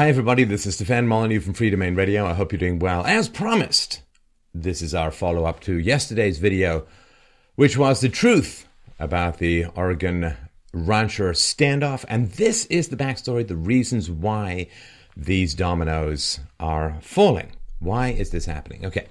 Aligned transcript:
Hi, 0.00 0.08
everybody. 0.08 0.44
This 0.44 0.64
is 0.64 0.76
Stefan 0.76 1.08
Molyneux 1.08 1.40
from 1.40 1.52
Freedomain 1.52 1.94
Radio. 1.94 2.24
I 2.24 2.32
hope 2.32 2.52
you're 2.52 2.58
doing 2.58 2.78
well. 2.78 3.04
As 3.04 3.28
promised, 3.28 4.00
this 4.54 4.80
is 4.80 4.94
our 4.94 5.10
follow 5.10 5.44
up 5.44 5.60
to 5.64 5.78
yesterday's 5.78 6.38
video, 6.38 6.86
which 7.54 7.76
was 7.76 8.00
the 8.00 8.08
truth 8.08 8.66
about 8.98 9.36
the 9.36 9.66
Oregon 9.76 10.38
rancher 10.72 11.32
standoff. 11.32 12.06
And 12.08 12.30
this 12.32 12.64
is 12.70 12.88
the 12.88 12.96
backstory, 12.96 13.46
the 13.46 13.56
reasons 13.56 14.10
why 14.10 14.68
these 15.14 15.52
dominoes 15.52 16.40
are 16.58 16.96
falling. 17.02 17.52
Why 17.78 18.08
is 18.08 18.30
this 18.30 18.46
happening? 18.46 18.86
Okay. 18.86 19.06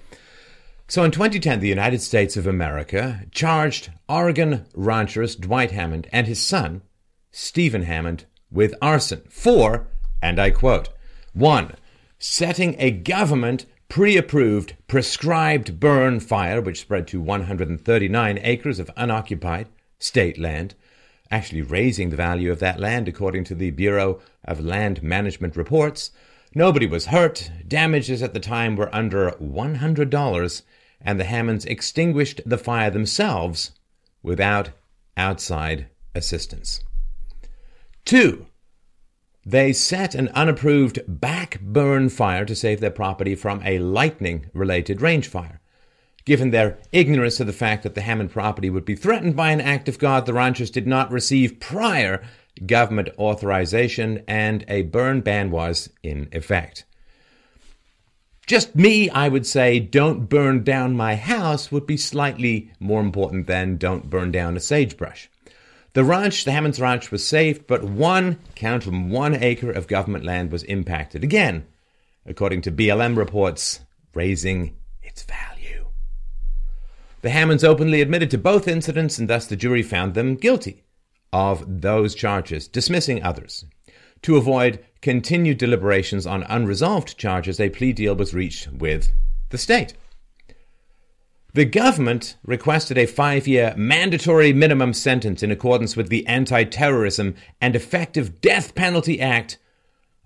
So 0.87 1.03
in 1.03 1.11
2010, 1.11 1.59
the 1.59 1.67
United 1.67 2.01
States 2.01 2.35
of 2.35 2.47
America 2.47 3.25
charged 3.29 3.91
Oregon 4.09 4.65
ranchers 4.73 5.35
Dwight 5.35 5.69
Hammond 5.69 6.07
and 6.11 6.25
his 6.25 6.41
son, 6.41 6.81
Steven 7.29 7.83
Hammond, 7.83 8.25
with 8.49 8.73
arson 8.81 9.21
for, 9.29 9.85
and 10.21 10.39
I 10.39 10.51
quote, 10.51 10.89
one, 11.33 11.75
setting 12.17 12.75
a 12.79 12.91
government 12.91 13.65
pre 13.87 14.17
approved 14.17 14.75
prescribed 14.87 15.79
burn 15.79 16.19
fire, 16.19 16.61
which 16.61 16.81
spread 16.81 17.07
to 17.07 17.21
139 17.21 18.39
acres 18.41 18.79
of 18.79 18.91
unoccupied 18.95 19.67
state 19.97 20.37
land, 20.37 20.75
actually 21.31 21.61
raising 21.61 22.09
the 22.09 22.15
value 22.15 22.51
of 22.51 22.59
that 22.59 22.79
land 22.79 23.07
according 23.07 23.43
to 23.45 23.55
the 23.55 23.71
Bureau 23.71 24.19
of 24.45 24.59
Land 24.59 25.03
Management 25.03 25.55
reports. 25.55 26.11
Nobody 26.55 26.87
was 26.87 27.07
hurt. 27.07 27.51
Damages 27.67 28.23
at 28.23 28.33
the 28.33 28.39
time 28.39 28.75
were 28.75 28.93
under 28.93 29.31
$100 29.31 30.61
and 31.01 31.19
the 31.19 31.25
Hammonds 31.25 31.65
extinguished 31.65 32.41
the 32.45 32.57
fire 32.57 32.89
themselves 32.89 33.71
without 34.21 34.71
outside 35.15 35.87
assistance. 36.15 36.81
Two, 38.05 38.47
they 39.45 39.73
set 39.73 40.15
an 40.15 40.27
unapproved 40.29 40.99
back 41.07 41.59
burn 41.61 42.09
fire 42.09 42.45
to 42.45 42.55
save 42.55 42.79
their 42.79 42.91
property 42.91 43.35
from 43.35 43.61
a 43.63 43.79
lightning 43.79 44.45
related 44.53 45.01
range 45.01 45.27
fire. 45.27 45.61
Given 46.25 46.51
their 46.51 46.77
ignorance 46.91 47.39
of 47.39 47.47
the 47.47 47.53
fact 47.53 47.83
that 47.83 47.95
the 47.95 48.01
Hammond 48.01 48.31
property 48.31 48.69
would 48.69 48.85
be 48.85 48.95
threatened 48.95 49.35
by 49.35 49.51
an 49.51 49.61
act 49.61 49.87
of 49.87 49.97
God, 49.97 50.25
the 50.25 50.33
ranchers 50.33 50.69
did 50.69 50.85
not 50.85 51.11
receive 51.11 51.59
prior 51.59 52.23
government 52.65 53.09
authorization 53.17 54.23
and 54.27 54.65
a 54.67 54.83
burn 54.83 55.21
ban 55.21 55.49
was 55.49 55.89
in 56.03 56.27
effect. 56.31 56.85
Just 58.45 58.75
me, 58.75 59.09
I 59.11 59.29
would 59.29 59.45
say, 59.45 59.79
don't 59.79 60.27
burn 60.27 60.63
down 60.63 60.97
my 60.97 61.15
house 61.15 61.71
would 61.71 61.85
be 61.85 61.97
slightly 61.97 62.71
more 62.79 62.99
important 63.01 63.47
than 63.47 63.77
don't 63.77 64.09
burn 64.09 64.31
down 64.31 64.57
a 64.57 64.59
sagebrush. 64.59 65.29
The 65.93 66.03
ranch, 66.03 66.45
the 66.45 66.51
Hammonds 66.51 66.79
Ranch, 66.79 67.11
was 67.11 67.25
saved, 67.25 67.65
but 67.65 67.83
one, 67.83 68.39
count 68.55 68.85
them, 68.85 69.09
one 69.09 69.35
acre 69.35 69.71
of 69.71 69.87
government 69.87 70.23
land 70.23 70.51
was 70.51 70.63
impacted. 70.63 71.23
Again, 71.23 71.65
according 72.25 72.61
to 72.61 72.71
BLM 72.71 73.17
reports, 73.17 73.79
raising 74.13 74.75
its 75.01 75.23
value. 75.23 75.87
The 77.21 77.31
Hammonds 77.31 77.63
openly 77.63 78.01
admitted 78.01 78.29
to 78.31 78.37
both 78.37 78.67
incidents, 78.67 79.17
and 79.17 79.27
thus 79.27 79.47
the 79.47 79.55
jury 79.55 79.81
found 79.81 80.13
them 80.13 80.35
guilty 80.35 80.83
of 81.33 81.81
those 81.81 82.13
charges, 82.15 82.67
dismissing 82.67 83.23
others. 83.23 83.65
To 84.23 84.37
avoid 84.37 84.85
continued 85.01 85.57
deliberations 85.57 86.27
on 86.27 86.43
unresolved 86.43 87.17
charges, 87.17 87.59
a 87.59 87.69
plea 87.69 87.93
deal 87.93 88.15
was 88.15 88.33
reached 88.33 88.71
with 88.71 89.11
the 89.49 89.57
state. 89.57 89.93
The 91.53 91.65
government 91.65 92.37
requested 92.45 92.97
a 92.97 93.07
five 93.07 93.47
year 93.47 93.73
mandatory 93.75 94.53
minimum 94.53 94.93
sentence 94.93 95.41
in 95.41 95.49
accordance 95.49 95.95
with 95.95 96.09
the 96.09 96.25
Anti 96.27 96.63
Terrorism 96.65 97.35
and 97.59 97.75
Effective 97.75 98.39
Death 98.39 98.75
Penalty 98.75 99.19
Act 99.19 99.57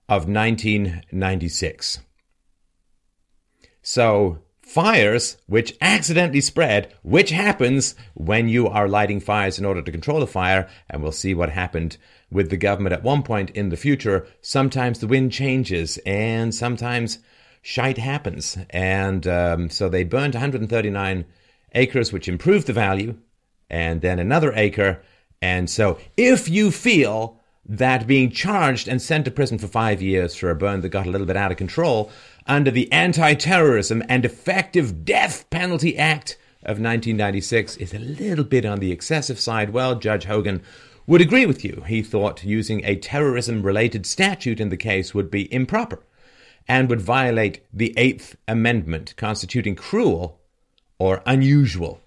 of 0.10 0.28
1996. 0.28 2.00
So, 3.82 4.40
fires 4.62 5.38
which 5.46 5.78
accidentally 5.80 6.42
spread, 6.42 6.94
which 7.04 7.30
happens 7.30 7.96
when 8.16 8.50
you 8.50 8.68
are 8.68 8.90
lighting 8.90 9.22
fires 9.22 9.58
in 9.58 9.66
order 9.66 9.82
to 9.82 9.92
control 9.92 10.24
a 10.24 10.28
fire, 10.28 10.70
and 10.90 11.02
we'll 11.02 11.12
see 11.14 11.34
what 11.34 11.50
happened 11.50 11.98
with 12.30 12.50
the 12.50 12.58
government 12.58 12.94
at 12.94 13.04
one 13.04 13.24
point 13.24 13.50
in 13.52 13.70
the 13.70 13.78
future, 13.78 14.28
sometimes 14.42 15.00
the 15.00 15.08
wind 15.08 15.32
changes 15.32 16.00
and 16.06 16.54
sometimes 16.54 17.20
shite 17.64 17.98
happens. 17.98 18.58
And 18.70 19.26
um, 19.26 19.70
so 19.72 19.90
they 19.90 20.04
burned 20.04 20.36
139 20.36 21.26
acres, 21.74 22.14
which 22.14 22.28
improved 22.28 22.68
the 22.68 22.74
value, 22.74 23.18
and 23.70 24.02
then 24.02 24.20
another 24.20 24.54
acre. 24.54 25.02
And 25.42 25.68
so 25.68 25.98
if 26.16 26.48
you 26.48 26.70
feel 26.70 27.40
that 27.66 28.06
being 28.06 28.30
charged 28.30 28.90
and 28.90 29.02
sent 29.02 29.26
to 29.26 29.32
prison 29.32 29.58
for 29.58 29.68
five 29.68 30.02
years 30.02 30.36
for 30.36 30.50
a 30.52 30.56
burn 30.56 30.82
that 30.82 30.90
got 30.90 31.08
a 31.08 31.10
little 31.10 31.26
bit 31.26 31.38
out 31.38 31.52
of 31.52 31.58
control 31.58 32.12
under 32.46 32.70
the 32.70 32.92
Anti 32.92 33.34
Terrorism 33.36 34.04
and 34.10 34.26
Effective 34.26 35.06
Death 35.06 35.50
Penalty 35.50 35.98
Act 35.98 36.38
of 36.64 36.80
1996 36.80 37.78
is 37.78 37.94
a 37.94 38.00
little 38.00 38.44
bit 38.44 38.66
on 38.66 38.80
the 38.80 38.92
excessive 38.92 39.40
side, 39.40 39.72
well, 39.72 39.96
Judge 39.96 40.26
Hogan 40.26 40.62
would 41.08 41.22
agree 41.22 41.46
with 41.46 41.64
you. 41.64 41.84
He 41.88 42.02
thought 42.02 42.44
using 42.44 42.84
a 42.84 42.98
terrorism 42.98 43.64
related 43.64 44.06
statute 44.06 44.60
in 44.60 44.70
the 44.70 44.78
case 44.78 45.14
would 45.14 45.32
be 45.32 45.54
improper 45.54 46.04
and 46.68 46.90
would 46.90 47.02
violate 47.02 47.66
the 47.74 47.94
Eighth 47.98 48.36
Amendment, 48.48 49.14
constituting 49.18 49.76
cruel 49.76 50.40
or 50.98 51.22
unusual 51.26 52.02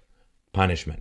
punishment. 0.53 1.01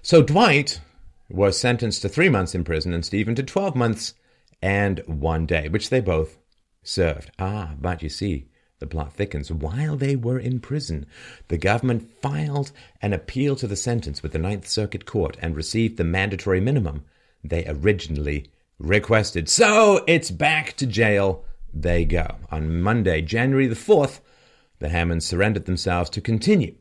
So 0.00 0.22
Dwight 0.22 0.80
was 1.28 1.58
sentenced 1.58 2.02
to 2.02 2.08
three 2.08 2.28
months 2.28 2.54
in 2.54 2.64
prison 2.64 2.92
and 2.92 3.04
Steven 3.04 3.34
to 3.34 3.42
12 3.42 3.76
months 3.76 4.14
and 4.60 5.00
one 5.06 5.46
day, 5.46 5.68
which 5.68 5.90
they 5.90 6.00
both 6.00 6.38
served. 6.82 7.30
Ah, 7.38 7.74
but 7.80 8.02
you 8.02 8.08
see, 8.08 8.48
the 8.78 8.86
plot 8.86 9.12
thickens. 9.12 9.50
While 9.52 9.96
they 9.96 10.16
were 10.16 10.38
in 10.38 10.60
prison, 10.60 11.06
the 11.48 11.56
government 11.56 12.10
filed 12.20 12.72
an 13.00 13.12
appeal 13.12 13.54
to 13.56 13.66
the 13.66 13.76
sentence 13.76 14.22
with 14.22 14.32
the 14.32 14.38
Ninth 14.38 14.66
Circuit 14.66 15.06
Court 15.06 15.36
and 15.40 15.54
received 15.54 15.96
the 15.96 16.04
mandatory 16.04 16.60
minimum 16.60 17.04
they 17.44 17.64
originally 17.66 18.46
requested. 18.82 19.48
So 19.48 20.04
it's 20.06 20.30
back 20.30 20.74
to 20.76 20.86
jail 20.86 21.44
they 21.72 22.04
go. 22.04 22.36
On 22.50 22.80
Monday, 22.82 23.22
January 23.22 23.66
the 23.66 23.74
4th, 23.74 24.20
the 24.80 24.90
Hammonds 24.90 25.24
surrendered 25.24 25.64
themselves 25.64 26.10
to 26.10 26.20
continue 26.20 26.74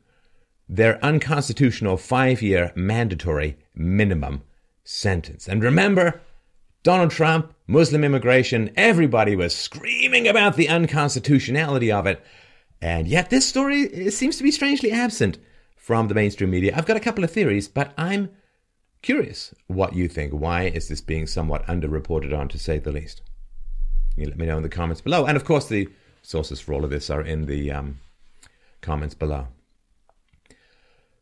their 0.68 1.04
unconstitutional 1.04 1.98
five 1.98 2.42
year 2.42 2.72
mandatory 2.76 3.58
minimum 3.76 4.42
sentence. 4.84 5.48
And 5.48 5.62
remember, 5.62 6.22
Donald 6.84 7.12
Trump, 7.12 7.54
Muslim 7.68 8.04
immigration, 8.04 8.72
everybody 8.76 9.36
was 9.36 9.56
screaming 9.56 10.28
about 10.28 10.56
the 10.56 10.70
unconstitutionality 10.70 11.92
of 11.92 12.08
it. 12.08 12.24
And 12.82 13.08
yet, 13.08 13.30
this 13.30 13.48
story 13.48 14.10
seems 14.10 14.38
to 14.38 14.44
be 14.44 14.50
strangely 14.50 14.92
absent 14.92 15.38
from 15.76 16.08
the 16.08 16.16
mainstream 16.16 16.50
media. 16.50 16.74
I've 16.76 16.88
got 16.88 16.98
a 16.98 17.02
couple 17.02 17.24
of 17.24 17.32
theories, 17.32 17.68
but 17.68 17.94
I'm 17.98 18.32
curious 19.02 19.54
what 19.68 19.96
you 19.96 20.08
think. 20.08 20.34
Why 20.34 20.64
is 20.64 20.88
this 20.88 21.02
being 21.02 21.28
somewhat 21.28 21.66
underreported 21.68 22.38
on, 22.38 22.48
to 22.50 22.60
say 22.60 22.80
the 22.80 22.92
least? 22.92 23.22
You 24.16 24.26
let 24.26 24.38
me 24.38 24.46
know 24.46 24.58
in 24.58 24.64
the 24.64 24.70
comments 24.70 25.02
below. 25.02 25.26
And 25.26 25.38
of 25.38 25.46
course, 25.46 25.68
the 25.68 25.90
sources 26.22 26.60
for 26.60 26.74
all 26.74 26.84
of 26.84 26.90
this 26.90 27.10
are 27.10 27.22
in 27.22 27.46
the 27.46 27.72
um, 27.72 28.00
comments 28.82 29.16
below. 29.16 29.48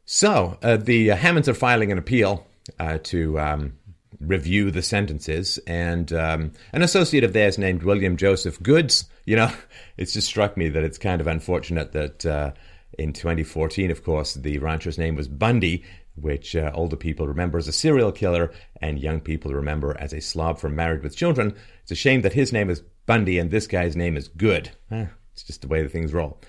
So, 0.06 0.58
uh, 0.64 0.78
the 0.78 1.12
uh, 1.12 1.16
Hammonds 1.16 1.48
are 1.48 1.54
filing 1.54 1.92
an 1.92 1.98
appeal 2.00 2.48
uh, 2.80 2.98
to 3.04 3.40
um, 3.40 3.74
review 4.20 4.72
the 4.72 4.82
sentences. 4.82 5.60
And 5.68 6.12
um, 6.12 6.52
an 6.74 6.82
associate 6.82 7.24
of 7.24 7.34
theirs 7.34 7.58
named 7.58 7.84
William 7.84 8.18
Joseph 8.18 8.62
Goods, 8.62 9.06
you 9.26 9.36
know, 9.36 9.52
it's 9.98 10.14
just 10.14 10.28
struck 10.28 10.58
me 10.58 10.70
that 10.70 10.84
it's 10.84 10.98
kind 10.98 11.22
of 11.22 11.28
unfortunate 11.28 11.92
that 11.94 12.26
uh, 12.26 12.52
in 12.98 13.14
2014, 13.14 13.92
of 13.92 14.04
course, 14.04 14.34
the 14.34 14.58
rancher's 14.58 14.98
name 14.98 15.16
was 15.16 15.28
Bundy, 15.28 15.84
which 16.22 16.56
uh, 16.56 16.72
older 16.74 16.96
people 16.96 17.28
remember 17.28 17.58
as 17.58 17.68
a 17.68 17.74
serial 17.74 18.12
killer 18.12 18.52
and 18.82 19.00
young 19.00 19.22
people 19.22 19.54
remember 19.54 19.96
as 20.00 20.14
a 20.14 20.22
slob 20.22 20.60
from 20.60 20.76
Married 20.76 21.04
with 21.04 21.16
Children. 21.16 21.56
It's 21.84 21.92
a 21.92 21.96
shame 21.96 22.22
that 22.22 22.34
his 22.34 22.54
name 22.54 22.70
is 22.70 22.82
Bundy 23.06 23.40
and 23.40 23.52
this 23.52 23.68
guy's 23.68 23.96
name 23.96 24.18
is 24.18 24.28
Good. 24.28 24.72
Eh, 24.92 25.08
it's 25.34 25.44
just 25.44 25.62
the 25.62 25.68
way 25.68 25.82
the 25.82 25.90
things 25.90 26.14
roll. 26.14 26.40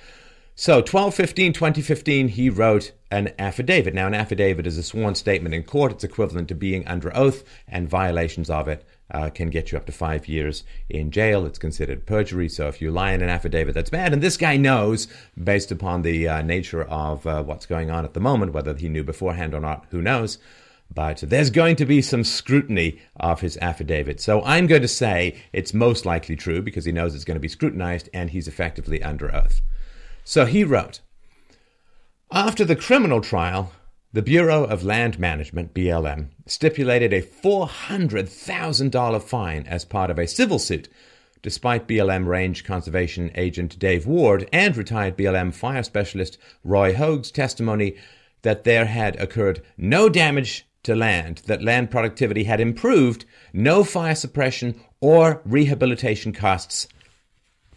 So, 0.54 0.82
12 0.82 1.14
15 1.14 1.52
2015, 1.54 2.28
he 2.28 2.50
wrote 2.50 2.92
an 3.10 3.32
affidavit. 3.38 3.94
Now, 3.94 4.06
an 4.06 4.14
affidavit 4.14 4.66
is 4.66 4.76
a 4.76 4.82
sworn 4.82 5.14
statement 5.14 5.54
in 5.54 5.62
court. 5.62 5.92
It's 5.92 6.04
equivalent 6.04 6.48
to 6.48 6.54
being 6.54 6.86
under 6.86 7.16
oath, 7.16 7.44
and 7.66 7.88
violations 7.88 8.50
of 8.50 8.68
it 8.68 8.84
uh, 9.10 9.30
can 9.30 9.50
get 9.50 9.72
you 9.72 9.78
up 9.78 9.86
to 9.86 9.92
five 9.92 10.28
years 10.28 10.64
in 10.88 11.10
jail. 11.10 11.46
It's 11.46 11.58
considered 11.58 12.06
perjury. 12.06 12.48
So, 12.48 12.68
if 12.68 12.80
you 12.80 12.90
lie 12.90 13.12
in 13.12 13.22
an 13.22 13.28
affidavit, 13.28 13.74
that's 13.74 13.90
bad. 13.90 14.12
And 14.12 14.22
this 14.22 14.36
guy 14.36 14.56
knows, 14.56 15.08
based 15.42 15.70
upon 15.70 16.02
the 16.02 16.28
uh, 16.28 16.42
nature 16.42 16.84
of 16.84 17.26
uh, 17.26 17.42
what's 17.42 17.66
going 17.66 17.90
on 17.90 18.04
at 18.04 18.14
the 18.14 18.20
moment, 18.20 18.52
whether 18.52 18.74
he 18.74 18.88
knew 18.88 19.04
beforehand 19.04 19.54
or 19.54 19.60
not, 19.60 19.86
who 19.90 20.02
knows. 20.02 20.38
But 20.92 21.18
there's 21.18 21.50
going 21.50 21.76
to 21.76 21.86
be 21.86 22.02
some 22.02 22.24
scrutiny 22.24 23.00
of 23.16 23.40
his 23.40 23.56
affidavit. 23.58 24.20
So 24.20 24.42
I'm 24.42 24.66
going 24.66 24.82
to 24.82 24.88
say 24.88 25.36
it's 25.52 25.72
most 25.72 26.04
likely 26.04 26.34
true 26.34 26.62
because 26.62 26.84
he 26.84 26.92
knows 26.92 27.14
it's 27.14 27.24
going 27.24 27.36
to 27.36 27.40
be 27.40 27.48
scrutinized 27.48 28.08
and 28.12 28.30
he's 28.30 28.48
effectively 28.48 29.02
under 29.02 29.32
oath. 29.34 29.60
So 30.24 30.46
he 30.46 30.64
wrote 30.64 31.00
After 32.32 32.64
the 32.64 32.74
criminal 32.74 33.20
trial, 33.20 33.72
the 34.12 34.22
Bureau 34.22 34.64
of 34.64 34.82
Land 34.82 35.20
Management, 35.20 35.72
BLM, 35.72 36.30
stipulated 36.44 37.12
a 37.12 37.22
$400,000 37.22 39.22
fine 39.22 39.64
as 39.68 39.84
part 39.84 40.10
of 40.10 40.18
a 40.18 40.26
civil 40.26 40.58
suit, 40.58 40.88
despite 41.42 41.86
BLM 41.86 42.26
Range 42.26 42.64
Conservation 42.64 43.30
Agent 43.36 43.78
Dave 43.78 44.08
Ward 44.08 44.48
and 44.52 44.76
retired 44.76 45.16
BLM 45.16 45.54
fire 45.54 45.84
specialist 45.84 46.38
Roy 46.64 46.92
Hogue's 46.92 47.30
testimony 47.30 47.94
that 48.42 48.64
there 48.64 48.86
had 48.86 49.14
occurred 49.20 49.62
no 49.76 50.08
damage 50.08 50.66
to 50.82 50.96
land, 50.96 51.42
that 51.46 51.62
land 51.62 51.92
productivity 51.92 52.42
had 52.44 52.58
improved, 52.58 53.24
no 53.52 53.84
fire 53.84 54.16
suppression 54.16 54.80
or 55.00 55.40
rehabilitation 55.44 56.32
costs 56.32 56.88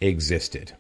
existed. 0.01 0.73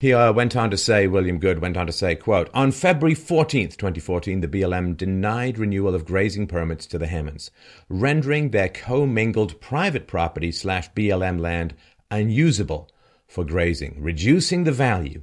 He 0.00 0.12
uh, 0.12 0.32
went 0.32 0.56
on 0.56 0.70
to 0.70 0.76
say, 0.76 1.06
William 1.06 1.38
Goode 1.38 1.60
went 1.60 1.76
on 1.76 1.86
to 1.86 1.92
say, 1.92 2.14
quote, 2.14 2.50
On 2.52 2.72
February 2.72 3.14
14th, 3.14 3.76
2014, 3.76 4.40
the 4.40 4.48
BLM 4.48 4.96
denied 4.96 5.56
renewal 5.56 5.94
of 5.94 6.04
grazing 6.04 6.46
permits 6.46 6.86
to 6.86 6.98
the 6.98 7.06
Hammonds, 7.06 7.50
rendering 7.88 8.50
their 8.50 8.68
commingled 8.68 9.60
private 9.60 10.06
property 10.06 10.50
slash 10.50 10.90
BLM 10.92 11.38
land 11.40 11.74
unusable 12.10 12.90
for 13.26 13.44
grazing, 13.44 13.96
reducing 13.98 14.64
the 14.64 14.72
value 14.72 15.22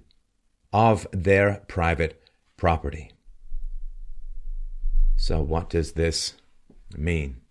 of 0.74 1.06
their 1.12 1.64
private 1.68 2.24
property. 2.58 3.12
So, 5.18 5.42
what 5.42 5.70
does 5.70 5.92
this 5.94 6.34
mean? 6.98 7.42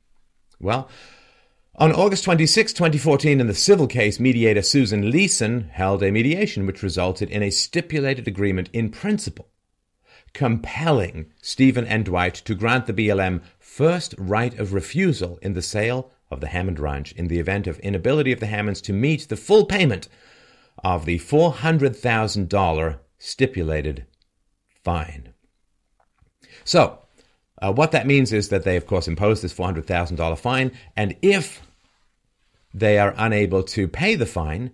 Well, 0.58 0.88
on 1.80 1.92
August 1.92 2.24
26, 2.24 2.74
2014, 2.74 3.40
in 3.40 3.46
the 3.46 3.54
civil 3.54 3.86
case, 3.86 4.20
mediator 4.20 4.60
Susan 4.60 5.10
Leeson 5.10 5.70
held 5.70 6.02
a 6.02 6.12
mediation 6.12 6.66
which 6.66 6.82
resulted 6.82 7.30
in 7.30 7.42
a 7.42 7.48
stipulated 7.48 8.28
agreement 8.28 8.68
in 8.74 8.90
principle, 8.90 9.48
compelling 10.34 11.32
Steven 11.40 11.86
and 11.86 12.04
Dwight 12.04 12.34
to 12.34 12.54
grant 12.54 12.86
the 12.86 12.92
BLM 12.92 13.40
first 13.58 14.14
right 14.18 14.56
of 14.58 14.74
refusal 14.74 15.38
in 15.40 15.54
the 15.54 15.62
sale 15.62 16.10
of 16.30 16.42
the 16.42 16.48
Hammond 16.48 16.78
Ranch 16.78 17.12
in 17.12 17.28
the 17.28 17.38
event 17.38 17.66
of 17.66 17.78
inability 17.78 18.30
of 18.30 18.40
the 18.40 18.46
Hammonds 18.46 18.82
to 18.82 18.92
meet 18.92 19.30
the 19.30 19.36
full 19.36 19.64
payment 19.64 20.06
of 20.84 21.06
the 21.06 21.18
$400,000 21.18 22.98
stipulated 23.16 24.04
fine. 24.84 25.32
So, 26.62 26.98
uh, 27.62 27.72
what 27.72 27.92
that 27.92 28.06
means 28.06 28.34
is 28.34 28.50
that 28.50 28.64
they, 28.64 28.76
of 28.76 28.86
course, 28.86 29.08
imposed 29.08 29.42
this 29.42 29.54
$400,000 29.54 30.38
fine, 30.38 30.72
and 30.94 31.16
if 31.22 31.62
they 32.72 32.98
are 32.98 33.14
unable 33.16 33.62
to 33.64 33.88
pay 33.88 34.14
the 34.14 34.26
fine, 34.26 34.72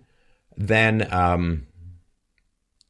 then 0.55 1.07
um, 1.11 1.67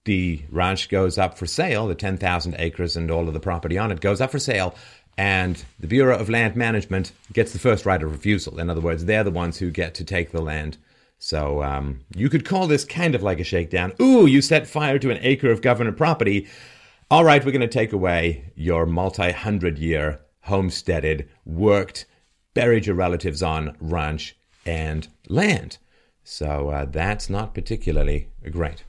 the 0.05 0.41
ranch 0.49 0.89
goes 0.89 1.17
up 1.17 1.37
for 1.37 1.45
sale. 1.45 1.87
The 1.87 1.95
10,000 1.95 2.55
acres 2.57 2.95
and 2.95 3.11
all 3.11 3.27
of 3.27 3.33
the 3.33 3.39
property 3.39 3.77
on 3.77 3.91
it 3.91 4.01
goes 4.01 4.21
up 4.21 4.31
for 4.31 4.39
sale. 4.39 4.75
And 5.17 5.63
the 5.79 5.87
Bureau 5.87 6.17
of 6.17 6.29
Land 6.29 6.55
Management 6.55 7.11
gets 7.33 7.51
the 7.51 7.59
first 7.59 7.85
right 7.85 8.01
of 8.01 8.11
refusal. 8.11 8.59
In 8.59 8.69
other 8.69 8.81
words, 8.81 9.05
they're 9.05 9.23
the 9.23 9.31
ones 9.31 9.57
who 9.57 9.71
get 9.71 9.95
to 9.95 10.05
take 10.05 10.31
the 10.31 10.41
land. 10.41 10.77
So 11.17 11.63
um, 11.63 12.01
you 12.15 12.29
could 12.29 12.45
call 12.45 12.67
this 12.67 12.85
kind 12.85 13.15
of 13.15 13.23
like 13.23 13.39
a 13.39 13.43
shakedown. 13.43 13.93
Ooh, 13.99 14.27
you 14.27 14.41
set 14.41 14.67
fire 14.67 14.99
to 14.99 15.09
an 15.09 15.17
acre 15.21 15.51
of 15.51 15.61
government 15.61 15.97
property. 15.97 16.47
All 17.09 17.23
right, 17.23 17.43
we're 17.43 17.51
going 17.51 17.61
to 17.61 17.67
take 17.67 17.93
away 17.93 18.51
your 18.55 18.85
multi 18.85 19.31
hundred 19.31 19.79
year 19.79 20.19
homesteaded, 20.41 21.27
worked, 21.45 22.05
buried 22.53 22.85
your 22.85 22.95
relatives 22.95 23.41
on 23.41 23.75
ranch 23.79 24.36
and 24.67 25.07
land. 25.27 25.77
So 26.23 26.69
uh, 26.69 26.85
that's 26.85 27.29
not 27.29 27.53
particularly 27.53 28.27
great. 28.51 28.83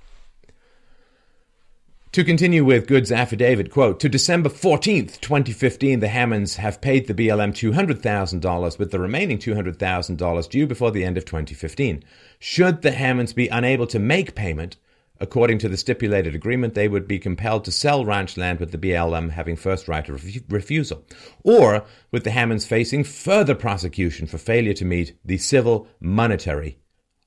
To 2.12 2.24
continue 2.24 2.64
with 2.64 2.88
Goode's 2.88 3.12
affidavit, 3.12 3.70
quote, 3.70 4.00
to 4.00 4.08
December 4.08 4.48
14th, 4.48 5.20
2015, 5.20 6.00
the 6.00 6.08
Hammonds 6.08 6.56
have 6.56 6.80
paid 6.80 7.06
the 7.06 7.14
BLM 7.14 7.52
$200,000 7.52 8.78
with 8.78 8.90
the 8.90 8.98
remaining 8.98 9.38
$200,000 9.38 10.48
due 10.48 10.66
before 10.66 10.90
the 10.90 11.04
end 11.04 11.18
of 11.18 11.26
2015. 11.26 12.02
Should 12.40 12.82
the 12.82 12.92
Hammonds 12.92 13.34
be 13.34 13.48
unable 13.48 13.86
to 13.86 13.98
make 13.98 14.34
payment, 14.34 14.76
according 15.20 15.58
to 15.58 15.68
the 15.68 15.76
stipulated 15.76 16.34
agreement, 16.34 16.74
they 16.74 16.88
would 16.88 17.08
be 17.08 17.18
compelled 17.18 17.64
to 17.64 17.72
sell 17.72 18.04
ranch 18.04 18.36
land 18.36 18.60
with 18.60 18.72
the 18.72 18.78
BLM 18.78 19.30
having 19.30 19.56
first 19.56 19.88
right 19.88 20.08
of 20.08 20.24
refusal, 20.48 21.04
or 21.42 21.84
with 22.10 22.24
the 22.24 22.30
Hammonds 22.30 22.66
facing 22.66 23.04
further 23.04 23.54
prosecution 23.54 24.26
for 24.26 24.38
failure 24.38 24.74
to 24.74 24.84
meet 24.84 25.16
the 25.24 25.38
civil 25.38 25.88
monetary 26.00 26.78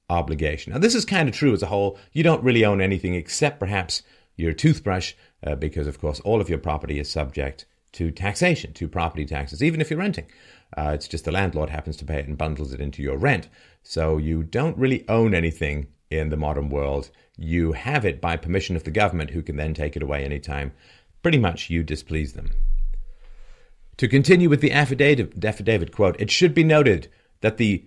obligation. 0.10 0.74
Now, 0.74 0.80
this 0.80 0.96
is 0.96 1.06
kind 1.06 1.30
of 1.30 1.36
true 1.36 1.54
as 1.54 1.64
a 1.64 1.68
whole. 1.68 1.98
You 2.12 2.24
don't 2.24 2.44
really 2.44 2.66
own 2.66 2.82
anything 2.82 3.16
except 3.16 3.60
perhaps 3.60 4.04
your 4.36 4.54
toothbrush, 4.54 5.14
uh, 5.46 5.56
because 5.56 5.88
of 5.88 6.00
course 6.00 6.20
all 6.22 6.42
of 6.42 6.50
your 6.50 6.60
property 6.60 7.00
is 7.00 7.10
subject 7.10 7.66
to 7.94 8.12
taxation, 8.12 8.74
to 8.74 8.88
property 8.88 9.26
taxes, 9.26 9.62
even 9.62 9.82
if 9.82 9.90
you're 9.90 10.00
renting. 10.00 10.26
Uh, 10.78 10.92
it's 10.94 11.08
just 11.08 11.26
the 11.26 11.32
landlord 11.32 11.70
happens 11.70 11.98
to 11.98 12.06
pay 12.06 12.20
it 12.20 12.28
and 12.28 12.38
bundles 12.38 12.74
it 12.74 12.80
into 12.80 13.02
your 13.02 13.18
rent. 13.18 13.50
So 13.84 14.18
you 14.18 14.44
don't 14.44 14.78
really 14.78 15.08
own 15.10 15.34
anything 15.34 15.88
in 16.12 16.30
the 16.30 16.38
modern 16.38 16.70
world. 16.70 17.10
You 17.38 17.72
have 17.72 18.06
it 18.06 18.22
by 18.22 18.38
permission 18.38 18.76
of 18.76 18.84
the 18.84 18.92
government, 18.92 19.32
who 19.32 19.42
can 19.42 19.56
then 19.56 19.74
take 19.74 19.96
it 19.96 20.04
away 20.04 20.24
anytime. 20.24 20.74
Pretty 21.24 21.38
much 21.38 21.70
you 21.70 21.84
displease 21.84 22.34
them. 22.34 22.52
To 23.98 24.08
continue 24.08 24.50
with 24.50 24.62
the 24.62 24.72
affidavit, 24.72 25.44
affidavit 25.44 25.92
quote, 25.92 26.20
it 26.20 26.32
should 26.32 26.54
be 26.54 26.64
noted 26.64 27.08
that 27.42 27.58
the 27.58 27.86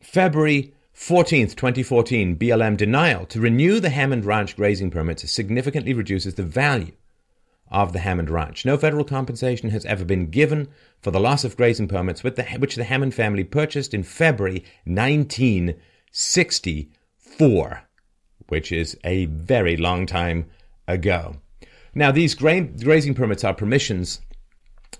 February 0.00 0.74
14th, 0.94 1.54
2014, 1.54 2.36
BLM 2.36 2.76
denial 2.76 3.24
to 3.26 3.40
renew 3.40 3.78
the 3.78 3.90
Hammond 3.90 4.24
Ranch 4.24 4.56
grazing 4.56 4.90
permits 4.90 5.30
significantly 5.30 5.94
reduces 5.94 6.34
the 6.34 6.42
value 6.42 6.92
of 7.70 7.92
the 7.92 8.00
Hammond 8.00 8.30
Ranch. 8.30 8.64
No 8.64 8.76
federal 8.76 9.04
compensation 9.04 9.70
has 9.70 9.84
ever 9.84 10.04
been 10.04 10.30
given 10.30 10.68
for 11.00 11.10
the 11.10 11.20
loss 11.20 11.44
of 11.44 11.56
grazing 11.56 11.88
permits 11.88 12.22
the, 12.22 12.44
which 12.58 12.74
the 12.74 12.84
Hammond 12.84 13.14
family 13.14 13.44
purchased 13.44 13.94
in 13.94 14.02
February 14.02 14.64
1964, 17.38 17.82
which 18.48 18.72
is 18.72 18.96
a 19.04 19.26
very 19.26 19.76
long 19.76 20.06
time 20.06 20.46
ago. 20.86 21.36
Now, 21.94 22.10
these 22.12 22.34
gra- 22.34 22.62
grazing 22.62 23.14
permits 23.14 23.44
are 23.44 23.54
permissions 23.54 24.20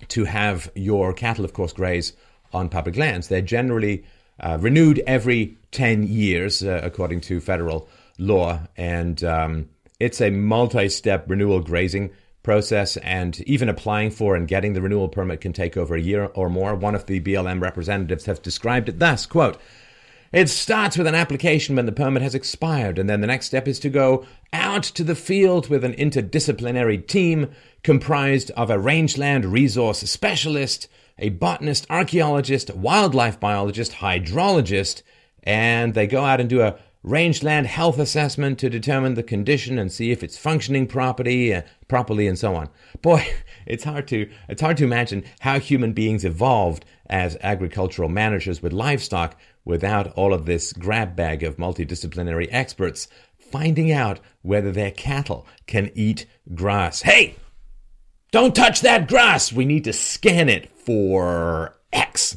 to 0.09 0.25
have 0.25 0.71
your 0.75 1.13
cattle, 1.13 1.45
of 1.45 1.53
course, 1.53 1.73
graze 1.73 2.13
on 2.53 2.69
public 2.69 2.97
lands. 2.97 3.27
They're 3.27 3.41
generally 3.41 4.03
uh, 4.39 4.57
renewed 4.59 5.01
every 5.05 5.57
10 5.71 6.03
years, 6.03 6.63
uh, 6.63 6.81
according 6.83 7.21
to 7.21 7.39
federal 7.39 7.87
law. 8.17 8.59
And 8.77 9.23
um, 9.23 9.69
it's 9.99 10.21
a 10.21 10.29
multi 10.29 10.89
step 10.89 11.29
renewal 11.29 11.59
grazing 11.59 12.11
process. 12.43 12.97
And 12.97 13.39
even 13.41 13.69
applying 13.69 14.11
for 14.11 14.35
and 14.35 14.47
getting 14.47 14.73
the 14.73 14.81
renewal 14.81 15.09
permit 15.09 15.41
can 15.41 15.53
take 15.53 15.77
over 15.77 15.95
a 15.95 16.01
year 16.01 16.25
or 16.33 16.49
more. 16.49 16.75
One 16.75 16.95
of 16.95 17.05
the 17.05 17.19
BLM 17.19 17.61
representatives 17.61 18.25
has 18.25 18.39
described 18.39 18.89
it 18.89 18.99
thus 18.99 19.25
quote, 19.25 19.59
it 20.31 20.49
starts 20.49 20.97
with 20.97 21.07
an 21.07 21.15
application 21.15 21.75
when 21.75 21.85
the 21.85 21.91
permit 21.91 22.21
has 22.21 22.35
expired, 22.35 22.99
and 22.99 23.09
then 23.09 23.21
the 23.21 23.27
next 23.27 23.47
step 23.47 23.67
is 23.67 23.79
to 23.79 23.89
go 23.89 24.25
out 24.53 24.83
to 24.83 25.03
the 25.03 25.15
field 25.15 25.69
with 25.69 25.83
an 25.83 25.93
interdisciplinary 25.93 27.05
team 27.07 27.49
comprised 27.83 28.51
of 28.51 28.69
a 28.69 28.77
rangeland 28.79 29.45
resource 29.45 29.99
specialist, 29.99 30.87
a 31.17 31.29
botanist, 31.29 31.85
archaeologist, 31.89 32.73
wildlife 32.75 33.39
biologist, 33.39 33.93
hydrologist, 33.93 35.01
and 35.43 35.93
they 35.93 36.05
go 36.05 36.23
out 36.23 36.39
and 36.39 36.49
do 36.49 36.61
a 36.61 36.77
rangeland 37.03 37.65
health 37.65 37.97
assessment 37.97 38.59
to 38.59 38.69
determine 38.69 39.13
the 39.13 39.23
condition 39.23 39.79
and 39.79 39.91
see 39.91 40.11
if 40.11 40.21
it's 40.21 40.37
functioning 40.37 40.85
properly, 40.85 41.53
uh, 41.53 41.61
properly 41.87 42.27
and 42.27 42.37
so 42.37 42.55
on. 42.55 42.69
Boy, 43.01 43.25
it's 43.65 43.83
hard 43.83 44.07
to 44.09 44.29
it's 44.47 44.61
hard 44.61 44.77
to 44.77 44.83
imagine 44.83 45.23
how 45.39 45.59
human 45.59 45.93
beings 45.93 46.25
evolved 46.25 46.85
as 47.09 47.37
agricultural 47.41 48.09
managers 48.09 48.61
with 48.61 48.73
livestock 48.73 49.35
without 49.69 50.11
all 50.13 50.33
of 50.33 50.47
this 50.47 50.73
grab 50.73 51.15
bag 51.15 51.43
of 51.43 51.57
multidisciplinary 51.57 52.47
experts 52.49 53.07
finding 53.37 53.91
out 53.91 54.19
whether 54.41 54.71
their 54.71 54.89
cattle 54.89 55.45
can 55.67 55.91
eat 55.93 56.25
grass. 56.55 57.03
Hey, 57.03 57.35
don't 58.31 58.55
touch 58.55 58.81
that 58.81 59.07
grass. 59.07 59.53
We 59.53 59.65
need 59.65 59.83
to 59.83 59.93
scan 59.93 60.49
it 60.49 60.71
for 60.75 61.77
X. 61.93 62.35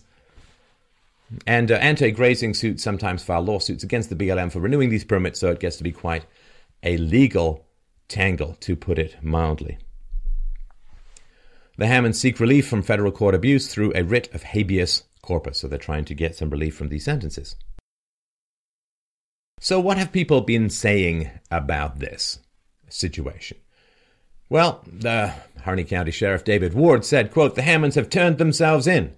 And 1.47 1.73
uh, 1.73 1.77
anti 1.77 2.11
grazing 2.11 2.53
suits 2.53 2.83
sometimes 2.83 3.23
file 3.23 3.41
lawsuits 3.41 3.83
against 3.83 4.11
the 4.11 4.17
BLM 4.17 4.53
for 4.53 4.61
renewing 4.61 4.91
these 4.91 5.05
permits, 5.05 5.41
so 5.41 5.51
it 5.51 5.61
gets 5.61 5.79
to 5.79 5.83
be 5.83 5.93
quite 5.93 6.27
a 6.83 6.99
legal 6.99 7.65
tangle, 8.09 8.57
to 8.61 8.77
put 8.77 8.99
it 8.99 9.17
mildly. 9.23 9.79
The 11.79 11.87
Hammonds 11.87 12.21
seek 12.21 12.39
relief 12.39 12.69
from 12.69 12.83
federal 12.83 13.11
court 13.11 13.35
abuse 13.35 13.69
through 13.69 13.93
a 13.95 14.05
writ 14.05 14.29
of 14.35 14.43
habeas 14.43 15.05
corpus, 15.23 15.59
so 15.59 15.69
they're 15.69 15.79
trying 15.79 16.05
to 16.07 16.15
get 16.15 16.37
some 16.37 16.51
relief 16.51 16.75
from 16.75 16.89
these 16.89 17.05
sentences. 17.05 17.57
So, 19.61 19.79
what 19.79 19.97
have 19.97 20.11
people 20.11 20.41
been 20.41 20.69
saying 20.69 21.31
about 21.51 22.01
this 22.01 22.41
situation? 22.89 23.59
Well, 24.49 24.83
the 24.87 25.33
Harney 25.65 25.85
County 25.85 26.11
Sheriff 26.11 26.45
David 26.45 26.75
Ward 26.75 27.05
said, 27.05 27.31
quote, 27.31 27.55
the 27.55 27.63
Hammonds 27.63 27.97
have 27.97 28.11
turned 28.11 28.39
themselves 28.39 28.87
in. 28.87 29.15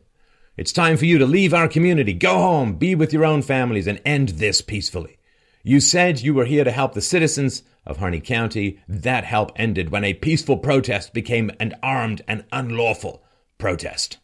It's 0.57 0.73
time 0.73 0.97
for 0.97 1.07
you 1.07 1.19
to 1.19 1.27
leave 1.27 1.53
our 1.53 1.67
community, 1.67 2.13
go 2.13 2.35
home, 2.35 2.75
be 2.75 2.95
with 2.95 3.13
your 3.13 3.25
own 3.25 3.43
families, 3.43 3.89
and 3.89 4.01
end 4.05 4.29
this 4.29 4.61
peacefully. 4.61 5.19
You 5.65 5.81
said 5.81 6.21
you 6.21 6.35
were 6.35 6.45
here 6.45 6.63
to 6.63 6.71
help 6.71 6.93
the 6.93 7.01
citizens 7.01 7.63
of 7.87 7.97
Harney 7.97 8.21
County. 8.21 8.81
That 8.87 9.25
help 9.25 9.51
ended 9.57 9.91
when 9.91 10.05
a 10.05 10.15
peaceful 10.15 10.59
protest 10.59 11.15
became 11.15 11.51
an 11.59 11.75
armed 11.83 12.23
and 12.29 12.45
unlawful 12.53 13.25
protest. 13.59 14.19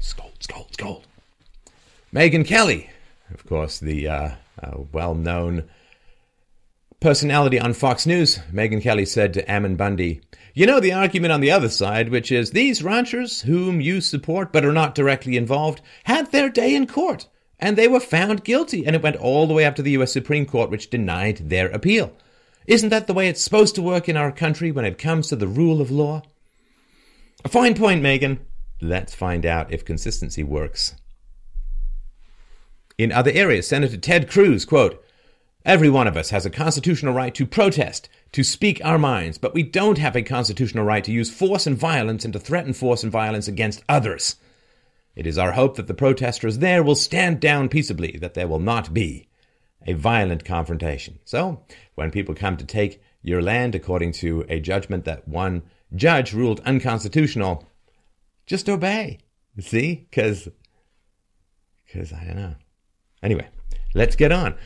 Scold, 0.00 0.32
scold, 0.40 0.72
scold. 0.72 1.06
Megyn 2.12 2.46
Kelly, 2.46 2.90
of 3.32 3.44
course, 3.46 3.78
the 3.78 4.08
uh, 4.08 4.30
uh, 4.62 4.78
well 4.92 5.14
known 5.14 5.68
personality 7.00 7.60
on 7.60 7.74
Fox 7.74 8.06
News, 8.06 8.38
Megyn 8.52 8.82
Kelly 8.82 9.04
said 9.04 9.34
to 9.34 9.50
Ammon 9.50 9.76
Bundy, 9.76 10.20
You 10.54 10.66
know 10.66 10.80
the 10.80 10.92
argument 10.92 11.32
on 11.32 11.40
the 11.40 11.50
other 11.50 11.68
side, 11.68 12.08
which 12.08 12.32
is 12.32 12.50
these 12.50 12.82
ranchers 12.82 13.42
whom 13.42 13.80
you 13.80 14.00
support 14.00 14.52
but 14.52 14.64
are 14.64 14.72
not 14.72 14.94
directly 14.94 15.36
involved 15.36 15.82
had 16.04 16.30
their 16.32 16.48
day 16.48 16.74
in 16.74 16.86
court 16.86 17.28
and 17.60 17.76
they 17.76 17.88
were 17.88 18.00
found 18.00 18.44
guilty, 18.44 18.86
and 18.86 18.94
it 18.94 19.02
went 19.02 19.16
all 19.16 19.46
the 19.46 19.54
way 19.54 19.64
up 19.64 19.74
to 19.76 19.82
the 19.82 19.90
US 19.92 20.12
Supreme 20.12 20.46
Court, 20.46 20.70
which 20.70 20.90
denied 20.90 21.48
their 21.48 21.68
appeal. 21.68 22.12
Isn't 22.66 22.90
that 22.90 23.06
the 23.06 23.14
way 23.14 23.28
it's 23.28 23.42
supposed 23.42 23.74
to 23.76 23.82
work 23.82 24.08
in 24.08 24.16
our 24.16 24.30
country 24.30 24.70
when 24.70 24.84
it 24.84 24.98
comes 24.98 25.28
to 25.28 25.36
the 25.36 25.48
rule 25.48 25.80
of 25.80 25.90
law? 25.90 26.22
A 27.44 27.48
fine 27.48 27.74
point, 27.74 28.02
Megyn. 28.02 28.38
Let's 28.80 29.14
find 29.14 29.44
out 29.44 29.72
if 29.72 29.84
consistency 29.84 30.42
works. 30.42 30.94
In 32.96 33.12
other 33.12 33.30
areas, 33.32 33.68
Senator 33.68 33.96
Ted 33.96 34.28
Cruz, 34.28 34.64
quote, 34.64 35.04
Every 35.64 35.90
one 35.90 36.06
of 36.06 36.16
us 36.16 36.30
has 36.30 36.46
a 36.46 36.50
constitutional 36.50 37.12
right 37.12 37.34
to 37.34 37.46
protest, 37.46 38.08
to 38.32 38.42
speak 38.42 38.80
our 38.84 38.98
minds, 38.98 39.38
but 39.38 39.54
we 39.54 39.62
don't 39.62 39.98
have 39.98 40.16
a 40.16 40.22
constitutional 40.22 40.84
right 40.84 41.04
to 41.04 41.12
use 41.12 41.30
force 41.30 41.66
and 41.66 41.76
violence 41.76 42.24
and 42.24 42.32
to 42.32 42.38
threaten 42.38 42.72
force 42.72 43.02
and 43.02 43.12
violence 43.12 43.48
against 43.48 43.82
others. 43.88 44.36
It 45.14 45.26
is 45.26 45.36
our 45.36 45.52
hope 45.52 45.76
that 45.76 45.86
the 45.86 45.94
protesters 45.94 46.58
there 46.58 46.82
will 46.82 46.94
stand 46.94 47.40
down 47.40 47.68
peaceably, 47.68 48.16
that 48.20 48.34
there 48.34 48.48
will 48.48 48.60
not 48.60 48.94
be 48.94 49.28
a 49.86 49.92
violent 49.92 50.44
confrontation. 50.44 51.18
So, 51.24 51.62
when 51.96 52.10
people 52.10 52.34
come 52.34 52.56
to 52.56 52.64
take 52.64 53.02
your 53.22 53.42
land 53.42 53.74
according 53.74 54.12
to 54.12 54.46
a 54.48 54.60
judgment 54.60 55.04
that 55.04 55.26
one 55.28 55.62
judge 55.94 56.32
ruled 56.32 56.60
unconstitutional, 56.64 57.67
just 58.48 58.68
obey. 58.68 59.18
See? 59.60 60.06
Because, 60.10 60.48
because 61.86 62.12
I 62.12 62.24
don't 62.24 62.36
know. 62.36 62.54
Anyway, 63.22 63.46
let's 63.94 64.16
get 64.16 64.32
on. 64.32 64.56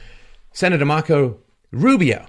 Senator 0.52 0.84
Marco 0.84 1.38
Rubio, 1.70 2.26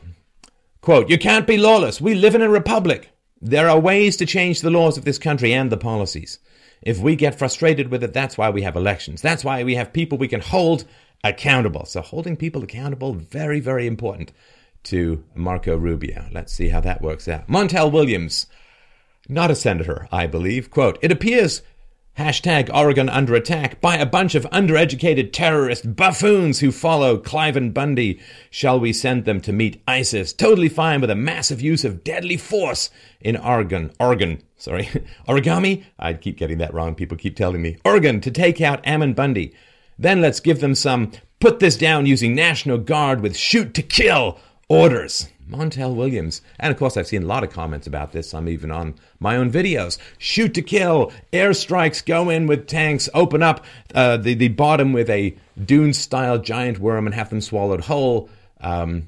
quote, 0.81 1.09
You 1.09 1.17
can't 1.17 1.47
be 1.47 1.57
lawless. 1.57 2.01
We 2.01 2.15
live 2.15 2.35
in 2.35 2.41
a 2.41 2.49
republic. 2.49 3.11
There 3.41 3.69
are 3.69 3.79
ways 3.79 4.17
to 4.17 4.25
change 4.25 4.61
the 4.61 4.71
laws 4.71 4.97
of 4.97 5.05
this 5.05 5.19
country 5.19 5.53
and 5.53 5.71
the 5.71 5.77
policies. 5.77 6.39
If 6.81 6.99
we 6.99 7.15
get 7.15 7.37
frustrated 7.37 7.89
with 7.89 8.03
it, 8.03 8.13
that's 8.13 8.37
why 8.37 8.49
we 8.49 8.61
have 8.63 8.75
elections. 8.75 9.21
That's 9.21 9.43
why 9.43 9.63
we 9.63 9.75
have 9.75 9.93
people 9.93 10.17
we 10.17 10.27
can 10.27 10.41
hold 10.41 10.85
accountable. 11.23 11.85
So 11.85 12.01
holding 12.01 12.35
people 12.35 12.63
accountable, 12.63 13.13
very, 13.13 13.59
very 13.59 13.87
important 13.87 14.31
to 14.83 15.23
Marco 15.35 15.77
Rubio. 15.77 16.27
Let's 16.31 16.53
see 16.53 16.69
how 16.69 16.81
that 16.81 17.01
works 17.01 17.27
out. 17.27 17.47
Montel 17.47 17.91
Williams, 17.91 18.47
not 19.29 19.51
a 19.51 19.55
senator, 19.55 20.07
I 20.11 20.27
believe. 20.27 20.69
Quote, 20.69 20.97
it 21.01 21.11
appears 21.11 21.61
Hashtag 22.17 22.69
Oregon 22.71 23.09
under 23.09 23.33
attack 23.33 23.81
by 23.81 23.97
a 23.97 24.05
bunch 24.05 24.35
of 24.35 24.43
undereducated 24.51 25.33
terrorist 25.33 25.95
buffoons 25.95 26.59
who 26.59 26.71
follow 26.71 27.17
Cliven 27.17 27.73
Bundy. 27.73 28.19
Shall 28.51 28.79
we 28.79 28.93
send 28.93 29.25
them 29.25 29.41
to 29.41 29.51
meet 29.51 29.81
ISIS? 29.87 30.31
Totally 30.31 30.69
fine 30.69 31.01
with 31.01 31.09
a 31.09 31.15
massive 31.15 31.59
use 31.59 31.83
of 31.83 32.03
deadly 32.03 32.37
force 32.37 32.91
in 33.19 33.35
Oregon. 33.35 33.91
Oregon, 33.99 34.43
sorry. 34.57 34.83
Origami? 35.27 35.85
I 35.97 36.13
keep 36.13 36.37
getting 36.37 36.59
that 36.59 36.73
wrong. 36.73 36.93
People 36.93 37.17
keep 37.17 37.35
telling 37.35 37.63
me. 37.63 37.77
Oregon 37.83 38.21
to 38.21 38.29
take 38.29 38.61
out 38.61 38.85
Ammon 38.85 39.13
Bundy. 39.13 39.55
Then 39.97 40.21
let's 40.21 40.39
give 40.39 40.59
them 40.59 40.75
some 40.75 41.13
put 41.39 41.59
this 41.59 41.77
down 41.77 42.05
using 42.05 42.35
National 42.35 42.77
Guard 42.77 43.21
with 43.21 43.35
shoot 43.35 43.73
to 43.73 43.81
kill 43.81 44.37
orders. 44.69 45.29
Montel 45.49 45.95
Williams. 45.95 46.41
And 46.59 46.71
of 46.71 46.77
course, 46.77 46.95
I've 46.95 47.07
seen 47.07 47.23
a 47.23 47.27
lot 47.27 47.43
of 47.43 47.49
comments 47.49 47.87
about 47.87 48.11
this. 48.11 48.33
I'm 48.33 48.47
even 48.47 48.71
on 48.71 48.95
my 49.23 49.37
own 49.37 49.51
videos. 49.51 49.97
Shoot 50.19 50.53
to 50.53 50.61
kill, 50.61 51.11
airstrikes, 51.31 52.05
go 52.05 52.29
in 52.29 52.45
with 52.45 52.67
tanks, 52.67 53.09
open 53.15 53.41
up 53.41 53.65
uh, 53.95 54.17
the, 54.17 54.35
the 54.35 54.49
bottom 54.49 54.93
with 54.93 55.09
a 55.09 55.35
dune 55.65 55.93
style 55.93 56.37
giant 56.37 56.77
worm 56.77 57.07
and 57.07 57.15
have 57.15 57.31
them 57.31 57.41
swallowed 57.41 57.81
whole. 57.81 58.29
Um, 58.61 59.07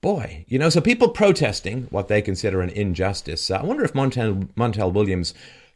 boy, 0.00 0.44
you 0.48 0.58
know, 0.58 0.68
so 0.68 0.80
people 0.80 1.08
protesting 1.08 1.88
what 1.90 2.08
they 2.08 2.22
consider 2.22 2.60
an 2.60 2.70
injustice. 2.70 3.50
Uh, 3.50 3.56
I 3.56 3.64
wonder 3.64 3.84
if 3.84 3.94
Montel, 3.94 4.46
Montel 4.54 4.92
Williams 4.92 5.34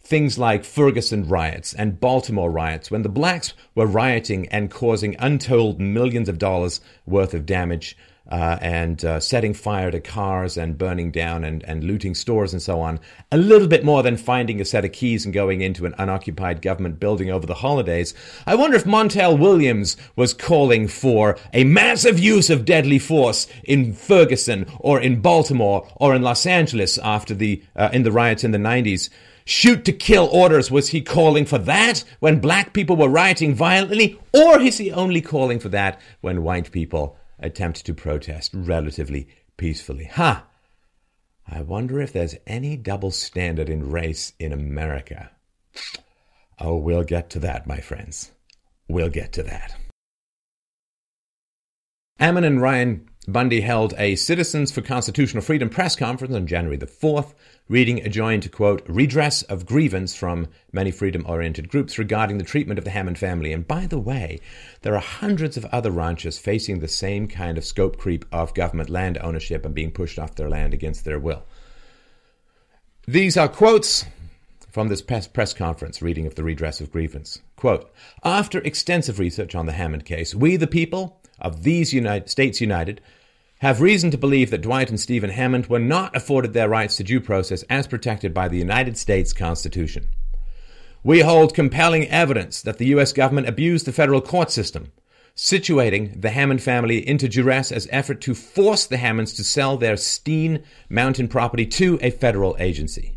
things 0.09 0.39
like 0.39 0.65
Ferguson 0.65 1.29
riots 1.29 1.75
and 1.75 2.01
Baltimore 2.01 2.51
riots, 2.51 2.91
when 2.91 3.03
the 3.03 3.11
blacks 3.11 3.53
were 3.75 3.87
rioting 3.87 4.49
and 4.49 4.71
causing 4.71 5.15
untold 5.19 5.79
millions 5.79 6.31
of 6.31 6.39
dollars 6.39 6.81
worth 7.05 7.35
of 7.35 7.45
damage, 7.45 7.95
uh, 8.29 8.59
and 8.61 9.05
uh, 9.05 9.21
setting 9.21 9.55
fire 9.55 9.91
to 9.91 10.01
cars 10.01 10.57
and 10.57 10.77
burning 10.77 11.11
down 11.11 11.45
and, 11.45 11.63
and 11.65 11.85
looting 11.85 12.15
stores 12.15 12.53
and 12.53 12.61
so 12.61 12.81
on, 12.81 13.01
a 13.33 13.39
little 13.39 13.69
bit 13.69 13.85
more 13.85 14.03
than 14.03 14.17
finding 14.17 14.61
a 14.61 14.65
set 14.65 14.85
of 14.85 14.93
keys 14.93 15.25
and 15.25 15.33
going 15.33 15.61
into 15.61 15.87
an 15.87 15.95
unoccupied 15.99 16.61
government 16.61 17.01
building 17.01 17.31
over 17.31 17.47
the 17.47 17.55
holidays. 17.55 18.15
I 18.47 18.55
wonder 18.55 18.77
if 18.77 18.85
Montel 18.85 19.39
Williams 19.39 19.97
was 20.17 20.35
calling 20.35 20.89
for 20.89 21.39
a 21.53 21.65
massive 21.65 22.19
use 22.19 22.51
of 22.51 22.65
deadly 22.65 22.99
force 22.99 23.47
in 23.65 23.93
Ferguson 23.95 24.67
or 24.79 25.01
in 25.01 25.21
Baltimore 25.21 25.89
or 25.97 26.15
in 26.15 26.23
Los 26.23 26.47
Angeles 26.47 26.99
after 26.99 27.35
the 27.35 27.63
uh, 27.77 27.89
in 27.93 28.03
the 28.03 28.13
riots 28.13 28.45
in 28.45 28.51
the 28.51 28.59
90s 28.59 29.09
shoot 29.49 29.87
to 29.87 29.93
kill 29.93 30.29
orders. 30.31 30.71
Was 30.71 30.91
he 30.91 31.01
calling 31.01 31.47
for 31.47 31.59
that 31.59 32.05
when 32.21 32.39
black 32.39 32.75
people 32.75 32.97
were 32.97 33.09
rioting 33.09 33.55
violently? 33.55 34.21
Or 34.35 34.61
is 34.61 34.77
he 34.77 34.93
only 34.93 35.23
calling 35.23 35.59
for 35.59 35.71
that 35.71 35.99
when 36.21 36.43
white 36.43 36.71
people 36.71 37.18
attempt 37.39 37.85
to 37.87 37.95
protest 37.95 38.53
relatively 38.55 39.29
peacefully. 39.57 40.05
Ha! 40.05 40.47
I 41.47 41.63
wonder 41.63 42.01
if 42.01 42.13
there's 42.13 42.37
any 42.47 42.77
double 42.77 43.11
standard 43.11 43.71
in 43.71 43.91
race 43.91 44.33
in 44.39 44.53
America. 44.53 45.31
Oh, 46.59 46.77
we'll 46.77 47.05
get 47.05 47.31
to 47.31 47.39
that, 47.41 47.67
my 47.67 47.81
friends. 47.81 48.33
We'll 48.89 49.11
get 49.11 49.33
to 49.35 49.43
that. 49.45 49.77
Ammon 52.21 52.43
and 52.43 52.61
Ryan 52.61 53.09
Bundy 53.29 53.61
held 53.61 53.95
a 53.97 54.17
Citizens 54.17 54.73
for 54.73 54.81
Constitutional 54.81 55.41
Freedom 55.41 55.69
press 55.69 55.95
conference 55.95 56.35
on 56.35 56.49
January 56.49 56.77
the 56.77 56.87
4th, 56.87 57.33
reading 57.69 58.01
a 58.01 58.09
joint, 58.09 58.51
quote, 58.51 58.83
redress 58.89 59.43
of 59.43 59.67
grievance 59.67 60.17
from 60.17 60.49
many 60.73 60.91
freedom 60.91 61.25
oriented 61.29 61.69
groups 61.69 61.97
regarding 61.97 62.39
the 62.39 62.45
treatment 62.45 62.77
of 62.77 62.85
the 62.85 62.91
Hammond 62.91 63.19
family. 63.19 63.53
And 63.53 63.69
by 63.69 63.87
the 63.87 64.01
way, 64.01 64.41
there 64.83 64.97
are 64.97 65.01
hundreds 65.01 65.57
of 65.57 65.65
other 65.67 65.93
ranchers 65.93 66.41
facing 66.41 66.81
the 66.81 66.89
same 66.89 67.29
kind 67.29 67.57
of 67.57 67.65
scope 67.65 67.99
creep 67.99 68.25
of 68.33 68.53
government 68.53 68.91
land 68.91 69.17
ownership 69.21 69.65
and 69.65 69.75
being 69.75 69.93
pushed 69.93 70.19
off 70.19 70.35
their 70.35 70.51
land 70.51 70.75
against 70.75 71.05
their 71.05 71.21
will. 71.21 71.45
These 73.07 73.37
are 73.37 73.49
quotes 73.49 74.07
from 74.73 74.89
this 74.89 75.03
press, 75.03 75.29
press 75.29 75.55
conference 75.55 76.03
reading 76.03 76.27
of 76.27 76.35
the 76.35 76.45
redress 76.45 76.81
of 76.81 76.91
grievance. 76.91 77.41
Quote, 77.55 77.93
after 78.25 78.59
extensive 78.61 79.19
research 79.21 79.55
on 79.55 79.67
the 79.67 79.73
Hammond 79.73 80.05
case, 80.05 80.35
we, 80.35 80.57
the 80.57 80.67
people 80.67 81.18
of 81.39 81.63
these 81.63 81.93
United 81.93 82.29
States 82.29 82.61
United, 82.61 83.01
have 83.61 83.81
reason 83.81 84.11
to 84.11 84.19
believe 84.19 84.51
that 84.51 84.61
Dwight 84.61 84.89
and 84.89 85.01
Steven 85.01 85.31
Hammond 85.31 85.67
were 85.67 85.81
not 85.81 86.15
afforded 86.17 86.53
their 86.53 86.69
rights 86.69 86.97
to 86.97 87.05
due 87.05 87.21
process 87.21 87.65
as 87.65 87.87
protected 87.87 88.33
by 88.33 88.49
the 88.49 88.59
United 88.59 88.97
States 88.97 89.33
Constitution. 89.33 90.09
We 91.03 91.21
hold 91.21 91.55
compelling 91.55 92.09
evidence 92.09 92.63
that 92.63 92.79
the 92.79 92.87
U.S. 92.89 93.13
government 93.13 93.49
abused 93.49 93.87
the 93.87 93.93
federal 93.93 94.21
court 94.21 94.51
system, 94.51 94.93
situating 95.35 96.21
the 96.21 96.31
Hammond 96.31 96.63
family 96.63 97.07
into 97.07 97.29
duress 97.29 97.73
as 97.73 97.89
effort 97.91 98.21
to 98.23 98.35
force 98.35 98.87
the 98.87 98.97
Hammonds 98.97 99.33
to 99.35 99.45
sell 99.45 99.77
their 99.77 99.97
Steen 99.97 100.65
Mountain 100.89 101.29
property 101.29 101.67
to 101.67 101.99
a 102.03 102.11
federal 102.11 102.57
agency. 102.59 103.17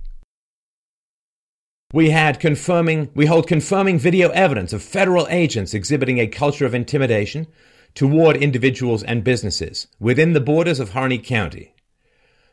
We 1.93 2.11
had 2.11 2.39
confirming, 2.39 3.09
we 3.13 3.25
hold 3.25 3.47
confirming 3.47 3.99
video 3.99 4.29
evidence 4.29 4.71
of 4.71 4.81
federal 4.81 5.27
agents 5.29 5.73
exhibiting 5.73 6.19
a 6.19 6.27
culture 6.27 6.65
of 6.65 6.73
intimidation, 6.73 7.47
toward 7.93 8.37
individuals 8.37 9.03
and 9.03 9.23
businesses 9.23 9.87
within 9.99 10.33
the 10.33 10.39
borders 10.39 10.79
of 10.79 10.91
Harney 10.91 11.17
County. 11.17 11.73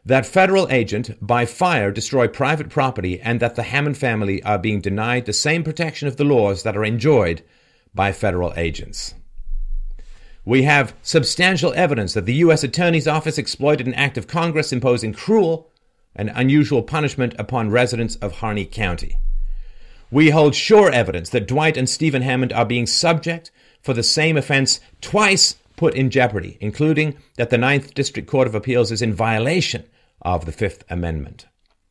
That 0.05 0.27
federal 0.27 0.71
agent 0.71 1.19
by 1.21 1.45
fire 1.45 1.91
destroy 1.91 2.29
private 2.29 2.71
property 2.71 3.21
and 3.21 3.41
that 3.41 3.57
the 3.57 3.65
Hammond 3.65 3.99
family 3.99 4.43
are 4.43 4.59
being 4.59 4.81
denied 4.81 5.27
the 5.27 5.33
same 5.33 5.63
protection 5.63 6.09
of 6.09 6.17
the 6.17 6.25
laws 6.25 6.63
that 6.63 6.77
are 6.77 6.85
enjoyed 6.85 7.43
by 7.95 8.13
federal 8.13 8.55
agents. 8.57 9.15
We 10.45 10.63
have 10.63 10.95
substantial 11.03 11.75
evidence 11.75 12.15
that 12.15 12.25
the 12.25 12.37
U.S. 12.37 12.65
Attorney's 12.65 13.07
Office 13.07 13.37
exploited 13.37 13.87
an 13.87 13.95
act 13.95 14.17
of 14.17 14.27
Congress 14.27 14.73
imposing 14.73 15.13
cruel 15.13 15.71
and 16.17 16.33
unusual 16.35 16.83
punishment 16.83 17.35
upon 17.39 17.71
residents 17.71 18.17
of 18.17 18.37
Harney 18.37 18.65
County. 18.65 19.19
We 20.11 20.31
hold 20.31 20.55
sure 20.55 20.91
evidence 20.91 21.31
that 21.31 21.47
Dwight 21.47 21.77
and 21.77 21.89
Steven 21.89 22.23
Hammond 22.23 22.53
are 22.53 22.65
being 22.65 22.87
subject 22.87 23.51
for 23.83 23.93
the 23.93 24.03
same 24.03 24.37
offense 24.37 24.81
twice 25.01 25.57
put 25.77 25.95
in 25.95 26.11
jeopardy, 26.11 26.57
including 26.61 27.17
that 27.37 27.51
the 27.51 27.59
Ninth 27.59 27.95
District 27.95 28.29
Court 28.29 28.47
of 28.47 28.55
Appeals 28.55 28.91
is 28.91 29.03
in 29.03 29.13
violation 29.13 29.85
of 30.23 30.47
the 30.47 30.53
Fifth 30.53 30.85
Amendment. 30.91 31.47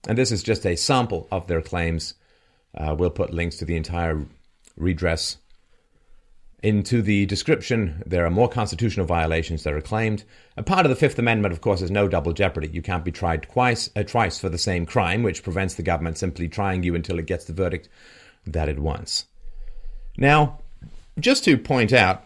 And 0.07 0.17
this 0.17 0.31
is 0.31 0.43
just 0.43 0.65
a 0.65 0.75
sample 0.75 1.27
of 1.31 1.47
their 1.47 1.61
claims. 1.61 2.15
Uh, 2.75 2.95
we'll 2.97 3.09
put 3.09 3.33
links 3.33 3.57
to 3.57 3.65
the 3.65 3.75
entire 3.75 4.25
redress 4.75 5.37
into 6.63 7.03
the 7.03 7.25
description, 7.27 8.01
there 8.05 8.25
are 8.25 8.31
more 8.31 8.49
constitutional 8.49 9.05
violations 9.05 9.63
that 9.63 9.73
are 9.73 9.81
claimed. 9.81 10.23
A 10.55 10.63
part 10.63 10.85
of 10.85 10.89
the 10.89 10.95
Fifth 10.95 11.19
Amendment, 11.19 11.53
of 11.53 11.61
course, 11.61 11.81
is 11.81 11.91
no 11.91 12.07
double 12.07 12.33
jeopardy. 12.33 12.67
You 12.67 12.81
can't 12.81 13.05
be 13.05 13.11
tried 13.11 13.43
twice, 13.43 13.89
uh, 13.95 14.03
twice 14.03 14.39
for 14.39 14.49
the 14.49 14.57
same 14.57 14.85
crime, 14.85 15.21
which 15.21 15.43
prevents 15.43 15.75
the 15.75 15.83
government 15.83 16.17
simply 16.17 16.47
trying 16.47 16.81
you 16.81 16.95
until 16.95 17.19
it 17.19 17.27
gets 17.27 17.45
the 17.45 17.53
verdict 17.53 17.89
that 18.45 18.69
it 18.69 18.79
wants. 18.79 19.25
Now, 20.17 20.59
just 21.19 21.43
to 21.45 21.57
point 21.57 21.93
out, 21.93 22.25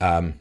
um, 0.00 0.34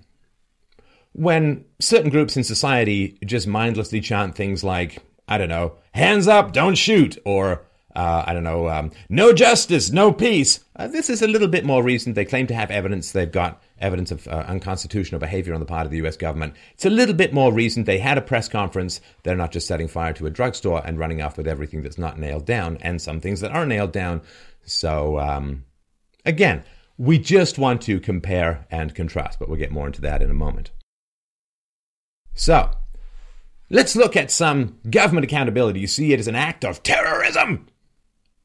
when 1.13 1.65
certain 1.79 2.10
groups 2.10 2.36
in 2.36 2.43
society 2.43 3.17
just 3.25 3.48
mindlessly 3.48 4.01
chant 4.01 4.36
things 4.36 4.63
like, 4.63 5.01
I 5.27 5.38
don't 5.38 5.50
know, 5.50 5.75
hands 5.93 6.27
up, 6.27 6.51
don't 6.51 6.75
shoot, 6.75 7.17
or 7.25 7.63
uh, 7.95 8.24
I 8.25 8.33
don't 8.33 8.43
know, 8.43 8.69
um, 8.69 8.91
no 9.10 9.33
justice, 9.33 9.91
no 9.91 10.13
peace. 10.13 10.63
Uh, 10.75 10.88
this 10.88 11.10
is 11.10 11.21
a 11.21 11.27
little 11.27 11.48
bit 11.48 11.65
more 11.65 11.83
recent. 11.83 12.15
They 12.15 12.25
claim 12.25 12.48
to 12.48 12.53
have 12.53 12.71
evidence. 12.71 13.12
They've 13.12 13.31
got 13.31 13.62
evidence 13.79 14.12
of 14.12 14.27
uh, 14.27 14.45
unconstitutional 14.48 15.19
behavior 15.19 15.53
on 15.53 15.60
the 15.60 15.65
part 15.65 15.86
of 15.86 15.91
the 15.91 16.05
US 16.05 16.15
government. 16.15 16.53
It's 16.74 16.86
a 16.86 16.89
little 16.89 17.15
bit 17.15 17.33
more 17.33 17.51
recent. 17.51 17.86
They 17.86 17.98
had 17.98 18.17
a 18.17 18.21
press 18.21 18.48
conference. 18.48 19.01
They're 19.24 19.36
not 19.36 19.51
just 19.51 19.67
setting 19.67 19.88
fire 19.88 20.13
to 20.13 20.25
a 20.25 20.29
drugstore 20.29 20.81
and 20.86 21.00
running 21.00 21.21
off 21.21 21.38
with 21.38 21.48
everything 21.48 21.81
that's 21.81 21.98
not 21.98 22.19
nailed 22.19 22.45
down 22.45 22.77
and 22.81 23.01
some 23.01 23.19
things 23.19 23.41
that 23.41 23.51
are 23.51 23.65
nailed 23.65 23.91
down. 23.91 24.21
So, 24.63 25.19
um, 25.19 25.65
again, 26.25 26.63
we 26.98 27.17
just 27.17 27.57
want 27.57 27.81
to 27.83 28.00
compare 28.00 28.67
and 28.69 28.93
contrast, 28.93 29.39
but 29.39 29.50
we'll 29.50 29.57
get 29.57 29.71
more 29.71 29.88
into 29.88 30.01
that 30.01 30.21
in 30.21 30.29
a 30.29 30.36
moment. 30.36 30.71
So, 32.36 32.71
let's 33.69 33.95
look 33.95 34.15
at 34.15 34.31
some 34.31 34.77
government 34.89 35.25
accountability. 35.25 35.79
You 35.79 35.88
see 35.88 36.13
it 36.13 36.19
as 36.19 36.27
an 36.27 36.36
act 36.36 36.63
of 36.63 36.83
terrorism. 36.83 37.67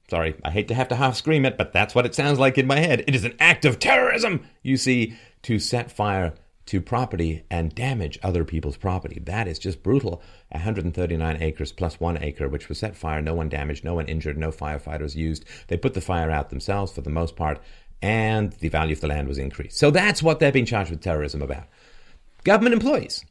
Sorry, 0.08 0.36
I 0.44 0.50
hate 0.50 0.68
to 0.68 0.74
have 0.74 0.88
to 0.88 0.96
half 0.96 1.16
scream 1.16 1.44
it, 1.44 1.58
but 1.58 1.72
that's 1.72 1.94
what 1.94 2.06
it 2.06 2.14
sounds 2.14 2.38
like 2.38 2.58
in 2.58 2.66
my 2.66 2.78
head. 2.78 3.04
It 3.06 3.14
is 3.14 3.24
an 3.24 3.34
act 3.40 3.64
of 3.64 3.78
terrorism, 3.78 4.46
you 4.62 4.76
see, 4.76 5.16
to 5.42 5.58
set 5.58 5.90
fire 5.90 6.34
to 6.66 6.80
property 6.80 7.44
and 7.50 7.74
damage 7.74 8.18
other 8.22 8.44
people's 8.44 8.76
property. 8.76 9.20
That 9.24 9.48
is 9.48 9.58
just 9.58 9.82
brutal. 9.82 10.22
139 10.50 11.36
acres 11.40 11.72
plus 11.72 11.98
one 11.98 12.22
acre, 12.22 12.48
which 12.48 12.68
was 12.68 12.78
set 12.78 12.96
fire, 12.96 13.20
no 13.20 13.34
one 13.34 13.48
damaged, 13.48 13.84
no 13.84 13.94
one 13.94 14.06
injured, 14.06 14.38
no 14.38 14.50
firefighters 14.50 15.16
used. 15.16 15.44
They 15.68 15.76
put 15.76 15.94
the 15.94 16.00
fire 16.00 16.30
out 16.30 16.50
themselves 16.50 16.92
for 16.92 17.00
the 17.00 17.10
most 17.10 17.36
part, 17.36 17.60
and 18.02 18.52
the 18.54 18.68
value 18.68 18.94
of 18.94 19.00
the 19.00 19.06
land 19.08 19.28
was 19.28 19.38
increased. 19.38 19.78
So 19.78 19.90
that's 19.90 20.22
what 20.22 20.38
they're 20.38 20.52
being 20.52 20.66
charged 20.66 20.90
with 20.90 21.00
terrorism 21.00 21.42
about. 21.42 21.66
Government 22.44 22.74
employees 22.74 23.24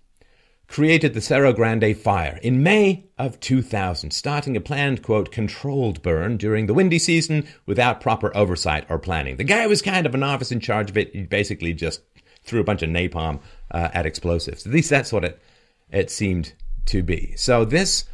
created 0.68 1.14
the 1.14 1.22
Cerro 1.22 1.54
Grande 1.54 1.96
fire 1.96 2.40
in 2.42 2.64
May 2.64 3.06
of 3.18 3.40
2000, 3.40 4.12
starting 4.12 4.58
a 4.58 4.62
planned, 4.62 5.04
quote, 5.04 5.32
controlled 5.32 6.02
burn 6.02 6.38
during 6.38 6.66
the 6.66 6.74
windy 6.74 7.00
season 7.00 7.48
without 7.66 8.02
proper 8.02 8.36
oversight 8.36 8.86
or 8.90 9.00
planning. 9.00 9.38
The 9.38 9.44
guy 9.44 9.68
was 9.68 9.82
kind 9.82 10.06
of 10.06 10.16
an 10.16 10.24
officer 10.24 10.56
in 10.56 10.60
charge 10.60 10.90
of 10.90 10.98
it. 10.98 11.14
He 11.14 11.24
basically 11.24 11.74
just 11.74 12.02
threw 12.44 12.60
a 12.60 12.64
bunch 12.64 12.82
of 12.82 12.90
napalm 12.90 13.40
uh, 13.72 13.90
at 13.94 14.06
explosives. 14.06 14.66
At 14.66 14.74
least 14.74 14.90
that's 14.90 15.12
what 15.14 15.26
it, 15.26 15.42
it 15.92 16.10
seemed 16.12 16.54
to 16.88 17.04
be. 17.04 17.34
So 17.36 17.66
this 17.66 18.06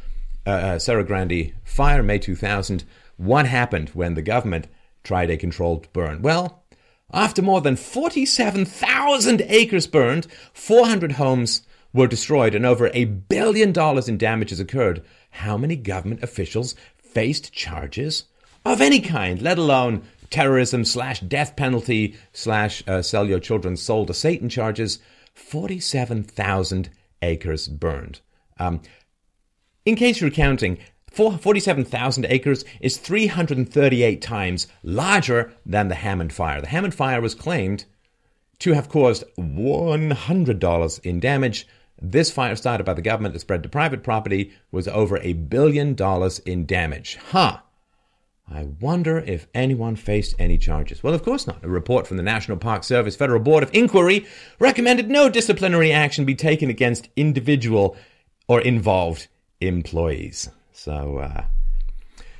uh, 0.46 0.50
uh 0.50 0.78
Cerro 0.78 1.04
Grande 1.04 1.52
fire, 1.64 2.02
May 2.02 2.18
2000, 2.18 2.84
what 3.16 3.46
happened 3.46 3.90
when 3.90 4.14
the 4.14 4.22
government 4.22 4.68
tried 5.04 5.30
a 5.30 5.36
controlled 5.36 5.92
burn? 5.92 6.22
Well, 6.22 6.62
after 7.12 7.42
more 7.42 7.60
than 7.60 7.76
47,000 7.76 9.42
acres 9.42 9.86
burned, 9.86 10.26
400 10.54 11.12
homes 11.12 11.62
were 11.92 12.06
destroyed 12.06 12.54
and 12.54 12.64
over 12.64 12.90
a 12.94 13.04
billion 13.04 13.72
dollars 13.72 14.08
in 14.08 14.18
damages 14.18 14.60
occurred, 14.60 15.04
how 15.30 15.56
many 15.56 15.76
government 15.76 16.22
officials 16.22 16.74
faced 16.96 17.52
charges 17.52 18.24
of 18.64 18.80
any 18.80 19.00
kind, 19.00 19.42
let 19.42 19.58
alone 19.58 20.02
terrorism 20.30 20.84
slash 20.84 21.20
death 21.20 21.56
penalty 21.56 22.16
slash 22.32 22.82
uh, 22.86 23.02
sell 23.02 23.26
your 23.26 23.40
children's 23.40 23.82
soul 23.82 24.06
to 24.06 24.14
Satan 24.14 24.48
charges? 24.48 24.98
47,000 25.34 26.90
acres 27.22 27.68
burned. 27.68 28.20
Um, 28.58 28.80
in 29.84 29.96
case 29.96 30.20
you're 30.20 30.30
counting, 30.30 30.78
47,000 31.10 32.26
acres 32.26 32.64
is 32.80 32.96
338 32.96 34.22
times 34.22 34.66
larger 34.82 35.52
than 35.66 35.88
the 35.88 35.94
Hammond 35.94 36.32
fire. 36.32 36.60
The 36.60 36.68
Hammond 36.68 36.94
fire 36.94 37.20
was 37.20 37.34
claimed 37.34 37.84
to 38.60 38.72
have 38.72 38.88
caused 38.88 39.24
$100 39.36 41.00
in 41.04 41.20
damage. 41.20 41.66
This 42.04 42.32
fire 42.32 42.56
started 42.56 42.82
by 42.82 42.94
the 42.94 43.00
government 43.02 43.32
that 43.32 43.38
spread 43.38 43.62
to 43.62 43.68
private 43.68 44.02
property 44.02 44.52
was 44.72 44.88
over 44.88 45.18
a 45.18 45.34
billion 45.34 45.94
dollars 45.94 46.40
in 46.40 46.66
damage. 46.66 47.16
Huh. 47.30 47.58
I 48.50 48.64
wonder 48.80 49.18
if 49.20 49.46
anyone 49.54 49.94
faced 49.94 50.34
any 50.36 50.58
charges. 50.58 51.04
Well, 51.04 51.14
of 51.14 51.22
course 51.22 51.46
not. 51.46 51.64
A 51.64 51.68
report 51.68 52.08
from 52.08 52.16
the 52.16 52.24
National 52.24 52.56
Park 52.56 52.82
Service 52.82 53.14
Federal 53.14 53.38
Board 53.38 53.62
of 53.62 53.72
Inquiry 53.72 54.26
recommended 54.58 55.08
no 55.08 55.28
disciplinary 55.28 55.92
action 55.92 56.24
be 56.24 56.34
taken 56.34 56.68
against 56.68 57.08
individual 57.14 57.96
or 58.48 58.60
involved 58.60 59.28
employees. 59.60 60.50
So, 60.72 61.18
uh, 61.18 61.44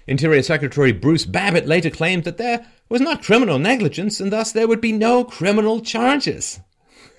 Interior 0.09 0.43
Secretary 0.43 0.91
Bruce 0.91 1.25
Babbitt 1.25 1.69
later 1.69 1.89
claimed 1.89 2.25
that 2.25 2.37
there 2.37 2.67
was 2.89 3.01
not 3.01 3.23
criminal 3.23 3.61
negligence 3.61 4.19
and 4.19 4.33
thus 4.33 4.51
there 4.51 4.67
would 4.67 4.81
be 4.81 4.93
no 4.93 5.23
criminal 5.23 5.81
charges. 5.81 6.59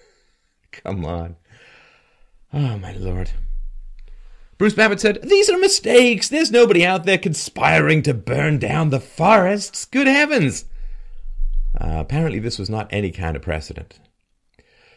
Come 0.71 1.06
on. 1.06 1.38
Oh, 2.54 2.78
my 2.78 2.94
lord. 2.94 3.32
Bruce 4.60 4.76
Babbitt 4.76 5.00
said, 5.00 5.20
These 5.24 5.50
are 5.50 5.58
mistakes. 5.58 6.30
There's 6.30 6.52
nobody 6.52 6.86
out 6.86 7.06
there 7.06 7.18
conspiring 7.18 8.04
to 8.04 8.13
burn 8.13 8.60
down 8.60 8.89
the 8.92 9.00
forests. 9.00 9.86
Good 9.86 10.08
heavens. 10.08 10.66
Uh, 11.80 11.98
apparently, 11.98 12.39
this 12.39 12.60
was 12.60 12.70
not 12.70 12.88
any 12.92 13.12
kind 13.12 13.36
of 13.36 13.42
precedent. 13.42 14.00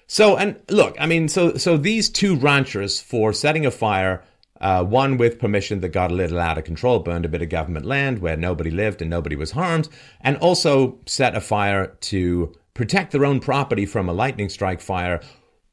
So, 0.06 0.36
and 0.36 0.60
look, 0.70 0.96
I 1.00 1.06
mean, 1.06 1.28
so 1.28 1.56
so 1.56 1.76
these 1.76 2.10
two 2.10 2.36
ranchers 2.36 3.00
for 3.00 3.32
setting 3.32 3.66
a 3.66 3.70
fire, 3.70 4.22
uh, 4.60 4.84
one 4.84 5.16
with 5.16 5.38
permission 5.38 5.80
that 5.80 5.88
got 5.88 6.12
a 6.12 6.14
little 6.14 6.38
out 6.38 6.58
of 6.58 6.64
control, 6.64 7.00
burned 7.00 7.24
a 7.24 7.28
bit 7.30 7.42
of 7.42 7.48
government 7.48 7.86
land 7.86 8.20
where 8.20 8.36
nobody 8.36 8.70
lived 8.70 9.00
and 9.00 9.10
nobody 9.10 9.34
was 9.34 9.52
harmed, 9.52 9.88
and 10.20 10.36
also 10.36 10.98
set 11.06 11.34
a 11.34 11.40
fire 11.40 11.96
to 12.02 12.54
protect 12.74 13.10
their 13.10 13.24
own 13.24 13.40
property 13.40 13.86
from 13.86 14.08
a 14.08 14.12
lightning 14.12 14.50
strike 14.50 14.80
fire, 14.80 15.20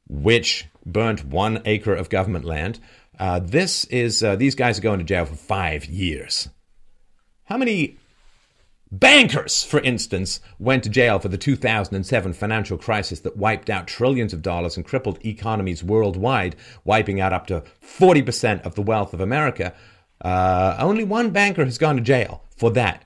which 0.08 0.66
burnt 0.86 1.24
one 1.24 1.62
acre 1.64 1.94
of 1.94 2.08
government 2.08 2.44
land. 2.44 2.80
Uh, 3.18 3.38
this 3.38 3.84
is 3.86 4.22
uh, 4.22 4.36
these 4.36 4.54
guys 4.54 4.78
are 4.78 4.82
going 4.82 4.98
to 4.98 5.04
jail 5.04 5.24
for 5.24 5.36
five 5.36 5.84
years. 5.86 6.48
How 7.44 7.56
many 7.56 7.96
bankers, 8.90 9.64
for 9.64 9.80
instance, 9.80 10.40
went 10.58 10.82
to 10.84 10.88
jail 10.88 11.18
for 11.18 11.28
the 11.28 11.38
2007 11.38 12.32
financial 12.32 12.78
crisis 12.78 13.20
that 13.20 13.36
wiped 13.36 13.70
out 13.70 13.86
trillions 13.86 14.32
of 14.32 14.42
dollars 14.42 14.76
and 14.76 14.86
crippled 14.86 15.24
economies 15.24 15.84
worldwide, 15.84 16.56
wiping 16.84 17.20
out 17.20 17.32
up 17.32 17.46
to 17.48 17.62
40% 17.82 18.62
of 18.62 18.74
the 18.74 18.82
wealth 18.82 19.14
of 19.14 19.20
America? 19.20 19.74
Uh, 20.20 20.76
only 20.78 21.04
one 21.04 21.30
banker 21.30 21.64
has 21.64 21.78
gone 21.78 21.96
to 21.96 22.02
jail 22.02 22.44
for 22.56 22.70
that. 22.70 23.04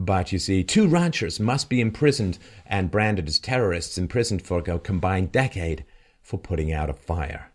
But 0.00 0.32
you 0.32 0.38
see, 0.38 0.64
two 0.64 0.88
ranchers 0.88 1.38
must 1.38 1.70
be 1.70 1.80
imprisoned 1.80 2.38
and 2.66 2.90
branded 2.90 3.28
as 3.28 3.38
terrorists, 3.38 3.96
imprisoned 3.96 4.42
for 4.42 4.58
a 4.58 4.78
combined 4.78 5.32
decade 5.32 5.84
for 6.24 6.38
putting 6.38 6.72
out 6.72 6.90
a 6.90 6.94
fire. 6.94 7.52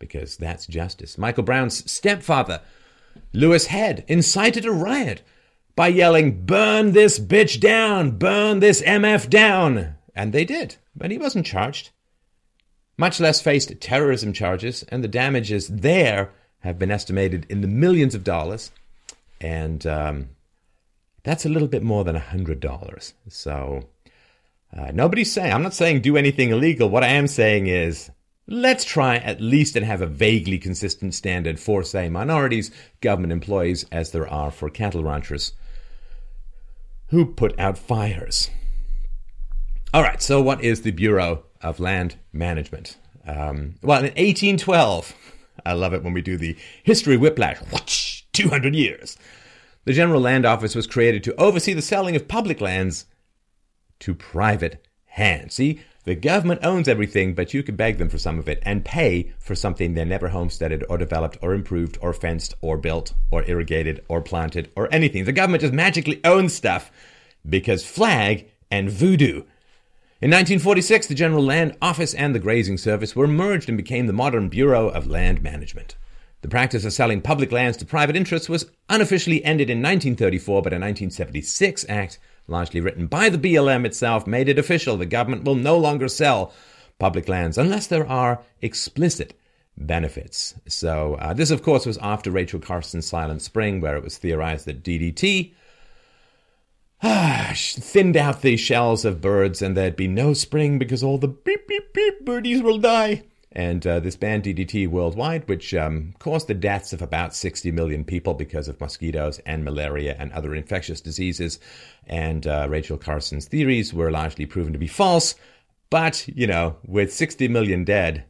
Because 0.00 0.36
that's 0.36 0.66
justice. 0.66 1.18
Michael 1.18 1.44
Brown's 1.44 1.88
stepfather, 1.88 2.62
Louis 3.32 3.66
Head, 3.66 4.04
incited 4.08 4.64
a 4.64 4.72
riot 4.72 5.22
by 5.76 5.88
yelling, 5.88 6.44
Burn 6.46 6.92
this 6.92 7.20
bitch 7.20 7.60
down! 7.60 8.12
Burn 8.12 8.60
this 8.60 8.82
MF 8.82 9.28
down! 9.28 9.94
And 10.16 10.32
they 10.32 10.44
did, 10.44 10.76
but 10.96 11.10
he 11.10 11.18
wasn't 11.18 11.46
charged. 11.46 11.90
Much 12.96 13.20
less 13.20 13.40
faced 13.40 13.80
terrorism 13.80 14.32
charges, 14.32 14.82
and 14.84 15.04
the 15.04 15.08
damages 15.08 15.68
there 15.68 16.32
have 16.60 16.78
been 16.78 16.90
estimated 16.90 17.46
in 17.48 17.60
the 17.60 17.68
millions 17.68 18.14
of 18.14 18.24
dollars. 18.24 18.70
And 19.40 19.86
um, 19.86 20.30
that's 21.22 21.44
a 21.44 21.48
little 21.48 21.68
bit 21.68 21.82
more 21.82 22.04
than 22.04 22.16
a 22.16 22.20
$100. 22.20 23.12
So 23.28 23.88
uh, 24.76 24.90
nobody's 24.92 25.32
saying, 25.32 25.52
I'm 25.52 25.62
not 25.62 25.74
saying 25.74 26.00
do 26.00 26.16
anything 26.16 26.50
illegal. 26.50 26.88
What 26.88 27.04
I 27.04 27.08
am 27.08 27.26
saying 27.26 27.66
is 27.66 28.10
let's 28.46 28.84
try 28.84 29.16
at 29.16 29.40
least 29.40 29.76
and 29.76 29.84
have 29.84 30.02
a 30.02 30.06
vaguely 30.06 30.58
consistent 30.58 31.14
standard 31.14 31.58
for, 31.58 31.82
say, 31.82 32.08
minorities, 32.08 32.70
government 33.00 33.32
employees, 33.32 33.84
as 33.90 34.12
there 34.12 34.28
are 34.28 34.50
for 34.50 34.70
cattle 34.70 35.02
ranchers 35.02 35.52
who 37.08 37.26
put 37.26 37.58
out 37.58 37.76
fires. 37.76 38.50
All 39.92 40.02
right, 40.02 40.22
so 40.22 40.40
what 40.40 40.62
is 40.62 40.82
the 40.82 40.92
Bureau 40.92 41.44
of 41.60 41.80
Land 41.80 42.16
Management? 42.32 42.96
Um, 43.26 43.74
well, 43.82 43.98
in 43.98 44.04
1812, 44.04 45.14
I 45.66 45.72
love 45.72 45.92
it 45.92 46.04
when 46.04 46.12
we 46.12 46.22
do 46.22 46.36
the 46.36 46.56
history 46.84 47.16
whiplash, 47.16 47.58
whoosh, 47.72 48.22
200 48.32 48.74
years. 48.74 49.16
The 49.84 49.92
General 49.92 50.20
Land 50.20 50.46
Office 50.46 50.76
was 50.76 50.86
created 50.86 51.24
to 51.24 51.34
oversee 51.34 51.72
the 51.72 51.82
selling 51.82 52.14
of 52.14 52.28
public 52.28 52.60
lands 52.60 53.06
to 54.00 54.14
private 54.14 54.86
hands. 55.06 55.54
See, 55.54 55.80
the 56.04 56.14
government 56.14 56.64
owns 56.64 56.88
everything, 56.88 57.34
but 57.34 57.52
you 57.52 57.62
can 57.62 57.76
beg 57.76 57.98
them 57.98 58.08
for 58.08 58.18
some 58.18 58.38
of 58.38 58.48
it 58.48 58.62
and 58.62 58.84
pay 58.84 59.32
for 59.38 59.54
something 59.54 59.94
they 59.94 60.04
never 60.04 60.28
homesteaded 60.28 60.84
or 60.88 60.96
developed 60.96 61.36
or 61.42 61.52
improved 61.52 61.98
or 62.00 62.12
fenced 62.12 62.54
or 62.60 62.78
built 62.78 63.12
or 63.30 63.44
irrigated 63.44 64.02
or 64.08 64.22
planted 64.22 64.70
or 64.76 64.88
anything. 64.92 65.24
The 65.24 65.32
government 65.32 65.60
just 65.60 65.74
magically 65.74 66.20
owns 66.24 66.54
stuff 66.54 66.90
because 67.48 67.84
flag 67.84 68.50
and 68.70 68.90
voodoo. 68.90 69.42
In 70.22 70.30
1946, 70.30 71.06
the 71.06 71.14
General 71.14 71.44
Land 71.44 71.76
Office 71.80 72.14
and 72.14 72.34
the 72.34 72.38
Grazing 72.38 72.78
Service 72.78 73.16
were 73.16 73.26
merged 73.26 73.68
and 73.68 73.78
became 73.78 74.06
the 74.06 74.12
modern 74.12 74.48
Bureau 74.48 74.88
of 74.88 75.06
Land 75.06 75.42
Management. 75.42 75.96
The 76.42 76.48
practice 76.48 76.84
of 76.84 76.92
selling 76.92 77.20
public 77.20 77.52
lands 77.52 77.76
to 77.78 77.84
private 77.84 78.16
interests 78.16 78.48
was 78.48 78.70
unofficially 78.88 79.44
ended 79.44 79.68
in 79.68 79.78
1934, 79.78 80.62
but 80.62 80.72
a 80.72 80.76
1976 80.76 81.86
act, 81.88 82.18
largely 82.50 82.80
written 82.80 83.06
by 83.06 83.28
the 83.28 83.38
BLM 83.38 83.84
itself, 83.86 84.26
made 84.26 84.48
it 84.48 84.58
official. 84.58 84.96
The 84.96 85.06
government 85.06 85.44
will 85.44 85.54
no 85.54 85.78
longer 85.78 86.08
sell 86.08 86.52
public 86.98 87.28
lands 87.28 87.56
unless 87.56 87.86
there 87.86 88.06
are 88.06 88.42
explicit 88.60 89.38
benefits. 89.76 90.54
So, 90.66 91.14
uh, 91.14 91.32
this, 91.32 91.50
of 91.50 91.62
course, 91.62 91.86
was 91.86 91.98
after 91.98 92.30
Rachel 92.30 92.60
Carson's 92.60 93.06
Silent 93.06 93.42
Spring, 93.42 93.80
where 93.80 93.96
it 93.96 94.04
was 94.04 94.18
theorized 94.18 94.66
that 94.66 94.82
DDT 94.82 95.54
ah, 97.02 97.52
thinned 97.56 98.16
out 98.16 98.42
the 98.42 98.56
shells 98.56 99.04
of 99.04 99.20
birds 99.20 99.62
and 99.62 99.76
there'd 99.76 99.96
be 99.96 100.08
no 100.08 100.34
spring 100.34 100.78
because 100.78 101.02
all 101.02 101.18
the 101.18 101.28
beep, 101.28 101.66
beep, 101.66 101.92
beep 101.92 102.24
birdies 102.24 102.62
will 102.62 102.78
die 102.78 103.22
and 103.52 103.84
uh, 103.84 103.98
this 103.98 104.16
banned 104.16 104.44
DDT 104.44 104.86
worldwide, 104.88 105.48
which 105.48 105.74
um, 105.74 106.14
caused 106.20 106.46
the 106.46 106.54
deaths 106.54 106.92
of 106.92 107.02
about 107.02 107.34
60 107.34 107.72
million 107.72 108.04
people 108.04 108.34
because 108.34 108.68
of 108.68 108.80
mosquitoes 108.80 109.40
and 109.40 109.64
malaria 109.64 110.14
and 110.18 110.32
other 110.32 110.54
infectious 110.54 111.00
diseases. 111.00 111.58
And 112.06 112.46
uh, 112.46 112.66
Rachel 112.70 112.96
Carson's 112.96 113.46
theories 113.46 113.92
were 113.92 114.10
largely 114.10 114.46
proven 114.46 114.72
to 114.72 114.78
be 114.78 114.86
false. 114.86 115.34
But, 115.90 116.28
you 116.28 116.46
know, 116.46 116.76
with 116.86 117.12
60 117.12 117.48
million 117.48 117.84
dead, 117.84 118.24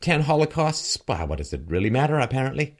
10 0.00 0.22
holocausts, 0.22 0.98
well, 1.06 1.26
what 1.26 1.38
does 1.38 1.52
it 1.52 1.60
really 1.66 1.90
matter, 1.90 2.18
apparently? 2.18 2.76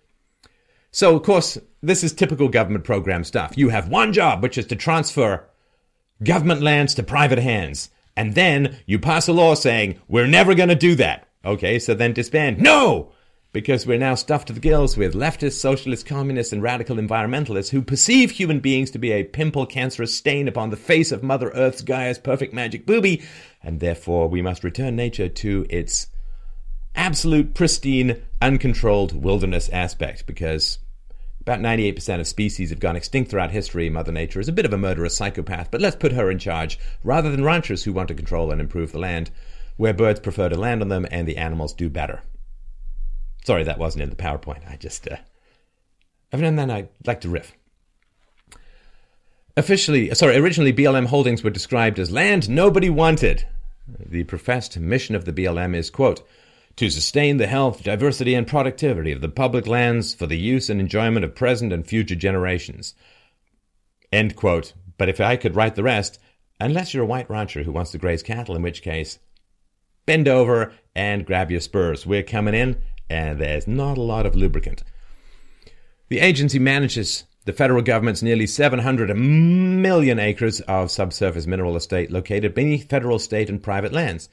So, 0.91 1.15
of 1.15 1.23
course, 1.23 1.59
this 1.83 2.03
is 2.03 2.15
typical 2.15 2.49
government 2.49 2.85
program 2.85 3.25
stuff. 3.25 3.59
You 3.59 3.69
have 3.69 3.89
one 3.89 4.15
job, 4.15 4.43
which 4.43 4.57
is 4.57 4.67
to 4.69 4.77
transfer 4.77 5.45
government 6.23 6.63
lands 6.63 6.95
to 6.95 7.03
private 7.03 7.39
hands. 7.39 7.91
And 8.21 8.35
then 8.35 8.77
you 8.85 8.99
pass 8.99 9.29
a 9.29 9.33
law 9.33 9.55
saying, 9.55 9.99
we're 10.07 10.27
never 10.27 10.55
going 10.55 10.69
to 10.69 10.75
do 10.75 10.95
that. 10.97 11.27
Okay, 11.43 11.79
so 11.79 11.95
then 11.95 12.13
disband. 12.13 12.59
No! 12.61 13.13
Because 13.55 13.87
we're 13.87 13.97
now 13.97 14.15
stuffed 14.15 14.49
to 14.49 14.53
the 14.53 14.61
gills 14.61 14.95
with 14.95 15.15
leftists, 15.15 15.55
socialists, 15.55 16.07
communists, 16.07 16.53
and 16.53 16.63
radical 16.63 16.97
environmentalists 16.97 17.71
who 17.71 17.81
perceive 17.81 18.33
human 18.33 18.61
beings 18.61 18.91
to 18.91 18.99
be 18.99 19.13
a 19.13 19.25
pimple 19.25 19.65
cancerous 19.65 20.15
stain 20.15 20.49
upon 20.49 20.69
the 20.69 20.77
face 20.77 21.13
of 21.13 21.23
Mother 21.23 21.49
Earth's 21.55 21.81
Gaia's 21.81 22.19
perfect 22.19 22.53
magic 22.53 22.85
booby, 22.85 23.23
and 23.63 23.81
therefore 23.81 24.29
we 24.29 24.43
must 24.43 24.65
return 24.65 24.97
nature 24.97 25.31
to 25.31 25.65
its 25.71 26.09
absolute, 26.95 27.55
pristine, 27.55 28.21
uncontrolled 28.43 29.15
wilderness 29.15 29.71
aspect 29.71 30.27
because 30.27 30.79
about 31.41 31.61
98% 31.61 32.21
of 32.21 32.27
species 32.27 32.71
have 32.71 32.81
gone 32.81 32.97
extinct 32.97 33.31
throughout 33.31 33.51
history. 33.51 33.89
Mother 33.89 34.13
Nature 34.13 34.41
is 34.41 34.49
a 34.49 34.53
bit 34.53 34.67
of 34.67 34.73
a 34.73 34.79
murderous 34.79 35.17
psychopath, 35.17 35.71
but 35.71 35.81
let's 35.81 35.97
put 35.97 36.13
her 36.13 36.31
in 36.31 36.39
charge 36.39 36.79
rather 37.03 37.31
than 37.31 37.45
ranchers 37.45 37.85
who 37.85 37.93
want 37.93 38.09
to 38.09 38.15
control 38.15 38.51
and 38.51 38.61
improve 38.61 38.93
the 38.93 38.99
land, 38.99 39.31
where 39.77 39.95
birds 39.95 40.21
prefer 40.21 40.49
to 40.49 40.57
land 40.57 40.83
on 40.83 40.89
them 40.89 41.07
and 41.11 41.27
the 41.27 41.39
animals 41.39 41.73
do 41.73 41.89
better. 41.89 42.23
Sorry, 43.45 43.65
that 43.65 43.79
wasn't 43.79 44.03
in 44.03 44.11
the 44.11 44.17
PowerPoint. 44.17 44.71
I 44.71 44.77
just, 44.77 45.09
uh, 45.09 45.17
every 46.31 46.43
now 46.43 46.49
and 46.49 46.59
then 46.59 46.71
I 46.71 46.89
like 47.07 47.23
to 47.23 47.31
riff. 47.31 47.55
Officially, 49.57 50.15
sorry, 50.15 50.37
originally 50.37 50.73
BLM 50.73 51.07
holdings 51.07 51.43
were 51.43 51.51
described 51.51 51.99
as 51.99 52.11
land 52.11 52.49
nobody 52.49 52.91
wanted. 52.91 53.47
The 53.89 54.25
professed 54.25 54.79
mission 54.79 55.15
of 55.15 55.25
the 55.25 55.33
BLM 55.33 55.75
is, 55.75 55.91
quote, 55.91 56.23
to 56.81 56.89
sustain 56.89 57.37
the 57.37 57.47
health, 57.47 57.83
diversity, 57.83 58.33
and 58.35 58.47
productivity 58.47 59.13
of 59.13 59.21
the 59.21 59.29
public 59.29 59.67
lands 59.67 60.15
for 60.15 60.27
the 60.27 60.39
use 60.39 60.71
and 60.71 60.81
enjoyment 60.81 61.23
of 61.27 61.35
present 61.35 61.75
and 61.75 61.87
future 61.87 62.15
generations. 62.15 62.95
End 64.11 64.35
quote. 64.35 64.73
But 64.97 65.11
if 65.11 65.21
I 65.21 65.37
could 65.37 65.55
write 65.55 65.75
the 65.75 65.83
rest, 65.83 66.19
unless 66.59 66.95
you're 66.95 67.03
a 67.03 67.07
white 67.07 67.29
rancher 67.29 67.65
who 67.65 67.71
wants 67.71 67.91
to 67.91 67.99
graze 67.99 68.23
cattle, 68.23 68.57
in 68.57 68.63
which 68.63 68.81
case, 68.81 69.19
bend 70.07 70.27
over 70.27 70.73
and 70.95 71.27
grab 71.27 71.51
your 71.51 71.61
spurs. 71.61 72.07
We're 72.07 72.23
coming 72.23 72.55
in, 72.55 72.81
and 73.11 73.39
there's 73.39 73.69
not 73.69 73.99
a 73.99 74.03
lot 74.03 74.25
of 74.25 74.35
lubricant. 74.35 74.83
The 76.09 76.21
agency 76.21 76.59
manages 76.59 77.25
the 77.45 77.53
federal 77.53 77.83
government's 77.83 78.23
nearly 78.23 78.47
700 78.47 79.15
million 79.15 80.19
acres 80.19 80.63
of 80.63 80.91
subsurface 80.91 81.47
mineral 81.47 81.77
estate 81.77 82.11
located 82.11 82.55
beneath 82.55 82.89
federal, 82.89 83.19
state, 83.19 83.51
and 83.51 83.63
private 83.63 83.93
lands 83.93 84.31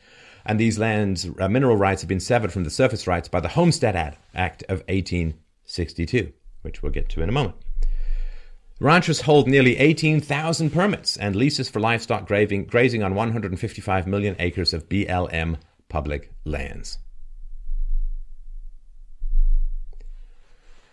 and 0.48 0.58
these 0.58 0.80
lands' 0.80 1.28
uh, 1.40 1.50
mineral 1.50 1.76
rights 1.76 2.02
have 2.02 2.08
been 2.08 2.22
severed 2.22 2.54
from 2.54 2.64
the 2.64 2.70
surface 2.70 3.06
rights 3.06 3.28
by 3.28 3.42
the 3.42 3.50
Homestead 3.50 3.96
Act 4.34 4.64
of 4.64 4.80
1862, 4.88 6.32
which 6.62 6.82
we'll 6.82 6.92
get 6.92 7.10
to 7.10 7.22
in 7.22 7.28
a 7.28 7.34
moment. 7.34 7.56
Ranchers 8.80 9.22
hold 9.22 9.48
nearly 9.48 9.78
18,000 9.78 10.70
permits 10.70 11.18
and 11.18 11.36
leases 11.36 11.68
for 11.68 11.82
livestock 11.82 12.28
grazing, 12.28 12.66
grazing 12.66 13.04
on 13.04 13.14
155 13.14 14.08
million 14.08 14.36
acres 14.40 14.74
of 14.74 14.88
BLM 14.88 15.58
public 15.90 16.32
lands. 16.46 17.00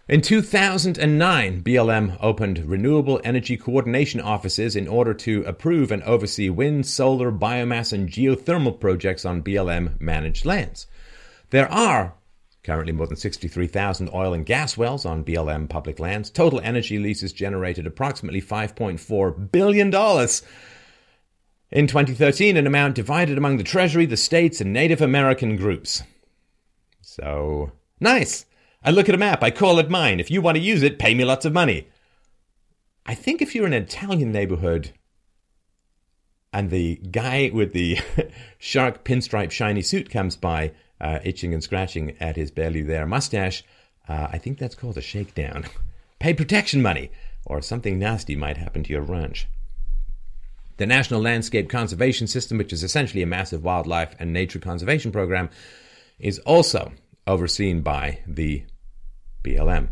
In 0.06 0.20
2009, 0.20 1.62
BLM 1.62 2.18
opened 2.20 2.58
renewable 2.66 3.22
energy 3.24 3.56
coordination 3.56 4.20
offices 4.20 4.76
in 4.76 4.86
order 4.86 5.14
to 5.14 5.42
approve 5.44 5.90
and 5.90 6.02
oversee 6.02 6.50
wind, 6.50 6.84
solar, 6.84 7.32
biomass, 7.32 7.90
and 7.90 8.10
geothermal 8.10 8.78
projects 8.78 9.24
on 9.24 9.42
BLM 9.42 9.98
managed 9.98 10.44
lands. 10.44 10.86
There 11.48 11.72
are 11.72 12.16
currently 12.64 12.92
more 12.92 13.06
than 13.06 13.16
63,000 13.16 14.10
oil 14.12 14.34
and 14.34 14.44
gas 14.44 14.76
wells 14.76 15.06
on 15.06 15.24
BLM 15.24 15.70
public 15.70 15.98
lands. 15.98 16.28
Total 16.28 16.60
energy 16.60 16.98
leases 16.98 17.32
generated 17.32 17.86
approximately 17.86 18.42
$5.4 18.42 19.52
billion. 19.52 19.86
In 21.70 21.86
2013, 21.86 22.58
an 22.58 22.66
amount 22.66 22.94
divided 22.94 23.38
among 23.38 23.56
the 23.56 23.64
Treasury, 23.64 24.04
the 24.04 24.18
states, 24.18 24.60
and 24.60 24.70
Native 24.70 25.00
American 25.00 25.56
groups. 25.56 26.02
So, 27.00 27.72
nice. 28.00 28.44
I 28.84 28.90
look 28.90 29.08
at 29.08 29.14
a 29.14 29.18
map, 29.18 29.42
I 29.42 29.50
call 29.50 29.78
it 29.78 29.88
mine. 29.88 30.20
If 30.20 30.30
you 30.30 30.42
want 30.42 30.56
to 30.56 30.62
use 30.62 30.82
it, 30.82 30.98
pay 30.98 31.14
me 31.14 31.24
lots 31.24 31.46
of 31.46 31.54
money. 31.54 31.88
I 33.06 33.14
think 33.14 33.40
if 33.40 33.54
you're 33.54 33.66
in 33.66 33.72
an 33.72 33.84
Italian 33.84 34.30
neighborhood 34.30 34.92
and 36.52 36.70
the 36.70 36.96
guy 36.96 37.50
with 37.52 37.72
the 37.72 37.98
shark 38.58 39.02
pinstripe 39.02 39.50
shiny 39.50 39.80
suit 39.80 40.10
comes 40.10 40.36
by, 40.36 40.72
uh, 41.00 41.18
itching 41.24 41.54
and 41.54 41.62
scratching 41.62 42.14
at 42.20 42.36
his 42.36 42.50
barely 42.50 42.82
there 42.82 43.06
mustache, 43.06 43.64
uh, 44.06 44.28
I 44.30 44.36
think 44.36 44.58
that's 44.58 44.74
called 44.74 44.98
a 44.98 45.02
shakedown. 45.02 45.64
pay 46.18 46.34
protection 46.34 46.82
money, 46.82 47.10
or 47.46 47.62
something 47.62 47.98
nasty 47.98 48.36
might 48.36 48.58
happen 48.58 48.82
to 48.84 48.92
your 48.92 49.02
ranch. 49.02 49.48
The 50.76 50.86
National 50.86 51.22
Landscape 51.22 51.70
Conservation 51.70 52.26
System, 52.26 52.58
which 52.58 52.72
is 52.72 52.82
essentially 52.82 53.22
a 53.22 53.26
massive 53.26 53.64
wildlife 53.64 54.14
and 54.18 54.32
nature 54.32 54.58
conservation 54.58 55.10
program, 55.10 55.48
is 56.18 56.38
also 56.40 56.92
overseen 57.26 57.80
by 57.80 58.18
the 58.26 58.64
BLM. 59.44 59.88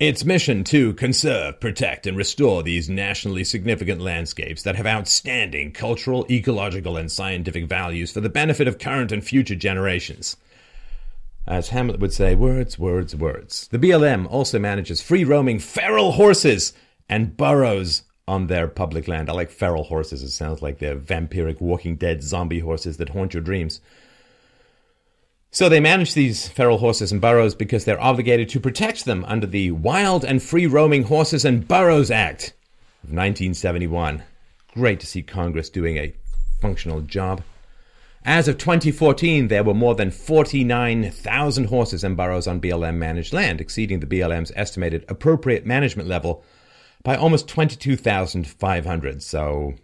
Its 0.00 0.24
mission 0.24 0.64
to 0.64 0.94
conserve, 0.94 1.60
protect, 1.60 2.06
and 2.06 2.16
restore 2.16 2.62
these 2.62 2.88
nationally 2.88 3.44
significant 3.44 4.00
landscapes 4.00 4.62
that 4.62 4.74
have 4.74 4.86
outstanding 4.86 5.72
cultural, 5.72 6.24
ecological, 6.30 6.96
and 6.96 7.12
scientific 7.12 7.66
values 7.66 8.10
for 8.10 8.22
the 8.22 8.30
benefit 8.30 8.66
of 8.66 8.78
current 8.78 9.12
and 9.12 9.22
future 9.22 9.54
generations. 9.54 10.38
As 11.46 11.68
Hamlet 11.68 12.00
would 12.00 12.14
say, 12.14 12.34
words, 12.34 12.78
words, 12.78 13.14
words. 13.14 13.68
The 13.68 13.78
BLM 13.78 14.26
also 14.30 14.58
manages 14.58 15.02
free 15.02 15.22
roaming 15.24 15.58
feral 15.58 16.12
horses 16.12 16.72
and 17.06 17.36
burros 17.36 18.04
on 18.26 18.46
their 18.46 18.68
public 18.68 19.06
land. 19.06 19.28
I 19.28 19.32
like 19.34 19.50
feral 19.50 19.84
horses, 19.84 20.22
it 20.22 20.30
sounds 20.30 20.62
like 20.62 20.78
they're 20.78 20.96
vampiric, 20.96 21.60
walking 21.60 21.96
dead 21.96 22.22
zombie 22.22 22.60
horses 22.60 22.96
that 22.96 23.10
haunt 23.10 23.34
your 23.34 23.42
dreams. 23.42 23.82
So 25.52 25.68
they 25.68 25.80
manage 25.80 26.14
these 26.14 26.46
feral 26.46 26.78
horses 26.78 27.10
and 27.10 27.20
burros 27.20 27.56
because 27.56 27.84
they're 27.84 28.00
obligated 28.00 28.48
to 28.50 28.60
protect 28.60 29.04
them 29.04 29.24
under 29.24 29.48
the 29.48 29.72
Wild 29.72 30.24
and 30.24 30.40
Free 30.40 30.66
Roaming 30.66 31.02
Horses 31.02 31.44
and 31.44 31.66
Burros 31.66 32.08
Act 32.08 32.54
of 33.02 33.10
1971. 33.10 34.22
Great 34.74 35.00
to 35.00 35.06
see 35.06 35.22
Congress 35.22 35.68
doing 35.68 35.96
a 35.96 36.14
functional 36.60 37.00
job. 37.00 37.42
As 38.24 38.46
of 38.46 38.58
2014, 38.58 39.48
there 39.48 39.64
were 39.64 39.74
more 39.74 39.96
than 39.96 40.12
49,000 40.12 41.64
horses 41.64 42.04
and 42.04 42.16
burros 42.16 42.46
on 42.46 42.60
BLM 42.60 42.94
managed 42.94 43.32
land, 43.32 43.60
exceeding 43.60 43.98
the 43.98 44.06
BLM's 44.06 44.52
estimated 44.54 45.04
appropriate 45.08 45.66
management 45.66 46.08
level 46.08 46.44
by 47.02 47.16
almost 47.16 47.48
22,500. 47.48 49.20
So 49.20 49.74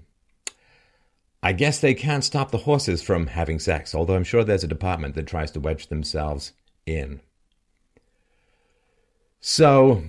I 1.42 1.52
guess 1.52 1.78
they 1.78 1.94
can't 1.94 2.24
stop 2.24 2.50
the 2.50 2.58
horses 2.58 3.02
from 3.02 3.28
having 3.28 3.58
sex, 3.58 3.94
although 3.94 4.16
I'm 4.16 4.24
sure 4.24 4.42
there's 4.42 4.64
a 4.64 4.68
department 4.68 5.14
that 5.14 5.26
tries 5.26 5.50
to 5.52 5.60
wedge 5.60 5.88
themselves 5.88 6.52
in. 6.86 7.20
So, 9.40 10.02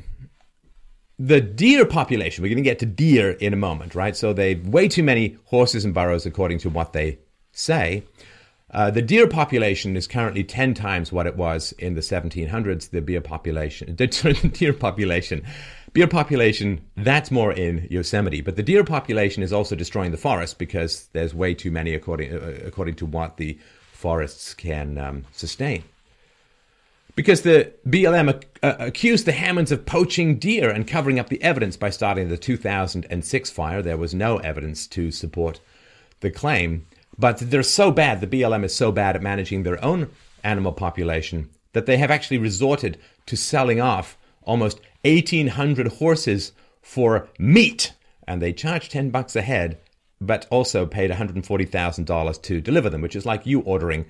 the 1.19 1.41
deer 1.41 1.85
population, 1.85 2.41
we're 2.41 2.49
going 2.49 2.57
to 2.57 2.63
get 2.63 2.79
to 2.79 2.85
deer 2.85 3.31
in 3.31 3.53
a 3.53 3.57
moment, 3.57 3.93
right? 3.93 4.15
So, 4.15 4.33
they've 4.33 4.65
way 4.67 4.87
too 4.87 5.03
many 5.03 5.37
horses 5.45 5.85
and 5.85 5.93
burros, 5.93 6.25
according 6.25 6.59
to 6.59 6.69
what 6.69 6.93
they 6.93 7.19
say. 7.51 8.03
Uh, 8.69 8.91
the 8.91 9.01
deer 9.01 9.27
population 9.27 9.95
is 9.95 10.07
currently 10.07 10.43
10 10.43 10.73
times 10.73 11.11
what 11.11 11.25
it 11.25 11.37
was 11.37 11.71
in 11.73 11.93
the 11.95 12.01
1700s. 12.01 12.89
The 12.91 13.01
deer 13.01 13.21
population, 13.21 13.95
the 13.95 14.07
deer 14.53 14.73
population 14.73 15.43
Bear 15.97 16.05
population, 16.05 16.81
that's 16.95 17.31
more 17.31 17.51
in 17.51 17.87
Yosemite. 17.89 18.41
But 18.41 18.55
the 18.55 18.61
deer 18.61 18.83
population 18.83 19.41
is 19.41 19.51
also 19.51 19.75
destroying 19.75 20.11
the 20.11 20.17
forest 20.17 20.59
because 20.59 21.07
there's 21.13 21.33
way 21.33 21.55
too 21.55 21.71
many 21.71 21.95
according, 21.95 22.35
uh, 22.35 22.59
according 22.63 22.93
to 22.97 23.07
what 23.07 23.37
the 23.37 23.57
forests 23.93 24.53
can 24.53 24.99
um, 24.99 25.25
sustain. 25.31 25.83
Because 27.15 27.41
the 27.41 27.73
BLM 27.87 28.29
ac- 28.29 28.47
uh, 28.61 28.75
accused 28.77 29.25
the 29.25 29.31
Hammonds 29.31 29.71
of 29.71 29.87
poaching 29.87 30.37
deer 30.37 30.69
and 30.69 30.87
covering 30.87 31.17
up 31.17 31.29
the 31.29 31.41
evidence 31.41 31.75
by 31.77 31.89
starting 31.89 32.29
the 32.29 32.37
2006 32.37 33.49
fire. 33.49 33.81
There 33.81 33.97
was 33.97 34.13
no 34.13 34.37
evidence 34.37 34.85
to 34.89 35.09
support 35.09 35.59
the 36.19 36.29
claim. 36.29 36.85
But 37.17 37.39
they're 37.39 37.63
so 37.63 37.89
bad, 37.89 38.21
the 38.21 38.27
BLM 38.27 38.63
is 38.63 38.75
so 38.75 38.91
bad 38.91 39.15
at 39.15 39.23
managing 39.23 39.63
their 39.63 39.83
own 39.83 40.11
animal 40.43 40.73
population 40.73 41.49
that 41.73 41.87
they 41.87 41.97
have 41.97 42.11
actually 42.11 42.37
resorted 42.37 42.99
to 43.25 43.35
selling 43.35 43.81
off 43.81 44.15
almost 44.47 44.79
1,800 45.03 45.87
horses 45.87 46.53
for 46.81 47.27
meat. 47.37 47.93
And 48.27 48.41
they 48.41 48.53
charge 48.53 48.89
10 48.89 49.09
bucks 49.09 49.35
a 49.35 49.41
head, 49.41 49.77
but 50.19 50.47
also 50.49 50.85
paid 50.85 51.11
$140,000 51.11 52.41
to 52.41 52.61
deliver 52.61 52.89
them, 52.89 53.01
which 53.01 53.15
is 53.15 53.25
like 53.25 53.45
you 53.45 53.61
ordering 53.61 54.05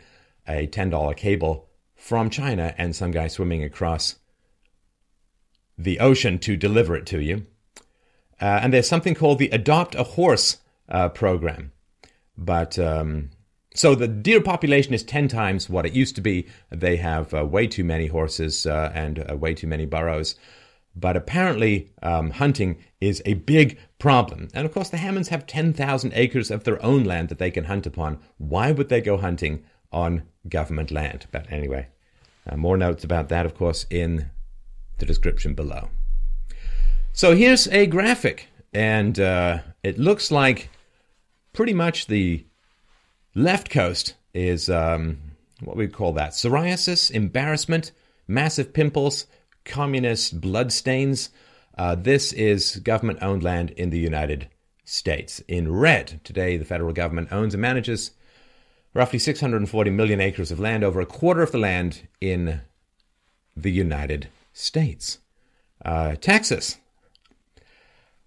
a 0.48 0.68
$10 0.68 1.18
cable 1.18 1.68
from 1.96 2.30
China 2.30 2.74
and 2.78 2.96
some 2.96 3.12
guy 3.12 3.28
swimming 3.28 3.64
across 3.64 4.16
the 5.78 6.00
ocean 6.00 6.40
to 6.40 6.56
deliver 6.56 6.96
it 6.96 7.06
to 7.08 7.22
you. 7.22 7.46
Uh, 8.40 8.60
and 8.62 8.74
there's 8.74 8.88
something 8.88 9.16
called 9.16 9.40
the 9.40 9.50
Adopt 9.50 9.96
a 9.96 10.04
Horse 10.04 10.58
uh, 10.90 11.10
program. 11.10 11.72
But 12.38 12.78
um, 12.78 13.32
so 13.78 13.94
the 13.94 14.08
deer 14.08 14.42
population 14.42 14.96
is 14.96 15.04
10 15.04 15.28
times 15.28 15.70
what 15.70 15.86
it 15.86 15.94
used 15.94 16.16
to 16.16 16.22
be. 16.22 16.48
They 16.72 16.98
have 16.98 17.32
uh, 17.32 17.46
way 17.46 17.68
too 17.68 17.84
many 17.84 18.08
horses 18.08 18.66
uh, 18.66 18.92
and 18.96 19.24
uh, 19.30 19.38
way 19.38 19.54
too 19.54 19.68
many 19.68 19.86
burros. 19.86 20.36
But 20.96 21.16
apparently, 21.16 21.92
um, 22.02 22.32
hunting 22.32 22.78
is 23.00 23.22
a 23.26 23.36
big 23.36 23.78
problem. 24.00 24.48
And 24.56 24.66
of 24.66 24.74
course, 24.74 24.90
the 24.90 24.98
Hammonds 24.98 25.30
have 25.30 25.46
10,000 25.46 26.12
acres 26.16 26.50
of 26.50 26.64
their 26.64 26.84
own 26.84 27.04
land 27.04 27.30
that 27.30 27.38
they 27.38 27.52
can 27.52 27.66
hunt 27.66 27.86
upon. 27.86 28.18
Why 28.40 28.72
would 28.72 28.90
they 28.90 29.00
go 29.00 29.18
hunting 29.18 29.64
on 29.92 30.24
government 30.50 30.90
land? 30.90 31.28
But 31.32 31.46
anyway, 31.52 31.88
uh, 32.50 32.58
more 32.58 32.78
notes 32.78 33.04
about 33.04 33.30
that, 33.30 33.46
of 33.46 33.54
course, 33.54 33.86
in 33.92 34.32
the 34.98 35.06
description 35.06 35.54
below. 35.54 35.90
So 37.14 37.36
here's 37.36 37.68
a 37.68 37.86
graphic, 37.86 38.48
and 38.74 39.20
uh, 39.20 39.60
it 39.84 40.00
looks 40.00 40.32
like 40.32 40.70
pretty 41.54 41.74
much 41.74 42.08
the 42.08 42.44
left 43.38 43.70
coast 43.70 44.16
is 44.34 44.68
um, 44.70 45.20
what 45.62 45.78
we 45.78 45.88
call 45.88 46.12
that 46.14 46.32
psoriasis, 46.32 47.12
embarrassment, 47.12 47.92
massive 48.28 48.74
pimples 48.74 49.28
communist 49.64 50.42
bloodstains. 50.42 51.30
Uh, 51.78 51.94
this 51.94 52.34
is 52.34 52.78
government 52.78 53.20
owned 53.22 53.44
land 53.44 53.72
in 53.72 53.92
the 53.92 54.00
United 54.00 54.50
States. 54.86 55.42
In 55.48 55.72
red, 55.72 56.20
today 56.24 56.58
the 56.58 56.66
federal 56.66 56.94
government 56.94 57.32
owns 57.32 57.54
and 57.54 57.62
manages 57.62 58.12
roughly 58.94 59.20
640 59.20 59.92
million 59.92 60.20
acres 60.20 60.50
of 60.50 60.60
land, 60.60 60.84
over 60.84 61.00
a 61.00 61.06
quarter 61.06 61.44
of 61.44 61.52
the 61.52 61.58
land 61.60 62.08
in 62.20 62.62
the 63.56 63.72
United 63.72 64.30
States. 64.54 65.20
Uh, 65.86 66.16
Texas. 66.16 66.78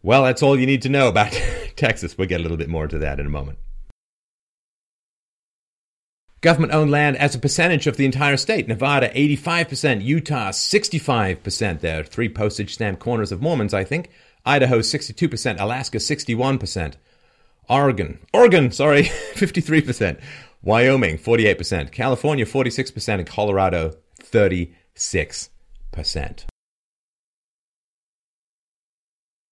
Well, 0.02 0.22
that's 0.22 0.42
all 0.42 0.58
you 0.58 0.66
need 0.66 0.82
to 0.82 0.88
know 0.88 1.08
about 1.08 1.32
Texas. 1.76 2.16
We'll 2.16 2.28
get 2.28 2.38
a 2.38 2.42
little 2.42 2.56
bit 2.56 2.68
more 2.68 2.86
to 2.86 2.98
that 2.98 3.18
in 3.18 3.26
a 3.26 3.30
moment. 3.30 3.58
Government 6.40 6.72
owned 6.72 6.90
land 6.90 7.18
as 7.18 7.34
a 7.34 7.38
percentage 7.38 7.86
of 7.86 7.98
the 7.98 8.06
entire 8.06 8.38
state. 8.38 8.66
Nevada, 8.66 9.10
85%. 9.10 10.02
Utah, 10.02 10.50
65%. 10.50 11.80
There 11.80 12.00
are 12.00 12.04
three 12.04 12.30
postage 12.30 12.72
stamp 12.72 12.98
corners 12.98 13.30
of 13.30 13.42
Mormons, 13.42 13.74
I 13.74 13.84
think. 13.84 14.08
Idaho, 14.46 14.78
62%. 14.78 15.60
Alaska, 15.60 15.98
61%. 15.98 16.94
Oregon, 17.68 18.18
Oregon, 18.32 18.72
sorry, 18.72 19.02
53%. 19.04 20.18
Wyoming, 20.62 21.18
48%. 21.18 21.92
California, 21.92 22.46
46%. 22.46 23.14
And 23.14 23.26
Colorado, 23.26 23.92
36%. 24.22 24.68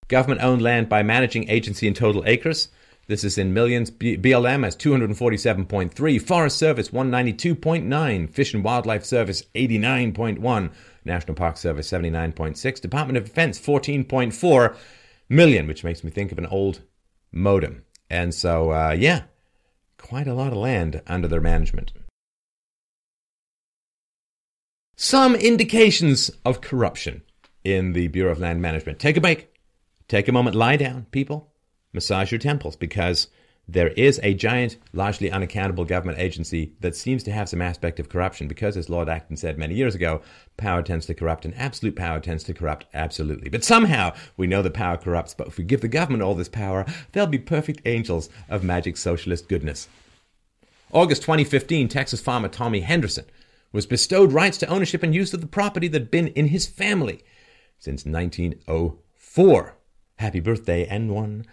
Government 0.09 0.43
owned 0.43 0.63
land 0.63 0.89
by 0.89 1.03
managing 1.03 1.51
agency 1.51 1.87
in 1.87 1.93
total 1.93 2.25
acres. 2.27 2.69
This 3.09 3.25
is 3.25 3.39
in 3.39 3.55
millions. 3.55 3.91
BLM 3.91 4.65
has 4.65 4.77
247.3, 4.77 6.23
Forest 6.23 6.59
Service 6.59 6.91
192.9, 6.91 8.31
Fish 8.31 8.53
and 8.53 8.63
Wildlife 8.63 9.03
Service 9.03 9.45
89.1, 9.55 10.71
National 11.07 11.35
Park 11.35 11.57
Service 11.57 11.91
79.6, 11.91 12.81
Department 12.83 13.17
of 13.17 13.25
Defense 13.25 13.59
14.4 13.59 14.77
million, 15.31 15.67
which 15.67 15.85
makes 15.85 16.05
me 16.05 16.11
think 16.11 16.33
of 16.33 16.39
an 16.39 16.47
old 16.47 16.83
modem. 17.33 17.83
And 18.11 18.35
so, 18.35 18.73
uh, 18.73 18.95
yeah, 18.97 19.23
quite 19.97 20.27
a 20.27 20.35
lot 20.35 20.53
of 20.53 20.59
land 20.59 21.01
under 21.07 21.29
their 21.29 21.41
management. 21.41 21.93
Some 24.97 25.35
indications 25.35 26.31
of 26.45 26.61
corruption 26.61 27.23
in 27.65 27.95
the 27.95 28.09
Bureau 28.09 28.33
of 28.33 28.39
Land 28.39 28.61
Management. 28.61 28.99
Take 28.99 29.17
a 29.17 29.21
break. 29.23 29.49
Take 30.09 30.29
a 30.29 30.33
moment, 30.33 30.57
lie 30.57 30.77
down, 30.77 31.07
people 31.11 31.51
massage 31.93 32.31
your 32.31 32.39
temples 32.39 32.77
because 32.77 33.29
there 33.71 33.89
is 33.89 34.19
a 34.23 34.33
giant, 34.33 34.79
largely 34.95 35.31
unaccountable 35.31 35.85
government 35.85 36.19
agency 36.19 36.73
that 36.81 36.97
seems 36.97 37.23
to 37.25 37.33
have 37.33 37.51
some 37.51 37.61
aspect 37.61 38.01
of 38.01 38.09
corruption 38.09 38.49
because, 38.49 38.79
as 38.79 38.89
Lord 38.89 39.11
Acton 39.11 39.37
said 39.37 39.59
many 39.59 39.75
years 39.75 39.95
ago, 39.95 40.23
power 40.57 40.83
tends 40.83 41.05
to 41.07 41.15
corrupt 41.15 41.45
and 41.45 41.55
absolute 41.55 41.95
power 41.95 42.19
tends 42.19 42.43
to 42.45 42.55
corrupt 42.55 42.87
absolutely. 42.95 43.51
But 43.51 43.65
somehow 43.65 44.15
we 44.39 44.47
know 44.47 44.63
that 44.63 44.73
power 44.73 44.97
corrupts, 44.97 45.35
but 45.35 45.49
if 45.49 45.59
we 45.59 45.65
give 45.65 45.83
the 45.83 45.89
government 45.89 46.23
all 46.23 46.35
this 46.35 46.49
power, 46.49 46.87
they'll 47.13 47.27
be 47.27 47.39
perfect 47.39 47.83
angels 47.85 48.31
of 48.49 48.65
magic 48.65 48.97
socialist 48.97 49.49
goodness. 49.49 49.87
August 50.91 51.21
2015, 51.23 51.89
Texas 51.89 52.23
farmer 52.23 52.49
Tommy 52.49 52.81
Henderson 52.81 53.27
was 53.71 53.85
bestowed 53.85 54.33
rights 54.33 54.57
to 54.57 54.67
ownership 54.69 55.03
and 55.03 55.15
use 55.15 55.35
of 55.35 55.43
the 55.43 55.47
property 55.47 55.89
that 55.89 56.01
had 56.01 56.11
been 56.11 56.29
in 56.29 56.47
his 56.49 56.67
family 56.67 57.23
since 57.79 58.07
1904. 58.07 59.77
Happy 60.17 60.41
birthday, 60.41 60.89
N1. 60.89 61.45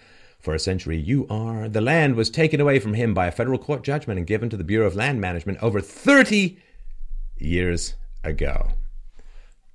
For 0.45 0.53
a 0.53 0.59
century, 0.59 0.95
you 0.95 1.25
are. 1.27 1.67
The 1.67 1.81
land 1.81 2.13
was 2.13 2.29
taken 2.29 2.61
away 2.61 2.77
from 2.77 2.93
him 2.93 3.15
by 3.15 3.25
a 3.25 3.31
federal 3.31 3.57
court 3.57 3.83
judgment 3.83 4.19
and 4.19 4.27
given 4.27 4.47
to 4.51 4.57
the 4.57 4.63
Bureau 4.63 4.85
of 4.85 4.95
Land 4.95 5.19
Management 5.19 5.57
over 5.59 5.81
30 5.81 6.55
years 7.39 7.95
ago. 8.23 8.69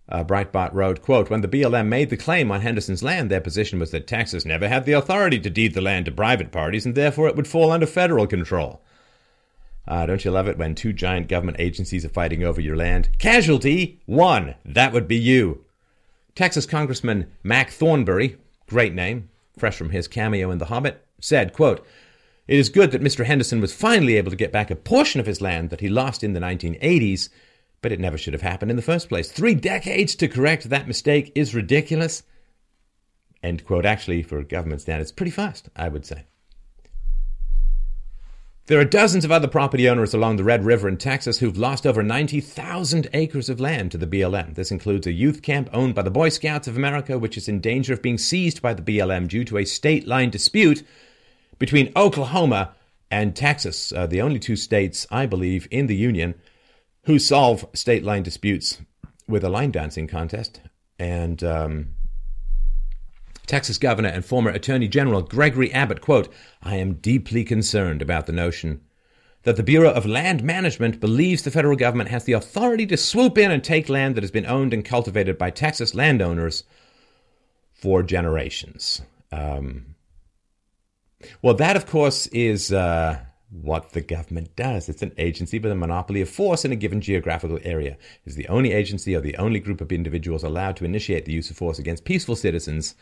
Uh, 0.09 0.23
Breitbart 0.23 0.73
wrote, 0.73 1.03
quote, 1.03 1.29
When 1.29 1.41
the 1.41 1.49
BLM 1.49 1.89
made 1.89 2.09
the 2.09 2.17
claim 2.17 2.53
on 2.53 2.61
Henderson's 2.61 3.03
land, 3.03 3.33
their 3.33 3.41
position 3.41 3.81
was 3.81 3.91
that 3.91 4.07
Texas 4.07 4.45
never 4.45 4.69
had 4.69 4.85
the 4.85 4.93
authority 4.93 5.41
to 5.41 5.51
deed 5.51 5.75
the 5.75 5.81
land 5.81 6.05
to 6.05 6.13
private 6.13 6.53
parties, 6.53 6.87
and 6.87 6.95
therefore 6.95 7.27
it 7.27 7.35
would 7.35 7.49
fall 7.49 7.73
under 7.73 7.85
federal 7.85 8.29
control. 8.29 8.81
Uh, 9.89 10.07
don't 10.07 10.25
you 10.25 10.31
love 10.31 10.47
it 10.47 10.57
when 10.57 10.77
two 10.77 10.93
giant 10.93 11.27
government 11.27 11.59
agencies 11.59 12.05
are 12.05 12.11
fighting 12.11 12.45
over 12.45 12.61
your 12.61 12.77
land? 12.77 13.09
Casualty, 13.19 14.01
one. 14.07 14.55
That 14.65 14.93
would 14.93 15.09
be 15.09 15.19
you. 15.19 15.65
Texas 16.37 16.65
Congressman 16.65 17.29
Mac 17.43 17.71
Thornberry, 17.71 18.37
great 18.69 18.95
name, 18.95 19.30
fresh 19.59 19.77
from 19.77 19.91
his 19.91 20.09
cameo 20.09 20.51
in 20.51 20.59
The 20.59 20.67
Hobbit, 20.67 21.05
said, 21.21 21.53
quote, 21.53 21.87
It 22.49 22.59
is 22.59 22.69
good 22.69 22.91
that 22.93 23.03
Mr. 23.03 23.25
Henderson 23.25 23.61
was 23.61 23.73
finally 23.73 24.17
able 24.17 24.31
to 24.31 24.37
get 24.37 24.53
back 24.53 24.71
a 24.71 24.77
portion 24.77 25.21
of 25.21 25.27
his 25.27 25.41
land 25.41 25.71
that 25.71 25.81
he 25.81 25.89
lost 25.89 26.25
in 26.25 26.33
the 26.33 26.41
1980s, 26.41 27.29
but 27.83 27.93
it 27.93 28.01
never 28.01 28.19
should 28.19 28.35
have 28.35 28.43
happened 28.43 28.71
in 28.71 28.77
the 28.77 28.83
first 28.83 29.09
place. 29.09 29.31
Three 29.31 29.55
decades 29.55 30.15
to 30.17 30.29
correct 30.29 30.69
that 30.69 30.89
mistake 30.89 31.33
is 31.35 31.55
ridiculous. 31.55 32.23
End 33.43 33.65
quote. 33.65 33.87
Actually, 33.87 34.23
for 34.23 34.43
government 34.43 34.83
standards, 34.83 35.13
pretty 35.13 35.31
fast, 35.31 35.69
I 35.75 35.89
would 35.89 36.05
say. 36.05 36.27
There 38.71 38.79
are 38.79 38.85
dozens 38.85 39.25
of 39.25 39.33
other 39.33 39.49
property 39.49 39.89
owners 39.89 40.15
along 40.15 40.37
the 40.37 40.45
Red 40.45 40.65
River 40.65 40.89
in 40.89 40.97
Texas 40.97 41.41
who've 41.41 41.59
lost 41.59 41.85
over 41.85 42.05
90,000 42.05 43.09
acres 43.13 43.49
of 43.49 43.59
land 43.59 43.91
to 43.91 43.99
the 43.99 44.07
BLM. 44.07 44.55
This 44.55 44.71
includes 44.71 45.09
a 45.09 45.13
youth 45.13 45.43
camp 45.43 45.69
owned 45.73 45.97
by 45.97 46.03
the 46.03 46.11
Boy 46.13 46.29
Scouts 46.29 46.69
of 46.69 46.77
America, 46.77 47.19
which 47.19 47.37
is 47.37 47.49
in 47.49 47.61
danger 47.61 47.93
of 47.93 48.01
being 48.01 48.17
seized 48.17 48.63
by 48.63 48.73
the 48.73 48.81
BLM 48.81 49.27
due 49.27 49.43
to 49.43 49.59
a 49.59 49.65
state 49.65 50.07
line 50.07 50.31
dispute 50.31 50.85
between 51.59 51.93
Oklahoma 51.97 52.77
and 53.11 53.35
Texas, 53.35 53.93
uh, 53.93 54.07
the 54.07 54.23
only 54.23 54.39
two 54.39 54.55
states, 54.55 55.05
I 55.11 55.27
believe, 55.27 55.67
in 55.73 55.89
the 55.89 55.97
Union 55.97 56.37
who 57.07 57.19
solve 57.19 57.67
state 57.75 58.05
line 58.05 58.23
disputes 58.23 58.79
with 59.27 59.43
a 59.43 59.49
line 59.49 59.73
dancing 59.73 60.07
contest. 60.07 60.61
And 60.97 61.43
um, 61.43 61.89
Texas 63.51 63.79
Governor 63.79 64.11
and 64.11 64.25
former 64.25 64.51
Attorney 64.51 64.87
General 64.87 65.23
Gregory 65.23 65.73
Abbott, 65.73 66.01
quote, 66.01 66.33
I 66.63 66.77
am 66.77 66.95
deeply 66.95 67.43
concerned 67.43 68.01
about 68.01 68.27
the 68.27 68.33
notion 68.33 68.81
that 69.43 69.57
the 69.57 69.65
Bureau 69.65 69.91
of 69.91 70.07
Land 70.07 70.45
Management 70.45 71.01
believes 71.01 71.43
the 71.43 71.51
federal 71.51 71.75
government 71.77 72.11
has 72.11 72.23
the 72.23 72.33
authority 72.33 72.87
to 72.87 72.97
swoop 72.97 73.37
in 73.37 73.51
and 73.51 73.65
take 73.65 73.89
land 73.89 74.15
that 74.15 74.23
has 74.23 74.31
been 74.31 74.47
owned 74.47 74.73
and 74.73 74.85
cultivated 74.85 75.37
by 75.37 75.51
Texas 75.51 75.97
landowners 75.97 76.63
for 77.73 78.05
generations. 78.05 79.03
Um, 79.33 79.97
well, 81.43 81.55
that, 81.55 81.75
of 81.75 81.87
course, 81.87 82.29
is 82.29 82.73
uh, 82.73 83.19
what 83.51 83.91
the 83.95 84.01
government 84.01 84.55
does. 84.55 84.89
It's 84.89 85.03
an 85.03 85.13
agency 85.19 85.59
with 85.59 85.73
a 85.73 85.75
monopoly 85.75 86.21
of 86.21 86.29
force 86.29 86.65
in 86.65 86.71
a 86.71 86.77
given 86.77 87.01
geographical 87.01 87.59
area. 87.65 87.97
It's 88.25 88.37
the 88.37 88.47
only 88.47 88.71
agency 88.71 89.17
or 89.17 89.21
the 89.21 89.37
only 89.39 89.59
group 89.59 89.81
of 89.81 89.91
individuals 89.91 90.45
allowed 90.45 90.77
to 90.77 90.85
initiate 90.85 91.25
the 91.25 91.33
use 91.33 91.51
of 91.51 91.57
force 91.57 91.81
against 91.81 92.05
peaceful 92.05 92.37
citizens. 92.37 92.95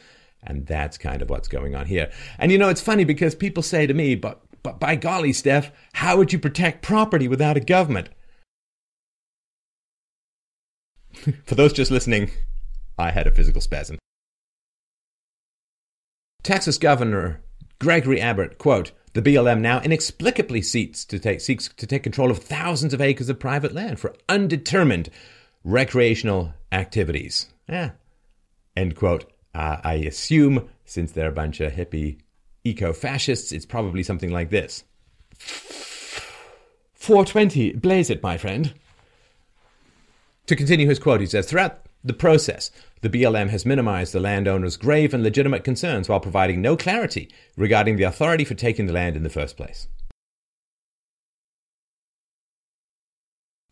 And 0.42 0.66
that's 0.66 0.98
kind 0.98 1.20
of 1.22 1.31
what's 1.31 1.48
going 1.48 1.74
on 1.74 1.87
here. 1.87 2.11
And 2.38 2.53
you 2.53 2.59
know, 2.59 2.68
it's 2.68 2.81
funny 2.81 3.05
because 3.05 3.35
people 3.35 3.62
say 3.62 3.87
to 3.87 3.94
me, 3.94 4.14
but, 4.14 4.40
but 4.62 4.79
by 4.81 4.96
golly, 4.96 5.33
Steph, 5.33 5.72
how 5.94 6.16
would 6.16 6.33
you 6.33 6.38
protect 6.38 6.83
property 6.83 7.29
without 7.29 7.57
a 7.57 7.61
government? 7.61 8.09
For 11.44 11.55
those 11.55 11.72
just 11.72 11.90
listening, 11.90 12.31
I 12.98 13.11
had 13.11 13.27
a 13.27 13.33
physical 13.33 13.61
spasm. 13.61 13.98
Texas 16.42 16.79
Governor 16.79 17.40
Gregory 17.79 18.20
Abbott, 18.20 18.59
quote, 18.59 18.92
the 19.14 19.22
BLM 19.22 19.61
now 19.61 19.81
inexplicably 19.81 20.62
seeks 20.62 21.05
to 21.07 21.18
take, 21.18 21.40
seeks 21.40 21.68
to 21.68 21.87
take 21.87 22.03
control 22.03 22.31
of 22.31 22.38
thousands 22.38 22.94
of 22.94 23.01
acres 23.01 23.29
of 23.29 23.38
private 23.38 23.72
land 23.72 23.98
for 23.98 24.14
undetermined 24.29 25.11
recreational 25.64 26.55
activities. 26.70 27.48
Yeah. 27.68 27.90
End 28.77 28.94
quote. 28.96 29.31
Uh, 29.54 29.78
I 29.82 29.94
assume, 29.94 30.68
since 30.84 31.12
they're 31.12 31.28
a 31.28 31.32
bunch 31.32 31.61
of 31.61 31.72
hippie 31.72 32.18
eco 32.64 32.92
fascists, 32.92 33.52
it's 33.52 33.66
probably 33.66 34.02
something 34.02 34.30
like 34.30 34.50
this 34.50 34.84
420, 36.94 37.72
blaze 37.74 38.11
it, 38.11 38.22
my 38.22 38.37
friend. 38.37 38.74
To 40.46 40.56
continue 40.56 40.88
his 40.88 40.98
quote, 40.98 41.20
he 41.20 41.26
says, 41.26 41.46
Throughout 41.46 41.87
the 42.04 42.12
process, 42.12 42.70
the 43.00 43.11
BLM 43.11 43.50
has 43.50 43.66
minimized 43.66 44.12
the 44.12 44.20
landowner's 44.20 44.76
grave 44.76 45.14
and 45.14 45.22
legitimate 45.22 45.64
concerns 45.64 46.08
while 46.08 46.20
providing 46.20 46.61
no 46.61 46.76
clarity 46.76 47.30
regarding 47.56 47.96
the 47.96 48.04
authority 48.04 48.44
for 48.44 48.54
taking 48.54 48.87
the 48.87 48.92
land 48.92 49.16
in 49.16 49.22
the 49.22 49.30
first 49.30 49.56
place. 49.56 49.88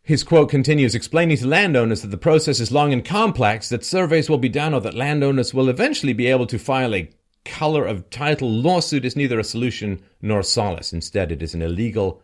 His 0.06 0.22
quote 0.22 0.48
continues, 0.50 0.94
explaining 0.94 1.36
to 1.38 1.48
landowners 1.48 2.02
that 2.02 2.12
the 2.12 2.16
process 2.16 2.60
is 2.60 2.70
long 2.70 2.92
and 2.92 3.04
complex, 3.04 3.68
that 3.70 3.84
surveys 3.84 4.30
will 4.30 4.38
be 4.38 4.48
done, 4.48 4.72
or 4.72 4.80
that 4.82 4.94
landowners 4.94 5.52
will 5.52 5.68
eventually 5.68 6.12
be 6.12 6.28
able 6.28 6.46
to 6.46 6.60
file 6.60 6.94
a 6.94 7.10
color 7.44 7.84
of 7.84 8.08
title 8.08 8.48
lawsuit 8.48 9.04
is 9.04 9.16
neither 9.16 9.40
a 9.40 9.44
solution 9.44 10.00
nor 10.22 10.44
solace. 10.44 10.92
Instead, 10.92 11.32
it 11.32 11.42
is 11.42 11.54
an 11.54 11.62
illegal 11.62 12.22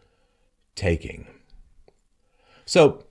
taking. 0.76 1.26
So, 2.64 3.04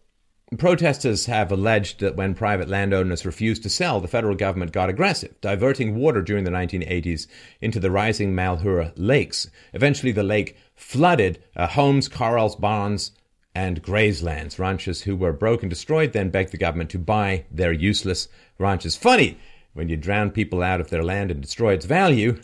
Protesters 0.57 1.25
have 1.25 1.51
alleged 1.51 1.99
that 1.99 2.15
when 2.15 2.33
private 2.33 2.69
landowners 2.69 3.25
refused 3.25 3.63
to 3.63 3.69
sell, 3.69 3.99
the 3.99 4.07
federal 4.07 4.35
government 4.35 4.71
got 4.71 4.89
aggressive, 4.89 5.33
diverting 5.41 5.95
water 5.95 6.21
during 6.21 6.45
the 6.45 6.51
1980s 6.51 7.27
into 7.59 7.79
the 7.79 7.91
rising 7.91 8.33
Malheur 8.33 8.93
lakes. 8.95 9.49
Eventually, 9.73 10.13
the 10.13 10.23
lake 10.23 10.55
flooded 10.75 11.43
uh, 11.57 11.67
homes, 11.67 12.07
corrals, 12.07 12.55
barns, 12.55 13.11
and 13.53 13.83
grazelands. 13.83 14.57
Ranchers 14.57 15.03
who 15.03 15.15
were 15.15 15.33
broke 15.33 15.63
and 15.63 15.69
destroyed 15.69 16.13
then 16.13 16.29
begged 16.29 16.51
the 16.51 16.57
government 16.57 16.89
to 16.91 16.99
buy 16.99 17.45
their 17.51 17.71
useless 17.71 18.27
ranches. 18.57 18.95
Funny, 18.95 19.37
when 19.73 19.89
you 19.89 19.97
drown 19.97 20.31
people 20.31 20.61
out 20.61 20.81
of 20.81 20.89
their 20.89 21.03
land 21.03 21.31
and 21.31 21.41
destroy 21.41 21.73
its 21.73 21.85
value, 21.85 22.39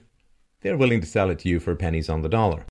they're 0.61 0.77
willing 0.77 1.01
to 1.01 1.07
sell 1.07 1.29
it 1.29 1.39
to 1.39 1.49
you 1.49 1.59
for 1.59 1.75
pennies 1.75 2.09
on 2.09 2.21
the 2.21 2.29
dollar. 2.29 2.65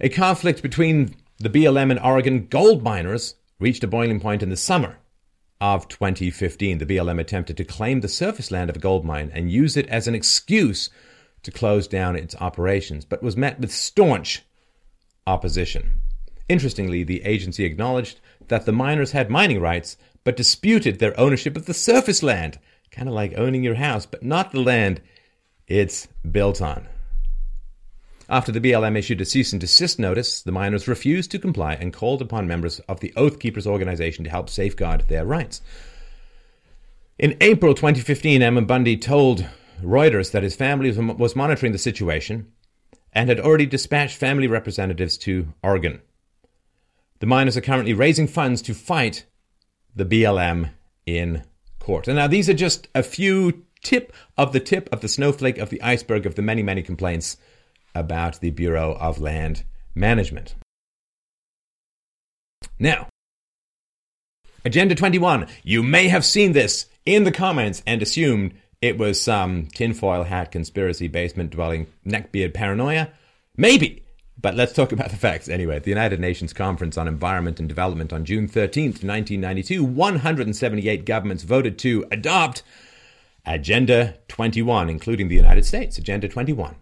A 0.00 0.08
conflict 0.08 0.62
between 0.62 1.14
the 1.38 1.50
BLM 1.50 1.90
and 1.90 2.00
Oregon 2.00 2.46
gold 2.46 2.82
miners 2.82 3.36
reached 3.58 3.84
a 3.84 3.88
boiling 3.88 4.20
point 4.20 4.42
in 4.42 4.50
the 4.50 4.56
summer 4.56 4.98
of 5.60 5.86
2015. 5.88 6.78
The 6.78 6.86
BLM 6.86 7.20
attempted 7.20 7.56
to 7.56 7.64
claim 7.64 8.00
the 8.00 8.08
surface 8.08 8.50
land 8.50 8.68
of 8.68 8.76
a 8.76 8.80
gold 8.80 9.04
mine 9.04 9.30
and 9.32 9.50
use 9.50 9.76
it 9.76 9.88
as 9.88 10.08
an 10.08 10.14
excuse 10.14 10.90
to 11.42 11.50
close 11.50 11.86
down 11.86 12.16
its 12.16 12.34
operations, 12.40 13.04
but 13.04 13.22
was 13.22 13.36
met 13.36 13.60
with 13.60 13.72
staunch 13.72 14.42
opposition. 15.26 16.01
Interestingly, 16.52 17.02
the 17.02 17.24
agency 17.24 17.64
acknowledged 17.64 18.20
that 18.48 18.66
the 18.66 18.72
miners 18.72 19.12
had 19.12 19.30
mining 19.30 19.58
rights, 19.58 19.96
but 20.22 20.36
disputed 20.36 20.98
their 20.98 21.18
ownership 21.18 21.56
of 21.56 21.64
the 21.64 21.72
surface 21.72 22.22
land, 22.22 22.58
kind 22.90 23.08
of 23.08 23.14
like 23.14 23.32
owning 23.38 23.64
your 23.64 23.76
house, 23.76 24.04
but 24.04 24.22
not 24.22 24.52
the 24.52 24.60
land 24.60 25.00
it's 25.66 26.08
built 26.30 26.60
on. 26.60 26.88
After 28.28 28.52
the 28.52 28.60
BLM 28.60 28.98
issued 28.98 29.22
a 29.22 29.24
cease 29.24 29.52
and 29.52 29.60
desist 29.62 29.98
notice, 29.98 30.42
the 30.42 30.52
miners 30.52 30.86
refused 30.86 31.30
to 31.30 31.38
comply 31.38 31.72
and 31.72 31.90
called 31.90 32.20
upon 32.20 32.46
members 32.46 32.80
of 32.80 33.00
the 33.00 33.14
Oath 33.16 33.38
Keepers 33.38 33.66
organization 33.66 34.22
to 34.24 34.30
help 34.30 34.50
safeguard 34.50 35.08
their 35.08 35.24
rights. 35.24 35.62
In 37.18 37.34
April 37.40 37.72
2015, 37.72 38.42
Ammon 38.42 38.66
Bundy 38.66 38.98
told 38.98 39.46
Reuters 39.82 40.32
that 40.32 40.42
his 40.42 40.54
family 40.54 40.90
was 40.90 41.34
monitoring 41.34 41.72
the 41.72 41.78
situation 41.78 42.52
and 43.14 43.30
had 43.30 43.40
already 43.40 43.64
dispatched 43.64 44.18
family 44.18 44.46
representatives 44.46 45.16
to 45.16 45.54
Oregon. 45.62 46.02
The 47.22 47.26
miners 47.28 47.56
are 47.56 47.60
currently 47.60 47.94
raising 47.94 48.26
funds 48.26 48.60
to 48.62 48.74
fight 48.74 49.26
the 49.94 50.04
BLM 50.04 50.70
in 51.06 51.44
court. 51.78 52.08
And 52.08 52.16
now 52.16 52.26
these 52.26 52.48
are 52.48 52.52
just 52.52 52.88
a 52.96 53.04
few 53.04 53.64
tip 53.80 54.12
of 54.36 54.52
the 54.52 54.58
tip 54.58 54.88
of 54.90 55.02
the 55.02 55.08
snowflake 55.08 55.56
of 55.56 55.70
the 55.70 55.80
iceberg 55.82 56.26
of 56.26 56.34
the 56.34 56.42
many, 56.42 56.64
many 56.64 56.82
complaints 56.82 57.36
about 57.94 58.40
the 58.40 58.50
Bureau 58.50 58.96
of 58.98 59.20
Land 59.20 59.62
Management. 59.94 60.56
Now, 62.76 63.06
Agenda 64.64 64.96
21. 64.96 65.46
You 65.62 65.84
may 65.84 66.08
have 66.08 66.24
seen 66.24 66.54
this 66.54 66.86
in 67.06 67.22
the 67.22 67.30
comments 67.30 67.84
and 67.86 68.02
assumed 68.02 68.52
it 68.80 68.98
was 68.98 69.20
some 69.20 69.66
tinfoil 69.66 70.24
hat 70.24 70.50
conspiracy 70.50 71.06
basement 71.06 71.50
dwelling 71.50 71.86
neckbeard 72.04 72.52
paranoia. 72.52 73.10
Maybe. 73.56 74.01
But 74.40 74.56
let's 74.56 74.72
talk 74.72 74.92
about 74.92 75.10
the 75.10 75.16
facts 75.16 75.48
anyway. 75.48 75.76
At 75.76 75.84
the 75.84 75.90
United 75.90 76.18
Nations 76.18 76.52
Conference 76.52 76.98
on 76.98 77.06
Environment 77.06 77.60
and 77.60 77.68
Development 77.68 78.12
on 78.12 78.24
June 78.24 78.48
13th, 78.48 79.04
1992, 79.04 79.84
178 79.84 81.04
governments 81.04 81.44
voted 81.44 81.78
to 81.80 82.04
adopt 82.10 82.62
Agenda 83.46 84.16
21, 84.28 84.88
including 84.88 85.28
the 85.28 85.36
United 85.36 85.64
States. 85.64 85.98
Agenda 85.98 86.28
21 86.28 86.76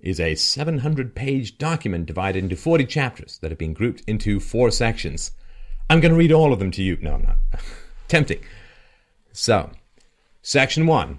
is 0.00 0.18
a 0.20 0.34
700 0.34 1.14
page 1.14 1.58
document 1.58 2.06
divided 2.06 2.42
into 2.42 2.56
40 2.56 2.86
chapters 2.86 3.38
that 3.38 3.50
have 3.50 3.58
been 3.58 3.72
grouped 3.72 4.02
into 4.06 4.40
four 4.40 4.70
sections. 4.70 5.32
I'm 5.88 6.00
going 6.00 6.12
to 6.12 6.18
read 6.18 6.32
all 6.32 6.52
of 6.52 6.58
them 6.58 6.70
to 6.72 6.82
you. 6.82 6.98
No, 7.00 7.14
I'm 7.14 7.22
not. 7.22 7.38
Tempting. 8.08 8.40
So, 9.32 9.70
Section 10.42 10.86
1 10.86 11.18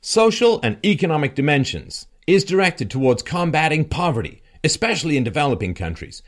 Social 0.00 0.60
and 0.62 0.84
Economic 0.84 1.34
Dimensions 1.34 2.06
is 2.26 2.44
directed 2.44 2.90
towards 2.90 3.22
combating 3.22 3.84
poverty, 3.84 4.42
especially 4.64 5.16
in 5.16 5.24
developing 5.24 5.74
countries, 5.74 6.22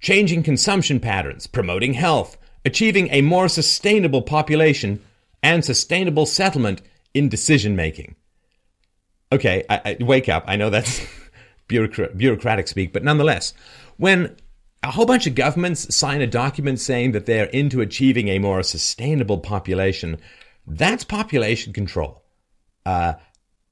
changing 0.00 0.42
consumption 0.42 1.00
patterns, 1.00 1.46
promoting 1.46 1.94
health, 1.94 2.36
achieving 2.64 3.08
a 3.10 3.22
more 3.22 3.48
sustainable 3.48 4.22
population, 4.22 5.02
and 5.42 5.64
sustainable 5.64 6.26
settlement 6.26 6.82
in 7.14 7.28
decision 7.28 7.74
making. 7.74 8.14
Okay, 9.32 9.64
I, 9.70 9.80
I, 9.84 9.96
wake 10.00 10.28
up. 10.28 10.44
I 10.46 10.56
know 10.56 10.70
that's 10.70 11.06
bureaucrat, 11.68 12.18
bureaucratic 12.18 12.68
speak, 12.68 12.92
but 12.92 13.04
nonetheless, 13.04 13.54
when 13.96 14.36
a 14.82 14.90
whole 14.90 15.06
bunch 15.06 15.26
of 15.26 15.34
governments 15.34 15.94
sign 15.94 16.20
a 16.20 16.26
document 16.26 16.80
saying 16.80 17.12
that 17.12 17.26
they're 17.26 17.46
into 17.46 17.80
achieving 17.80 18.28
a 18.28 18.38
more 18.38 18.62
sustainable 18.62 19.38
population, 19.38 20.18
that's 20.66 21.04
population 21.04 21.72
control. 21.72 22.22
Uh, 22.84 23.14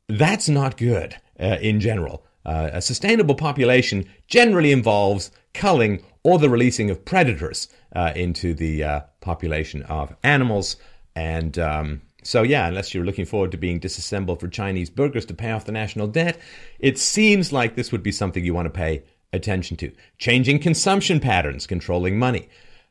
that's 0.08 0.48
not 0.48 0.76
good 0.76 1.16
uh, 1.40 1.56
in 1.60 1.80
general. 1.80 2.24
Uh, 2.48 2.70
a 2.72 2.80
sustainable 2.80 3.34
population 3.34 4.04
generally 4.26 4.72
involves 4.72 5.30
culling 5.52 6.02
or 6.22 6.38
the 6.38 6.48
releasing 6.48 6.90
of 6.90 7.04
predators 7.04 7.68
uh, 7.94 8.12
into 8.16 8.54
the 8.54 8.82
uh, 8.82 9.00
population 9.20 9.82
of 9.82 10.14
animals 10.22 10.76
and 11.14 11.58
um, 11.58 12.00
so, 12.28 12.42
yeah, 12.42 12.66
unless 12.66 12.92
you're 12.92 13.06
looking 13.06 13.24
forward 13.24 13.52
to 13.52 13.56
being 13.56 13.78
disassembled 13.78 14.40
for 14.40 14.48
Chinese 14.48 14.90
burgers 14.90 15.24
to 15.26 15.34
pay 15.34 15.52
off 15.52 15.64
the 15.64 15.72
national 15.72 16.08
debt, 16.08 16.38
it 16.78 16.98
seems 16.98 17.52
like 17.52 17.74
this 17.74 17.90
would 17.90 18.02
be 18.02 18.12
something 18.12 18.44
you 18.44 18.52
want 18.52 18.66
to 18.66 18.70
pay 18.70 19.02
attention 19.32 19.76
to. 19.78 19.92
Changing 20.18 20.58
consumption 20.58 21.20
patterns, 21.20 21.66
controlling 21.66 22.18
money, 22.18 22.48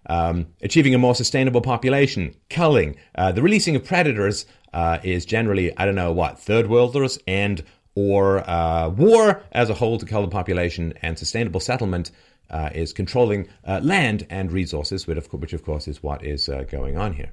um, 0.08 0.48
achieving 0.62 0.96
a 0.96 0.98
more 0.98 1.14
sustainable 1.14 1.62
population, 1.62 2.34
culling, 2.50 2.96
uh, 3.16 3.32
the 3.32 3.42
releasing 3.42 3.76
of 3.76 3.86
predators 3.86 4.46
uh, 4.74 5.00
is 5.04 5.26
generally, 5.26 5.78
I 5.78 5.86
don't 5.86 5.96
know 5.96 6.14
what, 6.14 6.40
third 6.40 6.68
worlders 6.68 7.20
and 7.28 7.64
or 7.98 8.48
uh, 8.48 8.90
war 8.90 9.42
as 9.54 9.72
a 9.72 9.74
whole 9.74 9.98
to 9.98 10.06
kill 10.06 10.22
the 10.22 10.28
population, 10.28 10.94
and 11.02 11.18
sustainable 11.18 11.60
settlement 11.60 12.12
uh, 12.52 12.70
is 12.76 12.94
controlling 12.94 13.48
uh, 13.66 13.80
land 13.82 14.24
and 14.30 14.52
resources, 14.52 15.08
which 15.08 15.18
of, 15.18 15.34
which 15.34 15.52
of 15.52 15.64
course 15.66 15.88
is 15.88 16.04
what 16.04 16.24
is 16.24 16.48
uh, 16.48 16.64
going 16.70 16.96
on 16.96 17.14
here. 17.14 17.32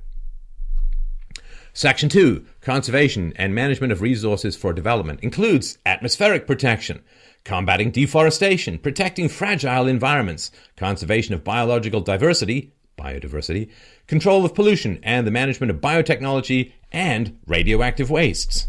Section 1.74 2.08
2 2.08 2.46
Conservation 2.62 3.34
and 3.36 3.54
Management 3.54 3.92
of 3.92 4.00
Resources 4.00 4.56
for 4.56 4.72
Development 4.72 5.20
includes 5.20 5.76
atmospheric 5.84 6.46
protection, 6.46 7.02
combating 7.44 7.90
deforestation, 7.90 8.78
protecting 8.78 9.28
fragile 9.28 9.86
environments, 9.86 10.50
conservation 10.78 11.34
of 11.34 11.44
biological 11.44 12.00
diversity, 12.00 12.72
biodiversity, 12.96 13.68
control 14.06 14.46
of 14.46 14.54
pollution, 14.54 14.98
and 15.02 15.26
the 15.26 15.30
management 15.30 15.70
of 15.70 15.82
biotechnology 15.82 16.72
and 16.90 17.38
radioactive 17.46 18.08
wastes. 18.08 18.68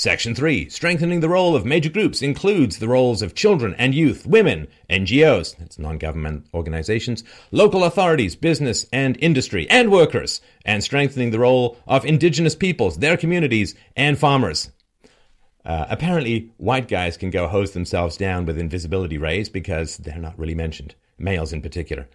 Section 0.00 0.34
3. 0.34 0.70
Strengthening 0.70 1.20
the 1.20 1.28
role 1.28 1.54
of 1.54 1.66
major 1.66 1.90
groups 1.90 2.22
includes 2.22 2.78
the 2.78 2.88
roles 2.88 3.20
of 3.20 3.34
children 3.34 3.74
and 3.76 3.94
youth, 3.94 4.24
women, 4.24 4.66
NGOs, 4.88 5.58
that's 5.58 5.78
non 5.78 5.98
government 5.98 6.46
organizations, 6.54 7.22
local 7.50 7.84
authorities, 7.84 8.34
business 8.34 8.86
and 8.94 9.18
industry, 9.20 9.68
and 9.68 9.92
workers, 9.92 10.40
and 10.64 10.82
strengthening 10.82 11.32
the 11.32 11.38
role 11.38 11.76
of 11.86 12.06
indigenous 12.06 12.54
peoples, 12.54 12.96
their 12.96 13.18
communities, 13.18 13.74
and 13.94 14.18
farmers. 14.18 14.70
Uh, 15.66 15.84
apparently, 15.90 16.50
white 16.56 16.88
guys 16.88 17.18
can 17.18 17.28
go 17.28 17.46
hose 17.46 17.72
themselves 17.72 18.16
down 18.16 18.46
with 18.46 18.56
invisibility 18.56 19.18
rays 19.18 19.50
because 19.50 19.98
they're 19.98 20.16
not 20.16 20.38
really 20.38 20.54
mentioned, 20.54 20.94
males 21.18 21.52
in 21.52 21.60
particular. 21.60 22.08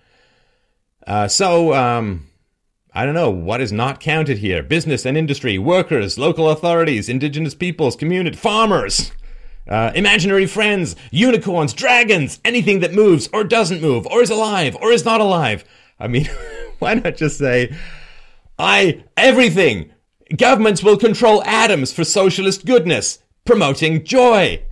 Uh, 1.05 1.27
so, 1.27 1.71
um, 1.75 2.25
I 2.97 3.03
don't 3.05 3.13
know 3.13 3.29
what 3.29 3.59
is 3.59 3.73
not 3.73 3.99
counted 3.99 4.37
here. 4.37 4.63
Business 4.63 5.05
and 5.05 5.17
industry, 5.17 5.57
workers, 5.57 6.17
local 6.17 6.49
authorities, 6.49 7.09
indigenous 7.09 7.53
peoples, 7.53 7.97
community, 7.97 8.37
farmers, 8.37 9.11
uh, 9.67 9.91
imaginary 9.93 10.45
friends, 10.45 10.95
unicorns, 11.11 11.73
dragons, 11.73 12.39
anything 12.45 12.79
that 12.79 12.93
moves 12.93 13.27
or 13.33 13.43
doesn't 13.43 13.81
move 13.81 14.07
or 14.07 14.21
is 14.21 14.29
alive 14.29 14.77
or 14.77 14.93
is 14.93 15.03
not 15.03 15.19
alive. 15.19 15.65
I 15.99 16.07
mean, 16.07 16.29
why 16.79 16.93
not 16.93 17.17
just 17.17 17.37
say, 17.37 17.75
I, 18.57 19.03
everything. 19.17 19.91
Governments 20.37 20.81
will 20.81 20.97
control 20.97 21.43
atoms 21.43 21.91
for 21.91 22.05
socialist 22.05 22.65
goodness 22.65 23.19
promoting 23.43 24.05
joy. 24.05 24.63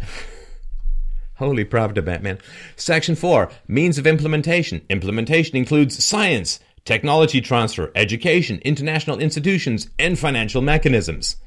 Holy 1.35 1.65
Pravda, 1.65 2.05
Batman. 2.05 2.37
Section 2.77 3.15
4 3.15 3.51
Means 3.67 3.97
of 3.97 4.07
implementation. 4.07 4.85
Implementation 4.89 5.57
includes 5.57 6.01
science, 6.01 6.61
technology 6.85 7.41
transfer, 7.41 7.91
education, 7.95 8.59
international 8.63 9.19
institutions, 9.19 9.89
and 9.97 10.17
financial 10.19 10.61
mechanisms. 10.61 11.37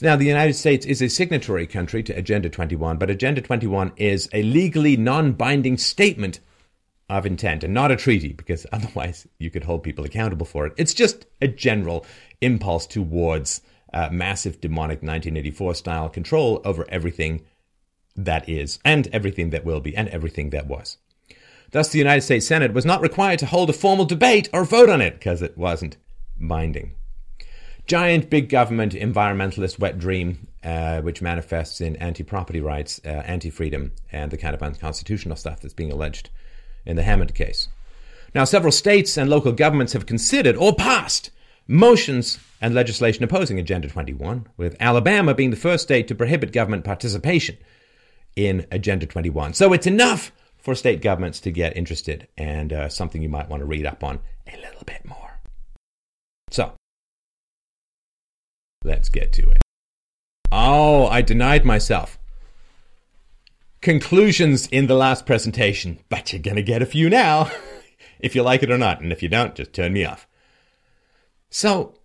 Now, 0.00 0.16
the 0.16 0.24
United 0.24 0.54
States 0.54 0.84
is 0.86 1.00
a 1.00 1.08
signatory 1.08 1.66
country 1.66 2.02
to 2.02 2.16
Agenda 2.16 2.48
21, 2.48 2.96
but 2.96 3.10
Agenda 3.10 3.40
21 3.40 3.92
is 3.96 4.28
a 4.32 4.42
legally 4.42 4.96
non 4.96 5.32
binding 5.32 5.78
statement 5.78 6.40
of 7.08 7.26
intent 7.26 7.62
and 7.62 7.72
not 7.72 7.92
a 7.92 7.96
treaty, 7.96 8.32
because 8.32 8.66
otherwise 8.72 9.28
you 9.38 9.50
could 9.50 9.64
hold 9.64 9.82
people 9.82 10.04
accountable 10.04 10.46
for 10.46 10.66
it. 10.66 10.72
It's 10.76 10.94
just 10.94 11.26
a 11.40 11.46
general 11.46 12.04
impulse 12.40 12.86
towards 12.86 13.60
uh, 13.92 14.08
massive 14.10 14.60
demonic 14.60 14.98
1984 15.02 15.74
style 15.76 16.08
control 16.08 16.60
over 16.64 16.84
everything 16.88 17.44
that 18.16 18.48
is, 18.48 18.80
and 18.84 19.06
everything 19.12 19.50
that 19.50 19.64
will 19.64 19.80
be, 19.80 19.96
and 19.96 20.08
everything 20.08 20.50
that 20.50 20.66
was. 20.66 20.98
Thus, 21.74 21.88
the 21.88 21.98
United 21.98 22.20
States 22.20 22.46
Senate 22.46 22.72
was 22.72 22.86
not 22.86 23.00
required 23.00 23.40
to 23.40 23.46
hold 23.46 23.68
a 23.68 23.72
formal 23.72 24.04
debate 24.04 24.48
or 24.52 24.64
vote 24.64 24.88
on 24.88 25.00
it 25.00 25.14
because 25.14 25.42
it 25.42 25.58
wasn't 25.58 25.96
binding. 26.38 26.94
Giant 27.88 28.30
big 28.30 28.48
government 28.48 28.92
environmentalist 28.92 29.80
wet 29.80 29.98
dream, 29.98 30.46
uh, 30.62 31.00
which 31.00 31.20
manifests 31.20 31.80
in 31.80 31.96
anti 31.96 32.22
property 32.22 32.60
rights, 32.60 33.00
uh, 33.04 33.08
anti 33.08 33.50
freedom, 33.50 33.90
and 34.12 34.30
the 34.30 34.36
kind 34.36 34.54
of 34.54 34.62
unconstitutional 34.62 35.34
stuff 35.34 35.60
that's 35.60 35.74
being 35.74 35.90
alleged 35.90 36.30
in 36.86 36.94
the 36.94 37.02
Hammond 37.02 37.34
case. 37.34 37.66
Now, 38.36 38.44
several 38.44 38.70
states 38.70 39.16
and 39.16 39.28
local 39.28 39.50
governments 39.50 39.94
have 39.94 40.06
considered 40.06 40.54
or 40.54 40.76
passed 40.76 41.32
motions 41.66 42.38
and 42.60 42.72
legislation 42.72 43.24
opposing 43.24 43.58
Agenda 43.58 43.88
21, 43.88 44.46
with 44.56 44.76
Alabama 44.78 45.34
being 45.34 45.50
the 45.50 45.56
first 45.56 45.82
state 45.82 46.06
to 46.06 46.14
prohibit 46.14 46.52
government 46.52 46.84
participation 46.84 47.58
in 48.36 48.64
Agenda 48.70 49.06
21. 49.06 49.54
So 49.54 49.72
it's 49.72 49.88
enough 49.88 50.30
for 50.64 50.74
state 50.74 51.02
governments 51.02 51.40
to 51.40 51.50
get 51.50 51.76
interested, 51.76 52.26
and 52.38 52.72
uh, 52.72 52.88
something 52.88 53.22
you 53.22 53.28
might 53.28 53.50
want 53.50 53.60
to 53.60 53.66
read 53.66 53.84
up 53.84 54.02
on 54.02 54.18
a 54.50 54.56
little 54.56 54.82
bit 54.86 55.04
more. 55.04 55.38
So, 56.50 56.72
let's 58.82 59.10
get 59.10 59.30
to 59.34 59.50
it. 59.50 59.58
Oh, 60.50 61.06
I 61.08 61.20
denied 61.20 61.66
myself. 61.66 62.18
Conclusions 63.82 64.66
in 64.68 64.86
the 64.86 64.94
last 64.94 65.26
presentation, 65.26 65.98
but 66.08 66.32
you're 66.32 66.40
going 66.40 66.56
to 66.56 66.62
get 66.62 66.80
a 66.80 66.86
few 66.86 67.10
now, 67.10 67.50
if 68.18 68.34
you 68.34 68.42
like 68.42 68.62
it 68.62 68.70
or 68.70 68.78
not. 68.78 69.02
And 69.02 69.12
if 69.12 69.22
you 69.22 69.28
don't, 69.28 69.54
just 69.54 69.74
turn 69.74 69.92
me 69.92 70.06
off. 70.06 70.26
So, 71.50 71.98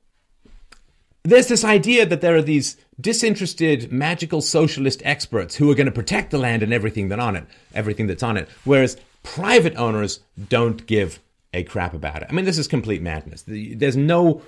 there's 1.23 1.47
this 1.47 1.63
idea 1.63 2.05
that 2.05 2.19
there 2.19 2.35
are 2.35 2.41
these 2.41 2.75
disinterested 2.99 3.91
magical 3.91 4.41
socialist 4.41 5.01
experts 5.05 5.55
who 5.55 5.69
are 5.71 5.75
going 5.75 5.85
to 5.85 5.91
protect 5.91 6.31
the 6.31 6.37
land 6.37 6.63
and 6.63 6.73
everything 6.73 7.09
that 7.09 7.19
on 7.19 7.35
it, 7.35 7.45
everything 7.73 8.07
that's 8.07 8.23
on 8.23 8.37
it, 8.37 8.47
whereas 8.65 8.97
private 9.23 9.75
owners 9.75 10.19
don't 10.49 10.85
give 10.85 11.19
a 11.53 11.63
crap 11.63 11.93
about 11.93 12.21
it. 12.21 12.27
I 12.29 12.33
mean, 12.33 12.45
this 12.45 12.57
is 12.57 12.67
complete 12.67 13.01
madness. 13.01 13.43
There's 13.47 13.97
no 13.97 14.41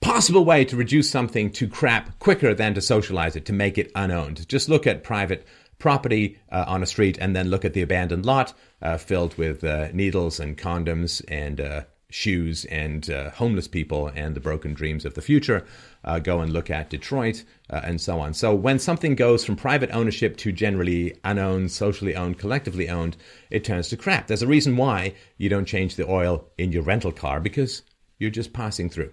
possible 0.00 0.44
way 0.44 0.64
to 0.66 0.76
reduce 0.76 1.10
something 1.10 1.50
to 1.52 1.68
crap 1.68 2.18
quicker 2.18 2.54
than 2.54 2.74
to 2.74 2.80
socialize 2.80 3.36
it, 3.36 3.46
to 3.46 3.52
make 3.52 3.78
it 3.78 3.90
unowned. 3.94 4.46
Just 4.48 4.68
look 4.68 4.86
at 4.86 5.02
private 5.02 5.46
property 5.78 6.38
uh, 6.50 6.64
on 6.66 6.82
a 6.82 6.86
street 6.86 7.18
and 7.20 7.34
then 7.34 7.48
look 7.48 7.64
at 7.64 7.72
the 7.72 7.82
abandoned 7.82 8.26
lot 8.26 8.52
uh, 8.82 8.96
filled 8.96 9.36
with 9.38 9.64
uh, 9.64 9.88
needles 9.92 10.40
and 10.40 10.58
condoms 10.58 11.22
and 11.28 11.60
uh, 11.60 11.82
shoes 12.14 12.64
and 12.66 13.10
uh, 13.10 13.28
homeless 13.30 13.66
people 13.66 14.06
and 14.14 14.36
the 14.36 14.40
broken 14.40 14.72
dreams 14.72 15.04
of 15.04 15.14
the 15.14 15.20
future. 15.20 15.66
Uh, 16.04 16.20
go 16.20 16.40
and 16.40 16.52
look 16.52 16.70
at 16.70 16.88
Detroit 16.88 17.42
uh, 17.70 17.80
and 17.82 18.00
so 18.00 18.20
on. 18.20 18.32
So 18.32 18.54
when 18.54 18.78
something 18.78 19.16
goes 19.16 19.44
from 19.44 19.56
private 19.56 19.90
ownership 19.90 20.36
to 20.36 20.52
generally 20.52 21.18
unowned, 21.24 21.72
socially 21.72 22.14
owned, 22.14 22.38
collectively 22.38 22.88
owned, 22.88 23.16
it 23.50 23.64
turns 23.64 23.88
to 23.88 23.96
crap. 23.96 24.28
There's 24.28 24.42
a 24.42 24.46
reason 24.46 24.76
why 24.76 25.14
you 25.38 25.48
don't 25.48 25.64
change 25.64 25.96
the 25.96 26.08
oil 26.08 26.44
in 26.56 26.70
your 26.70 26.84
rental 26.84 27.10
car 27.10 27.40
because 27.40 27.82
you're 28.20 28.30
just 28.30 28.52
passing 28.52 28.90
through. 28.90 29.12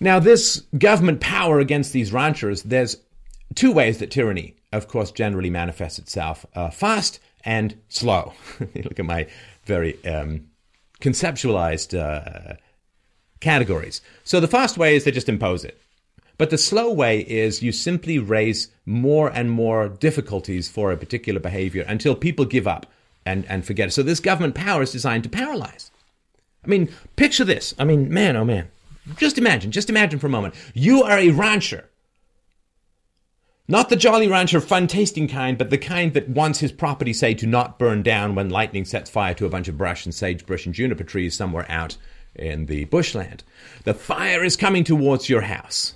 Now, 0.00 0.18
this 0.18 0.62
government 0.78 1.20
power 1.20 1.60
against 1.60 1.92
these 1.92 2.10
ranchers, 2.10 2.62
there's 2.62 2.96
two 3.54 3.70
ways 3.70 3.98
that 3.98 4.10
tyranny, 4.10 4.56
of 4.72 4.88
course, 4.88 5.10
generally 5.10 5.50
manifests 5.50 5.98
itself 5.98 6.46
uh, 6.54 6.70
fast 6.70 7.20
and 7.44 7.78
slow. 7.90 8.32
look 8.60 8.98
at 8.98 9.04
my 9.04 9.26
very 9.66 10.02
um, 10.06 10.49
conceptualized 11.00 11.98
uh, 11.98 12.54
categories. 13.40 14.00
So 14.24 14.40
the 14.40 14.48
fast 14.48 14.78
way 14.78 14.96
is 14.96 15.04
to 15.04 15.10
just 15.10 15.28
impose 15.28 15.64
it. 15.64 15.80
But 16.38 16.50
the 16.50 16.58
slow 16.58 16.90
way 16.90 17.20
is 17.20 17.62
you 17.62 17.70
simply 17.70 18.18
raise 18.18 18.68
more 18.86 19.28
and 19.28 19.50
more 19.50 19.88
difficulties 19.88 20.70
for 20.70 20.90
a 20.90 20.96
particular 20.96 21.38
behavior 21.38 21.84
until 21.86 22.14
people 22.14 22.46
give 22.46 22.66
up 22.66 22.86
and, 23.26 23.44
and 23.46 23.66
forget 23.66 23.88
it. 23.88 23.90
So 23.90 24.02
this 24.02 24.20
government 24.20 24.54
power 24.54 24.80
is 24.82 24.90
designed 24.92 25.24
to 25.24 25.28
paralyze. 25.28 25.90
I 26.64 26.68
mean, 26.68 26.88
picture 27.16 27.44
this. 27.44 27.74
I 27.78 27.84
mean, 27.84 28.12
man, 28.12 28.36
oh 28.36 28.44
man. 28.46 28.68
Just 29.16 29.36
imagine, 29.36 29.70
just 29.70 29.90
imagine 29.90 30.18
for 30.18 30.28
a 30.28 30.30
moment. 30.30 30.54
You 30.72 31.02
are 31.02 31.18
a 31.18 31.30
rancher 31.30 31.89
not 33.70 33.88
the 33.88 33.96
Jolly 33.96 34.26
Rancher 34.26 34.60
fun 34.60 34.88
tasting 34.88 35.28
kind, 35.28 35.56
but 35.56 35.70
the 35.70 35.78
kind 35.78 36.12
that 36.14 36.28
wants 36.28 36.58
his 36.58 36.72
property, 36.72 37.12
say, 37.12 37.34
to 37.34 37.46
not 37.46 37.78
burn 37.78 38.02
down 38.02 38.34
when 38.34 38.50
lightning 38.50 38.84
sets 38.84 39.08
fire 39.08 39.32
to 39.34 39.46
a 39.46 39.48
bunch 39.48 39.68
of 39.68 39.78
brush 39.78 40.04
and 40.04 40.12
sagebrush 40.12 40.66
and 40.66 40.74
juniper 40.74 41.04
trees 41.04 41.36
somewhere 41.36 41.66
out 41.68 41.96
in 42.34 42.66
the 42.66 42.84
bushland. 42.86 43.44
The 43.84 43.94
fire 43.94 44.42
is 44.42 44.56
coming 44.56 44.82
towards 44.82 45.28
your 45.28 45.42
house. 45.42 45.94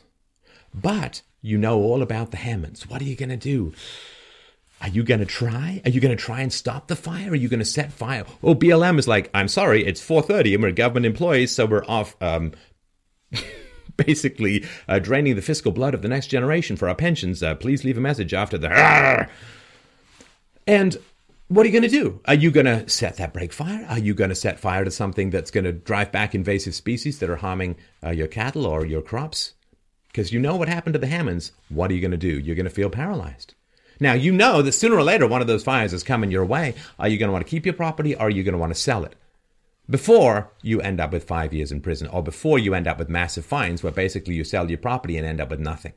But 0.73 1.23
you 1.43 1.59
know 1.59 1.81
all 1.81 2.01
about 2.01 2.31
the 2.31 2.37
Hammonds. 2.37 2.89
What 2.89 3.03
are 3.03 3.07
you 3.07 3.17
going 3.17 3.29
to 3.31 3.37
do? 3.37 3.73
Are 4.81 4.89
you 4.89 5.03
going 5.03 5.21
to 5.21 5.27
try? 5.27 5.83
Are 5.85 5.91
you 5.91 6.01
going 6.01 6.17
to 6.17 6.23
try 6.23 6.43
and 6.43 6.53
stop 6.53 6.87
the 6.87 6.97
fire? 6.97 7.31
Are 7.31 7.37
you 7.37 7.49
going 7.49 7.59
to 7.59 7.65
set 7.65 7.93
fire? 7.93 8.25
Oh, 8.43 8.55
BLM 8.55 9.01
is 9.01 9.09
like, 9.09 9.31
I'm 9.35 9.49
sorry, 9.49 9.85
it's 9.85 10.01
4.30 10.01 10.55
and 10.55 10.63
we're 10.63 10.71
government 10.71 11.07
employees, 11.07 11.51
so 11.51 11.67
we're 11.67 11.85
off 11.87 12.15
um, 12.23 12.53
basically 14.07 14.65
uh, 14.89 14.99
draining 14.99 15.37
the 15.37 15.43
fiscal 15.43 15.73
blood 15.73 15.95
of 15.95 16.03
the 16.03 16.09
next 16.09 16.29
generation 16.29 16.77
for 16.77 16.89
our 16.89 16.95
pensions. 16.95 17.43
Uh, 17.43 17.55
please 17.55 17.85
leave 17.85 17.99
a 17.99 18.01
message 18.01 18.35
after 18.35 18.59
the. 18.59 19.29
And 20.67 20.97
what 21.49 21.65
are 21.65 21.69
you 21.69 21.79
going 21.79 21.91
to 21.91 22.03
do? 22.03 22.21
Are 22.25 22.35
you 22.35 22.51
going 22.51 22.67
to 22.67 22.89
set 22.89 23.19
that 23.19 23.35
break 23.35 23.53
fire? 23.53 23.87
Are 23.89 23.99
you 23.99 24.15
going 24.15 24.31
to 24.31 24.35
set 24.35 24.59
fire 24.59 24.85
to 24.85 24.91
something 24.91 25.31
that's 25.31 25.51
going 25.51 25.65
to 25.65 25.73
drive 25.73 26.11
back 26.11 26.35
invasive 26.35 26.75
species 26.75 27.19
that 27.19 27.29
are 27.29 27.37
harming 27.37 27.77
uh, 28.03 28.11
your 28.11 28.29
cattle 28.29 28.67
or 28.67 28.87
your 28.87 29.03
crops? 29.03 29.53
Because 30.09 30.33
you 30.33 30.41
know 30.41 30.57
what 30.57 30.69
happened 30.69 30.95
to 30.95 30.99
the 30.99 31.07
Hammonds. 31.07 31.53
What 31.69 31.91
are 31.91 31.95
you 31.95 32.01
going 32.01 32.13
to 32.13 32.17
do? 32.17 32.39
You're 32.39 32.57
going 32.57 32.65
to 32.65 32.71
feel 32.71 32.89
paralyzed. 32.89 33.55
Now, 34.01 34.15
you 34.15 34.33
know 34.33 34.63
that 34.63 34.73
sooner 34.73 34.97
or 34.97 35.03
later 35.03 35.27
one 35.27 35.41
of 35.41 35.47
those 35.47 35.65
fires 35.65 35.93
is 35.93 36.03
coming 36.03 36.31
your 36.31 36.45
way. 36.45 36.75
Are 36.99 37.09
you 37.09 37.19
going 37.19 37.29
to 37.29 37.33
want 37.33 37.45
to 37.47 37.51
keep 37.51 37.67
your 37.67 37.75
property 37.75 38.15
or 38.15 38.23
are 38.23 38.31
you 38.31 38.43
going 38.43 38.55
to 38.55 38.59
want 38.59 38.75
to 38.75 38.81
sell 38.81 39.05
it? 39.05 39.15
Before 39.89 40.51
you 40.63 40.81
end 40.81 41.01
up 41.01 41.13
with 41.13 41.25
five 41.25 41.53
years 41.53 41.71
in 41.71 41.81
prison 41.81 42.07
or 42.09 42.23
before 42.23 42.59
you 42.59 42.75
end 42.75 42.87
up 42.87 42.99
with 42.99 43.09
massive 43.09 43.45
fines 43.45 43.83
where 43.83 43.93
basically 43.93 44.35
you 44.35 44.45
sell 44.45 44.69
your 44.69 44.79
property 44.79 45.17
and 45.17 45.27
end 45.27 45.41
up 45.41 45.51
with 45.51 45.61
nothing. 45.61 45.93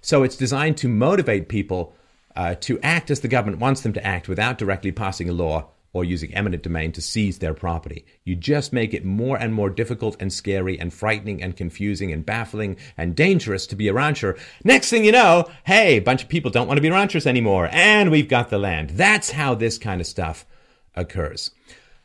So 0.00 0.22
it's 0.22 0.36
designed 0.36 0.76
to 0.78 0.88
motivate 0.88 1.48
people 1.48 1.94
uh, 2.34 2.54
to 2.60 2.80
act 2.80 3.10
as 3.10 3.20
the 3.20 3.28
government 3.28 3.60
wants 3.60 3.82
them 3.82 3.92
to 3.92 4.06
act 4.06 4.28
without 4.28 4.58
directly 4.58 4.92
passing 4.92 5.28
a 5.28 5.32
law 5.32 5.68
or 5.92 6.04
using 6.04 6.34
eminent 6.34 6.62
domain 6.62 6.90
to 6.92 7.02
seize 7.02 7.38
their 7.38 7.52
property. 7.52 8.06
You 8.24 8.34
just 8.34 8.72
make 8.72 8.94
it 8.94 9.04
more 9.04 9.36
and 9.36 9.52
more 9.52 9.68
difficult 9.68 10.16
and 10.20 10.32
scary 10.32 10.78
and 10.80 10.92
frightening 10.92 11.42
and 11.42 11.56
confusing 11.56 12.10
and 12.12 12.24
baffling 12.24 12.76
and 12.96 13.14
dangerous 13.14 13.66
to 13.66 13.76
be 13.76 13.88
a 13.88 13.92
rancher. 13.92 14.38
Next 14.64 14.88
thing 14.88 15.04
you 15.04 15.12
know, 15.12 15.50
hey, 15.64 15.98
a 15.98 16.02
bunch 16.02 16.22
of 16.22 16.28
people 16.28 16.50
don't 16.50 16.66
want 16.66 16.78
to 16.78 16.82
be 16.82 16.90
ranchers 16.90 17.26
anymore 17.26 17.68
and 17.72 18.10
we've 18.10 18.28
got 18.28 18.48
the 18.48 18.58
land. 18.58 18.90
That's 18.90 19.32
how 19.32 19.54
this 19.54 19.76
kind 19.76 20.00
of 20.00 20.06
stuff 20.06 20.46
occurs. 20.96 21.50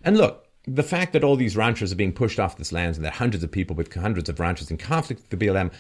And 0.04 0.18
look, 0.18 0.47
the 0.68 0.84
fact 0.84 1.14
that 1.14 1.24
all 1.24 1.38
these 1.38 1.56
ranchers 1.56 1.92
are 1.94 1.96
being 1.96 2.12
pushed 2.12 2.40
off 2.40 2.58
this 2.58 2.74
land 2.74 2.98
and 2.98 3.06
that 3.06 3.14
hundreds 3.14 3.44
of 3.44 3.52
people 3.52 3.76
with 3.76 3.94
hundreds 3.94 4.28
of 4.30 4.40
ranchers 4.40 4.70
in 4.70 4.78
conflict 4.78 5.22
with 5.22 5.40
the 5.40 5.46
BLM, 5.48 5.72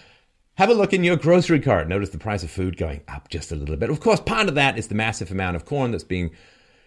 Have 0.56 0.70
a 0.70 0.74
look 0.74 0.94
in 0.94 1.04
your 1.04 1.18
grocery 1.18 1.60
cart. 1.60 1.88
Notice 1.88 2.10
the 2.10 2.18
price 2.18 2.42
of 2.42 2.50
food 2.50 2.78
going 2.78 3.02
up 3.08 3.30
just 3.30 3.52
a 3.52 3.56
little 3.56 3.76
bit. 3.76 3.92
Of 3.92 4.00
course, 4.00 4.20
part 4.20 4.48
of 4.48 4.56
that 4.56 4.78
is 4.78 4.88
the 4.88 4.96
massive 4.96 5.30
amount 5.30 5.56
of 5.56 5.66
corn 5.66 5.92
that's 5.92 6.04
being 6.04 6.32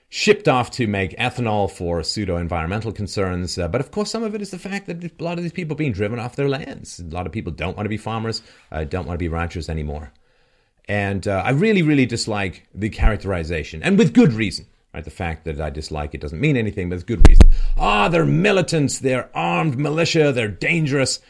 shipped 0.09 0.49
off 0.49 0.73
to 0.73 0.89
make 0.89 1.17
ethanol 1.19 1.71
for 1.71 2.03
pseudo 2.03 2.37
environmental 2.37 2.91
concerns. 2.91 3.57
Uh, 3.59 3.69
but 3.69 3.81
of 3.81 3.93
course, 3.93 4.11
some 4.11 4.25
of 4.25 4.35
it 4.35 4.43
is 4.43 4.51
the 4.51 4.59
fact 4.59 4.87
that 4.87 5.05
a 5.05 5.23
lot 5.23 5.39
of 5.39 5.45
these 5.45 5.53
people 5.53 5.75
are 5.75 5.79
being 5.79 5.93
driven 5.93 6.19
off 6.19 6.35
their 6.35 6.49
lands. 6.49 6.99
A 6.99 7.05
lot 7.15 7.27
of 7.27 7.33
people 7.33 7.53
don't 7.53 7.77
want 7.77 7.85
to 7.85 7.91
be 7.91 7.97
farmers, 7.97 8.43
uh, 8.73 8.83
don't 8.83 9.07
want 9.07 9.15
to 9.15 9.23
be 9.23 9.29
ranchers 9.29 9.69
anymore. 9.69 10.13
And 10.89 11.29
uh, 11.29 11.43
I 11.45 11.51
really, 11.51 11.83
really 11.83 12.07
dislike 12.07 12.67
the 12.75 12.89
characterization, 12.89 13.85
and 13.85 13.97
with 13.97 14.13
good 14.13 14.33
reason. 14.33 14.67
Right, 14.93 15.05
the 15.05 15.11
fact 15.11 15.45
that 15.45 15.61
I 15.61 15.71
dislike 15.71 16.15
it 16.15 16.21
doesn't 16.21 16.41
mean 16.41 16.57
anything, 16.57 16.89
but 16.89 16.97
it's 16.97 17.05
good 17.05 17.27
reason. 17.29 17.49
Ah, 17.77 18.07
oh, 18.07 18.09
they're 18.09 18.25
militants, 18.27 18.99
they're 18.99 19.31
armed 19.37 19.79
militia, 19.79 20.33
they're 20.33 20.49
dangerous. 20.49 21.21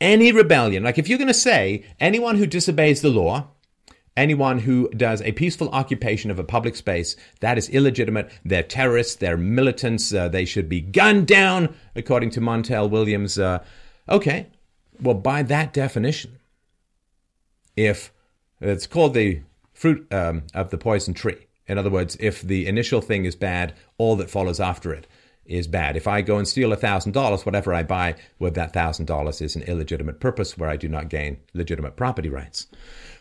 Any 0.00 0.32
rebellion, 0.32 0.82
like 0.82 0.98
if 0.98 1.08
you're 1.08 1.18
going 1.18 1.28
to 1.28 1.34
say 1.34 1.84
anyone 2.00 2.36
who 2.36 2.46
disobeys 2.46 3.02
the 3.02 3.10
law, 3.10 3.48
anyone 4.16 4.60
who 4.60 4.88
does 4.90 5.20
a 5.22 5.32
peaceful 5.32 5.68
occupation 5.70 6.30
of 6.30 6.38
a 6.38 6.44
public 6.44 6.74
space, 6.74 7.16
that 7.40 7.58
is 7.58 7.68
illegitimate. 7.68 8.30
They're 8.44 8.62
terrorists, 8.62 9.16
they're 9.16 9.36
militants, 9.36 10.12
uh, 10.12 10.28
they 10.28 10.46
should 10.46 10.68
be 10.68 10.80
gunned 10.80 11.26
down, 11.26 11.74
according 11.94 12.30
to 12.30 12.40
Montel 12.40 12.88
Williams. 12.88 13.38
Uh, 13.38 13.62
okay, 14.08 14.46
well, 15.00 15.14
by 15.14 15.42
that 15.42 15.72
definition, 15.72 16.38
if 17.76 18.12
it's 18.60 18.86
called 18.86 19.14
the 19.14 19.42
fruit 19.72 20.10
um, 20.12 20.44
of 20.54 20.70
the 20.70 20.78
poison 20.78 21.14
tree, 21.14 21.46
in 21.66 21.78
other 21.78 21.90
words, 21.90 22.16
if 22.20 22.42
the 22.42 22.66
initial 22.66 23.00
thing 23.00 23.24
is 23.24 23.36
bad, 23.36 23.74
all 23.98 24.16
that 24.16 24.30
follows 24.30 24.60
after 24.60 24.92
it 24.92 25.06
is 25.44 25.66
bad. 25.66 25.96
If 25.96 26.06
I 26.06 26.22
go 26.22 26.38
and 26.38 26.46
steal 26.46 26.70
$1,000, 26.70 27.46
whatever 27.46 27.74
I 27.74 27.82
buy 27.82 28.14
with 28.38 28.54
that 28.54 28.72
$1,000 28.72 29.42
is 29.42 29.56
an 29.56 29.62
illegitimate 29.62 30.20
purpose 30.20 30.56
where 30.56 30.70
I 30.70 30.76
do 30.76 30.88
not 30.88 31.08
gain 31.08 31.38
legitimate 31.52 31.96
property 31.96 32.28
rights. 32.28 32.68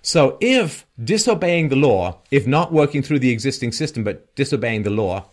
So 0.01 0.37
if 0.39 0.85
disobeying 1.03 1.69
the 1.69 1.75
law, 1.75 2.21
if 2.29 2.45
not 2.47 2.71
working 2.71 3.01
through 3.01 3.19
the 3.19 3.31
existing 3.31 3.71
system, 3.71 4.03
but 4.03 4.35
disobeying 4.35 4.83
the 4.83 4.89
law 4.91 5.29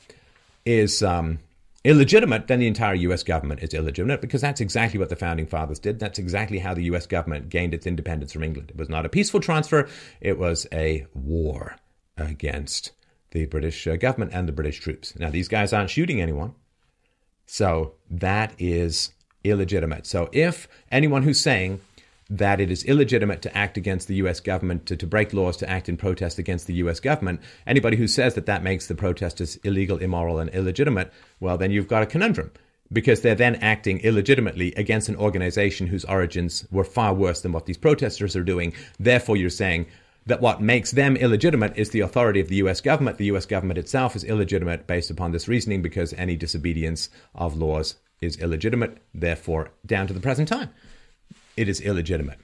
is 0.64 1.02
um, 1.02 1.38
illegitimate, 1.84 2.46
then 2.46 2.60
the 2.60 2.66
entire 2.66 2.94
US 2.94 3.22
government 3.22 3.62
is 3.62 3.74
illegitimate 3.74 4.20
because 4.20 4.40
that's 4.40 4.60
exactly 4.60 4.98
what 4.98 5.08
the 5.08 5.16
founding 5.16 5.46
fathers 5.46 5.78
did. 5.78 5.98
That's 5.98 6.18
exactly 6.18 6.58
how 6.58 6.74
the 6.74 6.84
US 6.84 7.06
government 7.06 7.48
gained 7.48 7.74
its 7.74 7.86
independence 7.86 8.32
from 8.32 8.42
England. 8.42 8.70
It 8.70 8.76
was 8.76 8.88
not 8.88 9.06
a 9.06 9.10
peaceful 9.10 9.40
transfer, 9.40 9.88
it 10.20 10.38
was 10.38 10.66
a 10.72 11.06
war 11.14 11.76
against 12.16 12.92
the 13.30 13.46
British 13.46 13.86
uh, 13.86 13.96
government 13.96 14.32
and 14.34 14.48
the 14.48 14.52
British 14.52 14.80
troops. 14.80 15.18
Now, 15.18 15.30
these 15.30 15.48
guys 15.48 15.72
aren't 15.72 15.90
shooting 15.90 16.20
anyone. 16.20 16.54
So 17.46 17.94
that 18.10 18.54
is 18.58 19.12
illegitimate. 19.44 20.06
So 20.06 20.28
if 20.32 20.68
anyone 20.90 21.22
who's 21.22 21.40
saying 21.40 21.80
that 22.30 22.60
it 22.60 22.70
is 22.70 22.84
illegitimate 22.84 23.40
to 23.42 23.56
act 23.56 23.78
against 23.78 24.06
the 24.06 24.16
US 24.16 24.40
government, 24.40 24.84
to, 24.86 24.96
to 24.96 25.06
break 25.06 25.32
laws, 25.32 25.56
to 25.58 25.68
act 25.68 25.88
in 25.88 25.96
protest 25.96 26.38
against 26.38 26.66
the 26.66 26.74
US 26.74 27.00
government, 27.00 27.40
anybody 27.66 27.96
who 27.96 28.06
says 28.06 28.34
that 28.34 28.46
that 28.46 28.62
makes 28.62 28.86
the 28.86 28.94
protesters 28.94 29.56
illegal, 29.64 29.98
immoral, 29.98 30.38
and 30.38 30.50
illegitimate, 30.50 31.12
well, 31.40 31.56
then 31.56 31.70
you've 31.70 31.88
got 31.88 32.02
a 32.02 32.06
conundrum 32.06 32.50
because 32.92 33.20
they're 33.20 33.34
then 33.34 33.56
acting 33.56 34.00
illegitimately 34.00 34.72
against 34.74 35.08
an 35.08 35.16
organization 35.16 35.86
whose 35.86 36.04
origins 36.04 36.66
were 36.70 36.84
far 36.84 37.14
worse 37.14 37.40
than 37.40 37.52
what 37.52 37.66
these 37.66 37.78
protesters 37.78 38.36
are 38.36 38.44
doing. 38.44 38.72
Therefore, 38.98 39.36
you're 39.36 39.50
saying, 39.50 39.86
that 40.28 40.42
what 40.42 40.60
makes 40.60 40.90
them 40.90 41.16
illegitimate 41.16 41.72
is 41.76 41.90
the 41.90 42.00
authority 42.00 42.38
of 42.38 42.48
the 42.48 42.56
US 42.56 42.80
government. 42.80 43.16
The 43.16 43.32
US 43.32 43.46
government 43.46 43.78
itself 43.78 44.14
is 44.14 44.24
illegitimate 44.24 44.86
based 44.86 45.10
upon 45.10 45.32
this 45.32 45.48
reasoning 45.48 45.82
because 45.82 46.12
any 46.12 46.36
disobedience 46.36 47.08
of 47.34 47.56
laws 47.56 47.96
is 48.20 48.36
illegitimate, 48.36 48.98
therefore, 49.14 49.70
down 49.86 50.06
to 50.06 50.12
the 50.12 50.20
present 50.20 50.48
time, 50.48 50.70
it 51.56 51.68
is 51.68 51.80
illegitimate. 51.80 52.38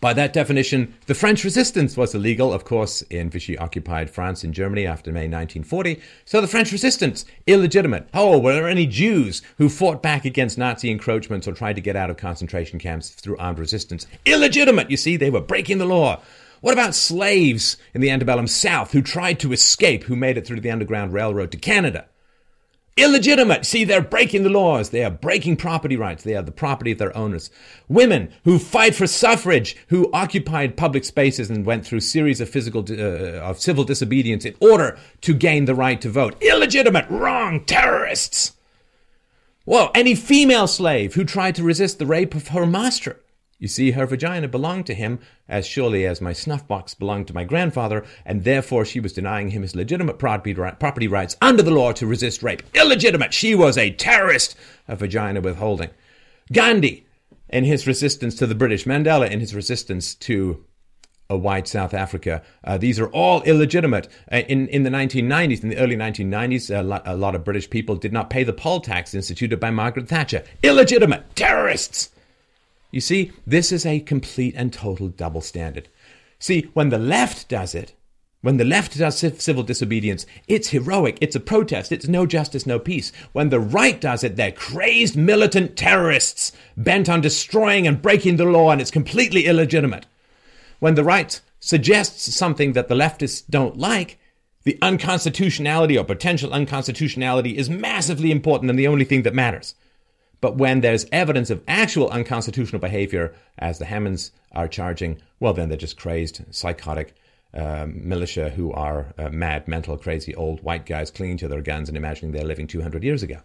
By 0.00 0.12
that 0.12 0.32
definition, 0.32 0.94
the 1.06 1.14
French 1.14 1.42
resistance 1.42 1.96
was 1.96 2.14
illegal, 2.14 2.52
of 2.52 2.64
course, 2.64 3.00
in 3.02 3.30
Vichy 3.30 3.56
occupied 3.56 4.10
France 4.10 4.44
and 4.44 4.52
Germany 4.52 4.86
after 4.86 5.10
May 5.10 5.20
1940. 5.20 6.00
So 6.26 6.40
the 6.40 6.46
French 6.46 6.70
resistance, 6.70 7.24
illegitimate. 7.46 8.08
Oh, 8.12 8.38
were 8.38 8.52
there 8.52 8.68
any 8.68 8.86
Jews 8.86 9.40
who 9.56 9.70
fought 9.70 10.02
back 10.02 10.26
against 10.26 10.58
Nazi 10.58 10.90
encroachments 10.90 11.48
or 11.48 11.52
tried 11.52 11.76
to 11.76 11.82
get 11.82 11.96
out 11.96 12.10
of 12.10 12.18
concentration 12.18 12.78
camps 12.78 13.10
through 13.10 13.38
armed 13.38 13.58
resistance? 13.58 14.06
Illegitimate. 14.26 14.90
You 14.90 14.98
see, 14.98 15.16
they 15.16 15.30
were 15.30 15.40
breaking 15.40 15.78
the 15.78 15.86
law. 15.86 16.20
What 16.60 16.72
about 16.72 16.94
slaves 16.94 17.76
in 17.94 18.00
the 18.00 18.10
antebellum 18.10 18.46
South 18.46 18.92
who 18.92 19.02
tried 19.02 19.38
to 19.40 19.52
escape, 19.52 20.04
who 20.04 20.16
made 20.16 20.36
it 20.36 20.46
through 20.46 20.60
the 20.60 20.70
Underground 20.70 21.12
Railroad 21.12 21.50
to 21.52 21.56
Canada? 21.58 22.06
Illegitimate. 22.96 23.66
See, 23.66 23.84
they're 23.84 24.00
breaking 24.00 24.42
the 24.42 24.48
laws. 24.48 24.88
They 24.88 25.04
are 25.04 25.10
breaking 25.10 25.56
property 25.56 25.98
rights. 25.98 26.24
They 26.24 26.34
are 26.34 26.42
the 26.42 26.50
property 26.50 26.92
of 26.92 26.98
their 26.98 27.14
owners. 27.14 27.50
Women 27.88 28.32
who 28.44 28.58
fight 28.58 28.94
for 28.94 29.06
suffrage, 29.06 29.76
who 29.88 30.10
occupied 30.14 30.78
public 30.78 31.04
spaces 31.04 31.50
and 31.50 31.66
went 31.66 31.84
through 31.84 32.00
series 32.00 32.40
of 32.40 32.48
physical 32.48 32.86
uh, 32.88 33.42
of 33.42 33.60
civil 33.60 33.84
disobedience 33.84 34.46
in 34.46 34.54
order 34.60 34.98
to 35.20 35.34
gain 35.34 35.66
the 35.66 35.74
right 35.74 36.00
to 36.00 36.08
vote. 36.08 36.42
Illegitimate. 36.42 37.04
Wrong. 37.10 37.62
Terrorists. 37.66 38.52
Well, 39.66 39.90
any 39.94 40.14
female 40.14 40.66
slave 40.66 41.14
who 41.14 41.24
tried 41.24 41.56
to 41.56 41.62
resist 41.62 41.98
the 41.98 42.06
rape 42.06 42.34
of 42.34 42.48
her 42.48 42.64
master. 42.64 43.20
You 43.58 43.68
see, 43.68 43.92
her 43.92 44.04
vagina 44.04 44.48
belonged 44.48 44.86
to 44.86 44.94
him 44.94 45.18
as 45.48 45.66
surely 45.66 46.06
as 46.06 46.20
my 46.20 46.34
snuff 46.34 46.68
box 46.68 46.92
belonged 46.92 47.26
to 47.28 47.34
my 47.34 47.44
grandfather, 47.44 48.04
and 48.24 48.44
therefore 48.44 48.84
she 48.84 49.00
was 49.00 49.14
denying 49.14 49.50
him 49.50 49.62
his 49.62 49.74
legitimate 49.74 50.18
property 50.18 51.08
rights 51.08 51.36
under 51.40 51.62
the 51.62 51.70
law 51.70 51.92
to 51.92 52.06
resist 52.06 52.42
rape. 52.42 52.62
Illegitimate! 52.74 53.32
She 53.32 53.54
was 53.54 53.78
a 53.78 53.92
terrorist 53.92 54.56
A 54.88 54.96
vagina 54.96 55.40
withholding. 55.40 55.90
Gandhi, 56.52 57.06
in 57.48 57.64
his 57.64 57.86
resistance 57.86 58.34
to 58.34 58.46
the 58.46 58.54
British, 58.54 58.84
Mandela, 58.84 59.30
in 59.30 59.40
his 59.40 59.54
resistance 59.54 60.14
to 60.16 60.64
a 61.28 61.36
white 61.36 61.66
South 61.66 61.94
Africa. 61.94 62.42
Uh, 62.62 62.78
these 62.78 63.00
are 63.00 63.08
all 63.08 63.42
illegitimate. 63.42 64.08
Uh, 64.30 64.36
in, 64.48 64.68
in 64.68 64.84
the 64.84 64.90
1990s, 64.90 65.62
in 65.62 65.70
the 65.70 65.78
early 65.78 65.96
1990s, 65.96 66.78
a 66.78 66.82
lot, 66.82 67.02
a 67.04 67.16
lot 67.16 67.34
of 67.34 67.42
British 67.44 67.68
people 67.68 67.96
did 67.96 68.12
not 68.12 68.30
pay 68.30 68.44
the 68.44 68.52
poll 68.52 68.80
tax 68.80 69.14
instituted 69.14 69.58
by 69.58 69.70
Margaret 69.70 70.08
Thatcher. 70.08 70.44
Illegitimate. 70.62 71.34
Terrorists. 71.34 72.10
You 72.96 73.02
see, 73.02 73.32
this 73.46 73.72
is 73.72 73.84
a 73.84 74.00
complete 74.00 74.54
and 74.56 74.72
total 74.72 75.08
double 75.08 75.42
standard. 75.42 75.90
See, 76.38 76.70
when 76.72 76.88
the 76.88 76.98
left 76.98 77.46
does 77.46 77.74
it, 77.74 77.92
when 78.40 78.56
the 78.56 78.64
left 78.64 78.96
does 78.96 79.18
civil 79.18 79.62
disobedience, 79.62 80.24
it's 80.48 80.70
heroic, 80.70 81.18
it's 81.20 81.36
a 81.36 81.40
protest, 81.40 81.92
it's 81.92 82.08
no 82.08 82.24
justice, 82.24 82.64
no 82.66 82.78
peace. 82.78 83.12
When 83.34 83.50
the 83.50 83.60
right 83.60 84.00
does 84.00 84.24
it, 84.24 84.36
they're 84.36 84.50
crazed 84.50 85.14
militant 85.14 85.76
terrorists 85.76 86.52
bent 86.74 87.10
on 87.10 87.20
destroying 87.20 87.86
and 87.86 88.00
breaking 88.00 88.36
the 88.36 88.46
law, 88.46 88.70
and 88.70 88.80
it's 88.80 88.90
completely 88.90 89.44
illegitimate. 89.44 90.06
When 90.78 90.94
the 90.94 91.04
right 91.04 91.38
suggests 91.60 92.34
something 92.34 92.72
that 92.72 92.88
the 92.88 92.94
leftists 92.94 93.44
don't 93.50 93.76
like, 93.76 94.18
the 94.64 94.78
unconstitutionality 94.80 95.98
or 95.98 96.04
potential 96.04 96.50
unconstitutionality 96.50 97.58
is 97.58 97.68
massively 97.68 98.30
important 98.30 98.70
and 98.70 98.78
the 98.78 98.88
only 98.88 99.04
thing 99.04 99.22
that 99.24 99.34
matters. 99.34 99.74
But 100.46 100.58
when 100.58 100.80
there's 100.80 101.06
evidence 101.10 101.50
of 101.50 101.60
actual 101.66 102.08
unconstitutional 102.08 102.78
behavior, 102.78 103.34
as 103.58 103.80
the 103.80 103.84
Hammonds 103.84 104.30
are 104.52 104.68
charging, 104.68 105.20
well, 105.40 105.52
then 105.52 105.68
they're 105.68 105.76
just 105.76 105.96
crazed, 105.96 106.40
psychotic 106.54 107.16
um, 107.52 108.08
militia 108.08 108.50
who 108.50 108.70
are 108.70 109.12
uh, 109.18 109.28
mad, 109.30 109.66
mental, 109.66 109.98
crazy 109.98 110.36
old 110.36 110.62
white 110.62 110.86
guys 110.86 111.10
clinging 111.10 111.38
to 111.38 111.48
their 111.48 111.62
guns 111.62 111.88
and 111.88 111.98
imagining 111.98 112.30
they're 112.30 112.44
living 112.44 112.68
200 112.68 113.02
years 113.02 113.24
ago. 113.24 113.40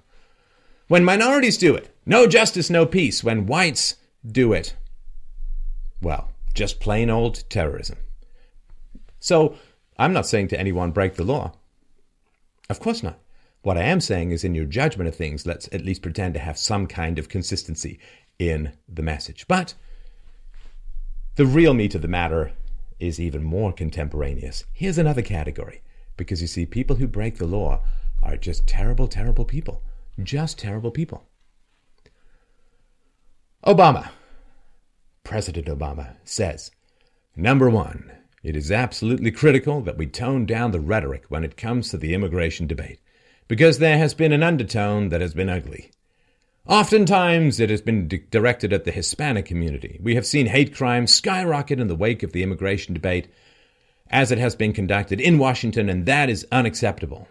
When 0.90 1.04
minorities 1.04 1.58
do 1.58 1.76
it, 1.76 1.90
no 2.06 2.28
justice, 2.28 2.70
no 2.70 2.86
peace. 2.86 3.24
When 3.24 3.48
whites 3.48 3.96
do 4.24 4.54
it, 4.54 4.76
well, 6.04 6.30
just 6.54 6.80
plain 6.80 7.10
old 7.10 7.50
terrorism. 7.50 7.98
So 9.20 9.56
I'm 9.98 10.14
not 10.14 10.28
saying 10.28 10.50
to 10.50 10.60
anyone 10.60 10.92
break 10.92 11.16
the 11.16 11.24
law. 11.24 11.54
Of 12.70 12.80
course 12.80 13.02
not. 13.02 13.18
What 13.64 13.78
I 13.78 13.84
am 13.84 14.02
saying 14.02 14.32
is, 14.32 14.44
in 14.44 14.56
your 14.56 14.66
judgment 14.66 15.08
of 15.08 15.16
things, 15.16 15.46
let's 15.46 15.70
at 15.72 15.86
least 15.86 16.02
pretend 16.02 16.34
to 16.34 16.40
have 16.40 16.58
some 16.58 16.88
kind 16.88 17.20
of 17.20 17.30
consistency 17.30 18.00
in 18.40 18.74
the 18.90 19.04
message. 19.04 19.48
But 19.48 19.76
the 21.36 21.46
real 21.46 21.76
meat 21.76 21.94
of 21.94 22.02
the 22.02 22.08
matter 22.08 22.54
is 23.00 23.20
even 23.20 23.44
more 23.44 23.72
contemporaneous. 23.72 24.66
Here's 24.74 24.98
another 24.98 25.22
category. 25.22 25.82
Because 26.18 26.42
you 26.42 26.48
see, 26.48 26.66
people 26.66 26.96
who 26.96 27.08
break 27.08 27.38
the 27.38 27.46
law 27.46 27.82
are 28.24 28.36
just 28.36 28.68
terrible, 28.68 29.08
terrible 29.08 29.46
people. 29.46 29.82
Just 30.22 30.58
terrible 30.58 30.92
people. 30.92 31.24
Obama, 33.66 34.10
President 35.24 35.68
Obama, 35.68 36.16
says 36.24 36.72
Number 37.36 37.70
one, 37.70 38.12
it 38.44 38.56
is 38.56 38.72
absolutely 38.72 39.32
critical 39.32 39.82
that 39.82 39.98
we 39.98 40.08
tone 40.08 40.48
down 40.48 40.72
the 40.72 40.80
rhetoric 40.80 41.26
when 41.30 41.44
it 41.44 41.58
comes 41.58 41.90
to 41.90 41.98
the 41.98 42.16
immigration 42.16 42.66
debate 42.66 43.00
because 43.52 43.80
there 43.80 43.98
has 43.98 44.14
been 44.14 44.32
an 44.32 44.44
undertone 44.44 45.10
that 45.10 45.20
has 45.20 45.34
been 45.34 45.50
ugly. 45.50 45.92
Oftentimes, 46.68 47.60
it 47.60 47.70
has 47.70 47.82
been 47.82 48.08
di- 48.08 48.24
directed 48.32 48.72
at 48.72 48.86
the 48.86 48.94
Hispanic 48.94 49.46
community. 49.46 50.00
We 50.02 50.16
have 50.16 50.26
seen 50.26 50.46
hate 50.46 50.74
crimes 50.74 51.14
skyrocket 51.14 51.78
in 51.78 51.90
the 51.90 51.96
wake 51.98 52.24
of 52.24 52.32
the 52.32 52.44
immigration 52.44 52.94
debate 52.94 53.28
as 54.10 54.32
it 54.32 54.38
has 54.38 54.56
been 54.56 54.72
conducted 54.72 55.20
in 55.20 55.38
Washington, 55.38 55.90
and 55.90 56.06
that 56.06 56.30
is 56.30 56.48
unacceptable. 56.50 57.28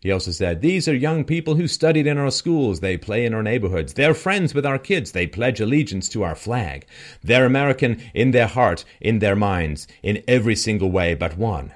He 0.00 0.10
also 0.10 0.30
said, 0.30 0.62
These 0.62 0.88
are 0.88 0.96
young 0.96 1.24
people 1.24 1.56
who 1.56 1.68
studied 1.68 2.06
in 2.06 2.16
our 2.16 2.30
schools. 2.30 2.80
They 2.80 2.96
play 2.96 3.26
in 3.26 3.34
our 3.34 3.42
neighborhoods. 3.42 3.92
They're 3.92 4.14
friends 4.14 4.54
with 4.54 4.64
our 4.64 4.78
kids. 4.78 5.12
They 5.12 5.26
pledge 5.26 5.60
allegiance 5.60 6.08
to 6.08 6.22
our 6.22 6.36
flag. 6.36 6.86
They're 7.22 7.44
American 7.44 8.00
in 8.14 8.30
their 8.30 8.46
heart, 8.46 8.86
in 8.98 9.18
their 9.18 9.36
minds, 9.36 9.86
in 10.02 10.22
every 10.26 10.56
single 10.56 10.90
way 10.90 11.12
but 11.12 11.36
one 11.36 11.74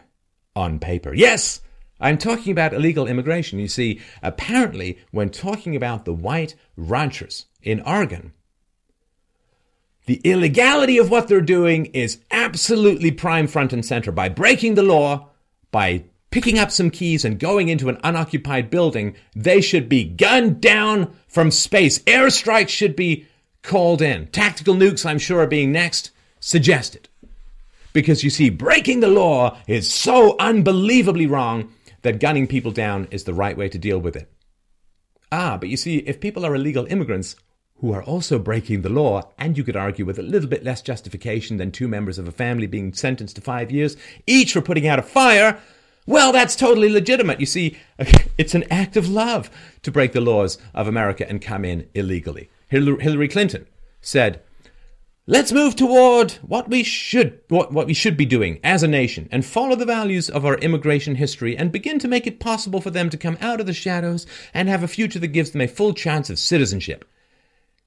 on 0.57 0.79
paper. 0.79 1.13
Yes! 1.13 1.61
I'm 2.05 2.19
talking 2.19 2.53
about 2.53 2.75
illegal 2.75 3.07
immigration. 3.07 3.59
You 3.59 3.67
see, 3.67 4.03
apparently, 4.23 4.99
when 5.11 5.31
talking 5.31 5.75
about 5.75 6.05
the 6.05 6.13
white 6.13 6.55
ranchers 6.77 7.47
in 7.63 7.81
Oregon, 7.81 8.35
the 10.05 10.21
illegality 10.23 10.99
of 10.99 11.11
what 11.11 11.29
they're 11.29 11.41
doing 11.41 11.87
is 11.87 12.19
absolutely 12.31 13.11
prime 13.11 13.47
front 13.47 13.73
and 13.73 13.83
center 13.83 14.13
by 14.13 14.29
breaking 14.29 14.75
the 14.75 14.83
law, 14.83 15.31
by 15.71 16.05
picking 16.31 16.59
up 16.59 16.71
some 16.71 16.91
keys 16.91 17.25
and 17.25 17.39
going 17.39 17.71
into 17.71 17.89
an 17.89 17.99
unoccupied 18.05 18.69
building, 18.69 19.17
they 19.35 19.63
should 19.63 19.89
be 19.89 20.05
gunned 20.05 20.61
down 20.61 21.11
from 21.27 21.51
space. 21.51 22.01
Airstrikes 22.01 22.69
should 22.69 22.95
be 22.95 23.27
called 23.63 24.03
in. 24.03 24.27
Tactical 24.27 24.75
nukes, 24.75 25.07
I'm 25.07 25.19
sure, 25.19 25.41
are 25.41 25.47
being 25.47 25.73
next 25.73 26.11
suggested. 26.39 27.09
Because 27.95 28.23
you 28.23 28.29
see, 28.29 28.51
breaking 28.51 29.01
the 29.01 29.09
law 29.09 29.57
is 29.67 29.91
so 29.91 30.37
unbelievably 30.39 31.27
wrong 31.27 31.73
that 32.05 32.21
gunning 32.21 32.47
people 32.47 32.71
down 32.71 33.09
is 33.11 33.25
the 33.25 33.35
right 33.35 33.57
way 33.57 33.69
to 33.69 33.79
deal 33.79 33.99
with 33.99 34.15
it. 34.15 34.31
Ah, 35.33 35.57
but 35.59 35.69
you 35.69 35.77
see, 35.77 35.97
if 35.99 36.21
people 36.21 36.47
are 36.47 36.55
illegal 36.55 36.87
immigrants 36.87 37.35
who 37.79 37.93
are 37.93 38.05
also 38.05 38.39
breaking 38.39 38.83
the 38.83 38.89
law, 38.89 39.33
and 39.37 39.59
you 39.59 39.65
could 39.65 39.75
argue 39.75 40.05
with 40.05 40.19
a 40.19 40.23
little 40.23 40.49
bit 40.49 40.63
less 40.63 40.81
justification 40.81 41.57
than 41.57 41.73
two 41.73 41.89
members 41.89 42.19
of 42.19 42.29
a 42.29 42.33
family 42.33 42.67
being 42.67 42.93
sentenced 42.93 43.37
to 43.37 43.43
five 43.43 43.71
years, 43.71 43.97
each 44.27 44.53
for 44.53 44.61
putting 44.61 44.87
out 44.87 44.99
a 44.99 45.03
fire, 45.03 45.59
well, 46.07 46.31
that's 46.31 46.55
totally 46.55 46.91
legitimate. 46.91 47.41
You 47.41 47.47
see, 47.47 47.79
it's 48.39 48.55
an 48.55 48.65
act 48.71 48.97
of 48.97 49.09
love 49.09 49.51
to 49.83 49.91
break 49.91 50.13
the 50.13 50.21
laws 50.21 50.59
of 50.75 50.87
America 50.87 51.29
and 51.29 51.41
come 51.41 51.65
in 51.65 51.89
illegally. 51.95 52.51
Hillary 52.69 53.29
Clinton 53.29 53.67
said, 54.03 54.43
Let's 55.27 55.53
move 55.53 55.75
toward 55.75 56.33
what 56.43 56.69
we 56.69 56.83
should 56.83 57.41
what, 57.49 57.73
what 57.73 57.87
we 57.87 57.95
should 57.95 58.15
be 58.15 58.27
doing 58.27 58.61
as 58.63 58.83
a 58.83 58.89
nation 58.89 59.27
and 59.33 59.43
follow 59.43 59.75
the 59.75 59.87
values 59.87 60.29
of 60.29 60.45
our 60.45 60.59
immigration 60.59 61.15
history 61.15 61.57
and 61.57 61.73
begin 61.73 61.99
to 62.01 62.09
make 62.09 62.27
it 62.27 62.41
possible 62.41 62.83
for 62.83 62.91
them 62.91 63.09
to 63.09 63.17
come 63.17 63.39
out 63.41 63.59
of 63.59 63.65
the 63.65 63.73
shadows 63.73 64.27
and 64.53 64.69
have 64.69 64.83
a 64.83 64.89
future 64.89 65.19
that 65.19 65.29
gives 65.29 65.53
them 65.53 65.63
a 65.63 65.67
full 65.67 65.95
chance 65.95 66.29
of 66.29 66.39
citizenship. 66.39 67.07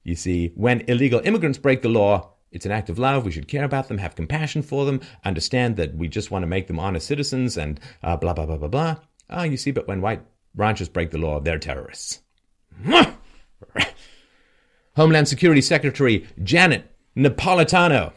You 0.02 0.16
see, 0.16 0.50
when 0.56 0.80
illegal 0.88 1.20
immigrants 1.20 1.58
break 1.58 1.82
the 1.82 1.88
law, 1.88 2.32
it's 2.50 2.66
an 2.66 2.72
act 2.72 2.90
of 2.90 2.98
love. 2.98 3.24
We 3.24 3.30
should 3.30 3.46
care 3.46 3.64
about 3.64 3.86
them, 3.86 3.98
have 3.98 4.16
compassion 4.16 4.62
for 4.62 4.84
them, 4.84 5.00
understand 5.24 5.76
that 5.76 5.94
we 5.94 6.08
just 6.08 6.32
want 6.32 6.42
to 6.42 6.48
make 6.48 6.66
them 6.66 6.80
honest 6.80 7.06
citizens, 7.06 7.56
and 7.56 7.78
uh, 8.02 8.16
blah, 8.16 8.32
blah, 8.32 8.46
blah, 8.46 8.56
blah, 8.56 8.66
blah. 8.66 8.96
Ah, 9.30 9.44
you 9.44 9.56
see, 9.56 9.70
but 9.70 9.86
when 9.86 10.00
white 10.00 10.22
ranchers 10.56 10.88
break 10.88 11.12
the 11.12 11.18
law, 11.18 11.38
they're 11.38 11.60
terrorists. 11.60 12.20
Homeland 14.96 15.28
Security 15.28 15.60
Secretary 15.60 16.26
Janet 16.42 16.92
Napolitano, 17.18 18.12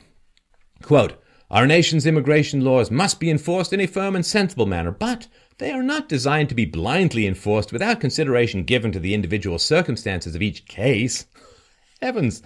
quote, 0.84 1.20
Our 1.49 1.66
nation's 1.66 2.06
immigration 2.06 2.62
laws 2.62 2.91
must 2.91 3.20
be 3.20 3.32
enforced 3.32 3.74
in 3.74 3.80
a 3.80 3.88
firm 3.88 4.16
and 4.16 4.24
sensible 4.24 4.68
manner, 4.68 4.91
but 4.91 5.28
they 5.58 5.72
are 5.72 5.82
not 5.82 6.08
designed 6.08 6.49
to 6.49 6.56
be 6.56 6.66
blindly 6.66 7.26
enforced 7.26 7.74
without 7.74 7.99
consideration 7.99 8.64
given 8.64 8.91
to 8.91 8.99
the 8.99 9.16
individual 9.16 9.58
circumstances 9.58 10.36
of 10.36 10.43
each 10.43 10.66
case. 10.68 11.26
Heavens! 12.02 12.43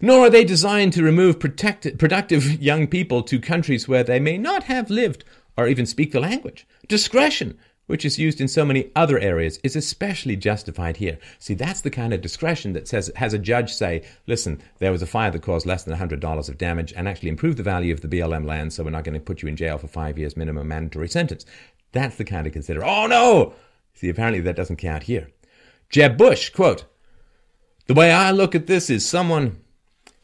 nor 0.00 0.26
are 0.26 0.30
they 0.30 0.44
designed 0.44 0.92
to 0.92 1.02
remove 1.02 1.40
productive 1.40 2.60
young 2.60 2.86
people 2.86 3.22
to 3.22 3.40
countries 3.40 3.88
where 3.88 4.04
they 4.04 4.20
may 4.20 4.36
not 4.36 4.64
have 4.64 4.90
lived 4.90 5.24
or 5.56 5.66
even 5.66 5.86
speak 5.86 6.12
the 6.12 6.20
language. 6.20 6.66
Discretion, 6.86 7.56
which 7.86 8.04
is 8.04 8.18
used 8.18 8.40
in 8.40 8.48
so 8.48 8.64
many 8.64 8.90
other 8.94 9.18
areas, 9.18 9.58
is 9.62 9.76
especially 9.76 10.36
justified 10.36 10.96
here. 10.96 11.18
See, 11.38 11.54
that's 11.54 11.80
the 11.80 11.90
kind 11.90 12.12
of 12.12 12.20
discretion 12.20 12.72
that 12.72 12.88
says 12.88 13.10
has 13.16 13.32
a 13.32 13.38
judge 13.38 13.72
say, 13.72 14.02
"Listen, 14.26 14.60
there 14.78 14.92
was 14.92 15.02
a 15.02 15.06
fire 15.06 15.30
that 15.30 15.42
caused 15.42 15.66
less 15.66 15.84
than 15.84 15.96
hundred 15.96 16.20
dollars 16.20 16.48
of 16.48 16.58
damage 16.58 16.92
and 16.96 17.08
actually 17.08 17.28
improved 17.28 17.56
the 17.56 17.62
value 17.62 17.92
of 17.92 18.00
the 18.00 18.08
BLM 18.08 18.44
land, 18.44 18.72
so 18.72 18.84
we're 18.84 18.90
not 18.90 19.04
going 19.04 19.14
to 19.14 19.20
put 19.20 19.42
you 19.42 19.48
in 19.48 19.56
jail 19.56 19.78
for 19.78 19.88
five 19.88 20.18
years 20.18 20.36
minimum 20.36 20.68
mandatory 20.68 21.08
sentence." 21.08 21.46
That's 21.92 22.16
the 22.16 22.24
kind 22.24 22.46
of 22.46 22.52
consider. 22.52 22.84
Oh 22.84 23.06
no! 23.06 23.54
See, 23.94 24.08
apparently 24.08 24.40
that 24.40 24.56
doesn't 24.56 24.76
count 24.76 25.04
here. 25.04 25.28
Jeb 25.88 26.18
Bush, 26.18 26.50
quote, 26.50 26.84
"The 27.86 27.94
way 27.94 28.10
I 28.10 28.30
look 28.32 28.54
at 28.54 28.66
this 28.66 28.90
is 28.90 29.06
someone 29.06 29.58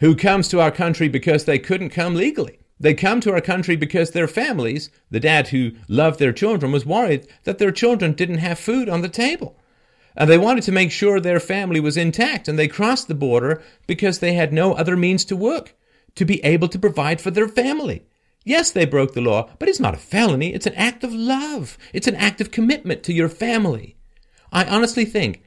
who 0.02 0.16
comes 0.16 0.48
to 0.48 0.60
our 0.60 0.72
country 0.72 1.08
because 1.08 1.44
they 1.44 1.60
couldn't 1.60 1.90
come 1.90 2.16
legally. 2.16 2.58
They 2.82 2.94
come 2.94 3.20
to 3.20 3.32
our 3.32 3.40
country 3.40 3.76
because 3.76 4.10
their 4.10 4.26
families, 4.26 4.90
the 5.08 5.20
dad 5.20 5.48
who 5.48 5.70
loved 5.86 6.18
their 6.18 6.32
children, 6.32 6.72
was 6.72 6.84
worried 6.84 7.28
that 7.44 7.58
their 7.58 7.70
children 7.70 8.12
didn't 8.12 8.38
have 8.38 8.58
food 8.58 8.88
on 8.88 9.02
the 9.02 9.08
table. 9.08 9.56
And 10.16 10.28
they 10.28 10.36
wanted 10.36 10.64
to 10.64 10.72
make 10.72 10.90
sure 10.90 11.20
their 11.20 11.38
family 11.38 11.78
was 11.78 11.96
intact, 11.96 12.48
and 12.48 12.58
they 12.58 12.66
crossed 12.66 13.06
the 13.06 13.14
border 13.14 13.62
because 13.86 14.18
they 14.18 14.32
had 14.32 14.52
no 14.52 14.72
other 14.74 14.96
means 14.96 15.24
to 15.26 15.36
work, 15.36 15.76
to 16.16 16.24
be 16.24 16.44
able 16.44 16.66
to 16.68 16.78
provide 16.78 17.20
for 17.20 17.30
their 17.30 17.46
family. 17.46 18.02
Yes, 18.44 18.72
they 18.72 18.84
broke 18.84 19.14
the 19.14 19.20
law, 19.20 19.48
but 19.60 19.68
it's 19.68 19.80
not 19.80 19.94
a 19.94 19.98
felony. 19.98 20.52
It's 20.52 20.66
an 20.66 20.74
act 20.74 21.04
of 21.04 21.14
love. 21.14 21.78
It's 21.92 22.08
an 22.08 22.16
act 22.16 22.40
of 22.40 22.50
commitment 22.50 23.04
to 23.04 23.12
your 23.12 23.28
family. 23.28 23.94
I 24.50 24.64
honestly 24.64 25.04
think 25.04 25.44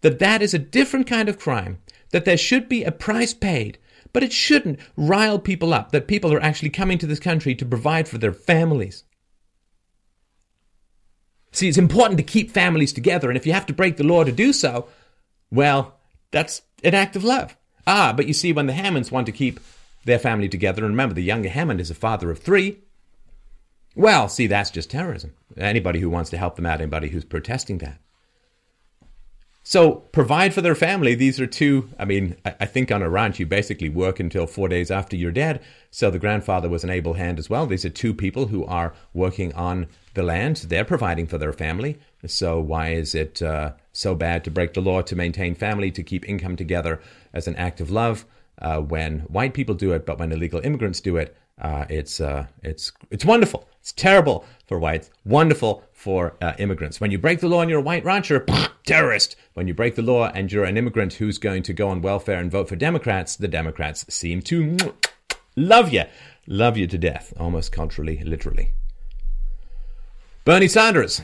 that 0.00 0.18
that 0.18 0.40
is 0.40 0.54
a 0.54 0.58
different 0.58 1.06
kind 1.06 1.28
of 1.28 1.38
crime, 1.38 1.78
that 2.08 2.24
there 2.24 2.38
should 2.38 2.70
be 2.70 2.84
a 2.84 2.90
price 2.90 3.34
paid 3.34 3.78
but 4.12 4.22
it 4.22 4.32
shouldn't 4.32 4.80
rile 4.96 5.38
people 5.38 5.72
up 5.72 5.92
that 5.92 6.08
people 6.08 6.32
are 6.32 6.42
actually 6.42 6.70
coming 6.70 6.98
to 6.98 7.06
this 7.06 7.20
country 7.20 7.54
to 7.54 7.64
provide 7.64 8.08
for 8.08 8.18
their 8.18 8.32
families. 8.32 9.04
See, 11.52 11.68
it's 11.68 11.78
important 11.78 12.18
to 12.18 12.24
keep 12.24 12.50
families 12.50 12.92
together, 12.92 13.28
and 13.28 13.36
if 13.36 13.46
you 13.46 13.52
have 13.52 13.66
to 13.66 13.72
break 13.72 13.96
the 13.96 14.04
law 14.04 14.24
to 14.24 14.32
do 14.32 14.52
so, 14.52 14.88
well, 15.50 15.98
that's 16.30 16.62
an 16.84 16.94
act 16.94 17.16
of 17.16 17.24
love. 17.24 17.56
Ah, 17.86 18.12
but 18.16 18.28
you 18.28 18.34
see, 18.34 18.52
when 18.52 18.66
the 18.66 18.72
Hammonds 18.72 19.10
want 19.10 19.26
to 19.26 19.32
keep 19.32 19.58
their 20.04 20.18
family 20.18 20.48
together, 20.48 20.84
and 20.84 20.92
remember, 20.92 21.14
the 21.14 21.22
younger 21.22 21.48
Hammond 21.48 21.80
is 21.80 21.90
a 21.90 21.94
father 21.94 22.30
of 22.30 22.38
three, 22.38 22.78
well, 23.96 24.28
see, 24.28 24.46
that's 24.46 24.70
just 24.70 24.90
terrorism. 24.90 25.34
Anybody 25.56 25.98
who 25.98 26.08
wants 26.08 26.30
to 26.30 26.38
help 26.38 26.56
them 26.56 26.66
out, 26.66 26.80
anybody 26.80 27.08
who's 27.08 27.24
protesting 27.24 27.78
that. 27.78 27.98
So 29.70 29.92
provide 30.10 30.52
for 30.52 30.62
their 30.62 30.74
family. 30.74 31.14
These 31.14 31.38
are 31.38 31.46
two. 31.46 31.90
I 31.96 32.04
mean, 32.04 32.34
I 32.44 32.66
think 32.66 32.90
on 32.90 33.02
a 33.02 33.08
ranch 33.08 33.38
you 33.38 33.46
basically 33.46 33.88
work 33.88 34.18
until 34.18 34.48
four 34.48 34.66
days 34.66 34.90
after 34.90 35.14
you're 35.14 35.30
dead. 35.30 35.62
So 35.92 36.10
the 36.10 36.18
grandfather 36.18 36.68
was 36.68 36.82
an 36.82 36.90
able 36.90 37.14
hand 37.14 37.38
as 37.38 37.48
well. 37.48 37.66
These 37.66 37.84
are 37.84 37.90
two 37.90 38.12
people 38.12 38.48
who 38.48 38.64
are 38.64 38.92
working 39.14 39.54
on 39.54 39.86
the 40.14 40.24
land. 40.24 40.56
They're 40.56 40.84
providing 40.84 41.28
for 41.28 41.38
their 41.38 41.52
family. 41.52 42.00
So 42.26 42.58
why 42.58 42.94
is 42.94 43.14
it 43.14 43.42
uh, 43.42 43.74
so 43.92 44.16
bad 44.16 44.42
to 44.42 44.50
break 44.50 44.74
the 44.74 44.80
law 44.80 45.02
to 45.02 45.14
maintain 45.14 45.54
family 45.54 45.92
to 45.92 46.02
keep 46.02 46.28
income 46.28 46.56
together 46.56 47.00
as 47.32 47.46
an 47.46 47.54
act 47.54 47.80
of 47.80 47.92
love 47.92 48.24
uh, 48.60 48.80
when 48.80 49.20
white 49.20 49.54
people 49.54 49.76
do 49.76 49.92
it, 49.92 50.04
but 50.04 50.18
when 50.18 50.32
illegal 50.32 50.60
immigrants 50.64 51.00
do 51.00 51.16
it, 51.16 51.36
uh, 51.60 51.84
it's 51.88 52.20
uh, 52.20 52.46
it's 52.64 52.90
it's 53.10 53.24
wonderful. 53.24 53.68
It's 53.80 53.92
terrible 53.92 54.44
for 54.66 54.80
whites. 54.80 55.10
Wonderful 55.24 55.84
for 56.00 56.34
uh, 56.40 56.54
immigrants. 56.58 56.98
When 56.98 57.10
you 57.10 57.18
break 57.18 57.40
the 57.40 57.48
law 57.48 57.60
and 57.60 57.68
you're 57.68 57.80
a 57.80 57.82
white 57.82 58.06
rancher, 58.06 58.46
terrorist. 58.86 59.36
When 59.52 59.68
you 59.68 59.74
break 59.74 59.96
the 59.96 60.02
law 60.02 60.30
and 60.34 60.50
you're 60.50 60.64
an 60.64 60.78
immigrant 60.78 61.12
who's 61.14 61.36
going 61.36 61.62
to 61.64 61.74
go 61.74 61.88
on 61.88 62.00
welfare 62.00 62.40
and 62.40 62.50
vote 62.50 62.70
for 62.70 62.76
Democrats, 62.76 63.36
the 63.36 63.48
Democrats 63.48 64.06
seem 64.08 64.40
to 64.42 64.78
love 65.56 65.92
you, 65.92 66.04
love 66.46 66.78
you 66.78 66.86
to 66.86 66.96
death, 66.96 67.34
almost 67.38 67.70
culturally, 67.70 68.24
literally. 68.24 68.72
Bernie 70.46 70.68
Sanders. 70.68 71.20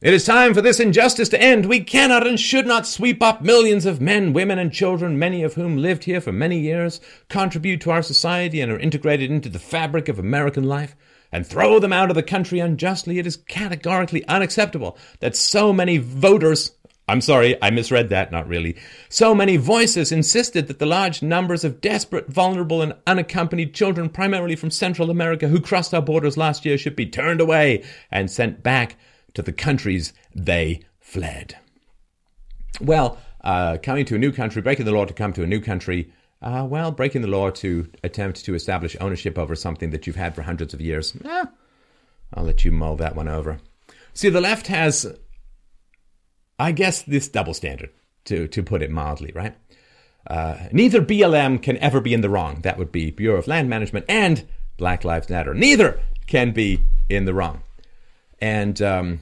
It 0.00 0.14
is 0.14 0.24
time 0.24 0.54
for 0.54 0.62
this 0.62 0.80
injustice 0.80 1.28
to 1.28 1.40
end. 1.40 1.66
We 1.66 1.80
cannot 1.80 2.26
and 2.26 2.40
should 2.40 2.66
not 2.66 2.86
sweep 2.86 3.22
up 3.22 3.42
millions 3.42 3.84
of 3.84 4.00
men, 4.00 4.32
women, 4.32 4.58
and 4.58 4.72
children, 4.72 5.18
many 5.18 5.42
of 5.42 5.54
whom 5.54 5.76
lived 5.76 6.04
here 6.04 6.22
for 6.22 6.32
many 6.32 6.60
years, 6.60 6.98
contribute 7.28 7.82
to 7.82 7.90
our 7.90 8.02
society, 8.02 8.62
and 8.62 8.72
are 8.72 8.78
integrated 8.78 9.30
into 9.30 9.50
the 9.50 9.58
fabric 9.58 10.08
of 10.08 10.18
American 10.18 10.64
life, 10.64 10.96
and 11.34 11.44
throw 11.44 11.80
them 11.80 11.92
out 11.92 12.10
of 12.10 12.14
the 12.14 12.22
country 12.22 12.60
unjustly. 12.60 13.18
It 13.18 13.26
is 13.26 13.36
categorically 13.36 14.24
unacceptable 14.28 14.96
that 15.18 15.34
so 15.34 15.72
many 15.72 15.98
voters 15.98 16.70
I'm 17.06 17.20
sorry, 17.20 17.62
I 17.62 17.68
misread 17.68 18.08
that, 18.08 18.32
not 18.32 18.48
really. 18.48 18.76
So 19.10 19.34
many 19.34 19.58
voices 19.58 20.10
insisted 20.10 20.68
that 20.68 20.78
the 20.78 20.86
large 20.86 21.22
numbers 21.22 21.62
of 21.62 21.82
desperate, 21.82 22.28
vulnerable, 22.28 22.80
and 22.80 22.94
unaccompanied 23.06 23.74
children, 23.74 24.08
primarily 24.08 24.56
from 24.56 24.70
Central 24.70 25.10
America, 25.10 25.46
who 25.46 25.60
crossed 25.60 25.92
our 25.92 26.00
borders 26.00 26.38
last 26.38 26.64
year, 26.64 26.78
should 26.78 26.96
be 26.96 27.04
turned 27.04 27.42
away 27.42 27.84
and 28.10 28.30
sent 28.30 28.62
back 28.62 28.96
to 29.34 29.42
the 29.42 29.52
countries 29.52 30.14
they 30.34 30.80
fled. 30.98 31.58
Well, 32.80 33.18
uh, 33.42 33.76
coming 33.82 34.06
to 34.06 34.14
a 34.14 34.18
new 34.18 34.32
country, 34.32 34.62
breaking 34.62 34.86
the 34.86 34.92
law 34.92 35.04
to 35.04 35.12
come 35.12 35.34
to 35.34 35.42
a 35.42 35.46
new 35.46 35.60
country, 35.60 36.10
uh, 36.44 36.64
well, 36.64 36.92
breaking 36.92 37.22
the 37.22 37.28
law 37.28 37.50
to 37.50 37.90
attempt 38.04 38.44
to 38.44 38.54
establish 38.54 38.96
ownership 39.00 39.36
over 39.38 39.56
something 39.56 39.90
that 39.90 40.06
you've 40.06 40.16
had 40.16 40.34
for 40.34 40.42
hundreds 40.42 40.72
of 40.72 40.80
years, 40.80 41.16
eh, 41.24 41.44
I'll 42.32 42.44
let 42.44 42.64
you 42.64 42.70
mull 42.70 42.96
that 42.96 43.16
one 43.16 43.28
over. 43.28 43.58
See, 44.12 44.28
the 44.28 44.40
left 44.40 44.68
has 44.68 45.12
I 46.58 46.72
guess 46.72 47.02
this 47.02 47.28
double 47.28 47.54
standard, 47.54 47.90
to, 48.26 48.46
to 48.48 48.62
put 48.62 48.82
it 48.82 48.90
mildly, 48.90 49.32
right? 49.34 49.54
Uh, 50.26 50.56
neither 50.72 51.02
BLM 51.02 51.62
can 51.62 51.76
ever 51.78 52.00
be 52.00 52.14
in 52.14 52.20
the 52.20 52.30
wrong. 52.30 52.60
That 52.62 52.78
would 52.78 52.92
be 52.92 53.10
Bureau 53.10 53.38
of 53.38 53.46
Land 53.46 53.68
Management 53.68 54.06
and 54.08 54.46
Black 54.76 55.04
Lives 55.04 55.28
Matter. 55.28 55.52
Neither 55.52 56.00
can 56.26 56.52
be 56.52 56.80
in 57.08 57.24
the 57.24 57.34
wrong. 57.34 57.62
And 58.40 58.80
um, 58.80 59.20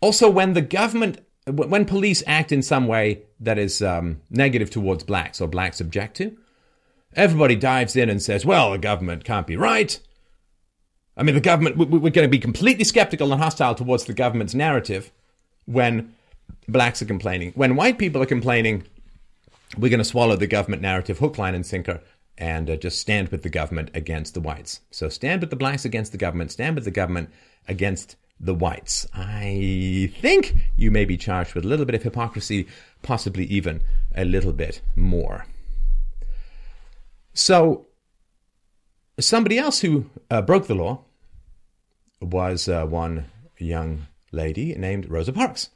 Also, 0.00 0.28
when 0.28 0.54
the 0.54 0.62
government, 0.62 1.20
when 1.46 1.84
police 1.84 2.22
act 2.26 2.50
in 2.50 2.62
some 2.62 2.86
way 2.86 3.22
that 3.38 3.58
is 3.58 3.82
um, 3.82 4.20
negative 4.30 4.70
towards 4.70 5.04
blacks 5.04 5.40
or 5.40 5.46
blacks 5.46 5.80
object 5.80 6.16
to, 6.16 6.36
everybody 7.14 7.56
dives 7.56 7.96
in 7.96 8.08
and 8.08 8.22
says, 8.22 8.44
well, 8.44 8.72
the 8.72 8.78
government 8.78 9.24
can't 9.24 9.46
be 9.46 9.56
right. 9.56 9.98
I 11.16 11.22
mean, 11.22 11.34
the 11.34 11.40
government, 11.40 11.76
we're 11.76 11.88
going 11.88 12.26
to 12.26 12.28
be 12.28 12.38
completely 12.38 12.84
skeptical 12.84 13.32
and 13.32 13.40
hostile 13.40 13.74
towards 13.74 14.04
the 14.04 14.14
government's 14.14 14.54
narrative 14.54 15.12
when 15.66 16.14
blacks 16.68 17.02
are 17.02 17.06
complaining. 17.06 17.52
When 17.54 17.76
white 17.76 17.98
people 17.98 18.22
are 18.22 18.26
complaining, 18.26 18.84
we're 19.76 19.90
going 19.90 19.98
to 19.98 20.04
swallow 20.04 20.36
the 20.36 20.46
government 20.46 20.82
narrative 20.82 21.18
hook, 21.18 21.38
line, 21.38 21.54
and 21.54 21.66
sinker 21.66 22.00
and 22.38 22.70
uh, 22.70 22.76
just 22.76 22.98
stand 22.98 23.28
with 23.28 23.42
the 23.42 23.50
government 23.50 23.90
against 23.94 24.34
the 24.34 24.40
whites. 24.40 24.80
So 24.90 25.08
stand 25.08 25.40
with 25.40 25.50
the 25.50 25.56
blacks 25.56 25.84
against 25.84 26.12
the 26.12 26.18
government, 26.18 26.50
stand 26.50 26.74
with 26.74 26.84
the 26.84 26.90
government 26.90 27.30
against 27.68 28.16
the 28.40 28.54
whites. 28.54 29.06
I 29.14 30.12
think 30.20 30.56
you 30.76 30.90
may 30.90 31.04
be 31.04 31.16
charged 31.16 31.54
with 31.54 31.64
a 31.64 31.68
little 31.68 31.84
bit 31.84 31.94
of 31.94 32.02
hypocrisy, 32.02 32.66
possibly 33.02 33.44
even 33.44 33.82
a 34.16 34.24
little 34.24 34.52
bit 34.52 34.80
more. 34.96 35.46
So, 37.34 37.86
somebody 39.18 39.58
else 39.58 39.80
who 39.80 40.10
uh, 40.30 40.42
broke 40.42 40.66
the 40.66 40.74
law 40.74 41.04
was 42.20 42.68
uh, 42.68 42.86
one 42.86 43.26
young 43.58 44.06
lady 44.32 44.74
named 44.74 45.08
Rosa 45.08 45.32
Parks, 45.32 45.70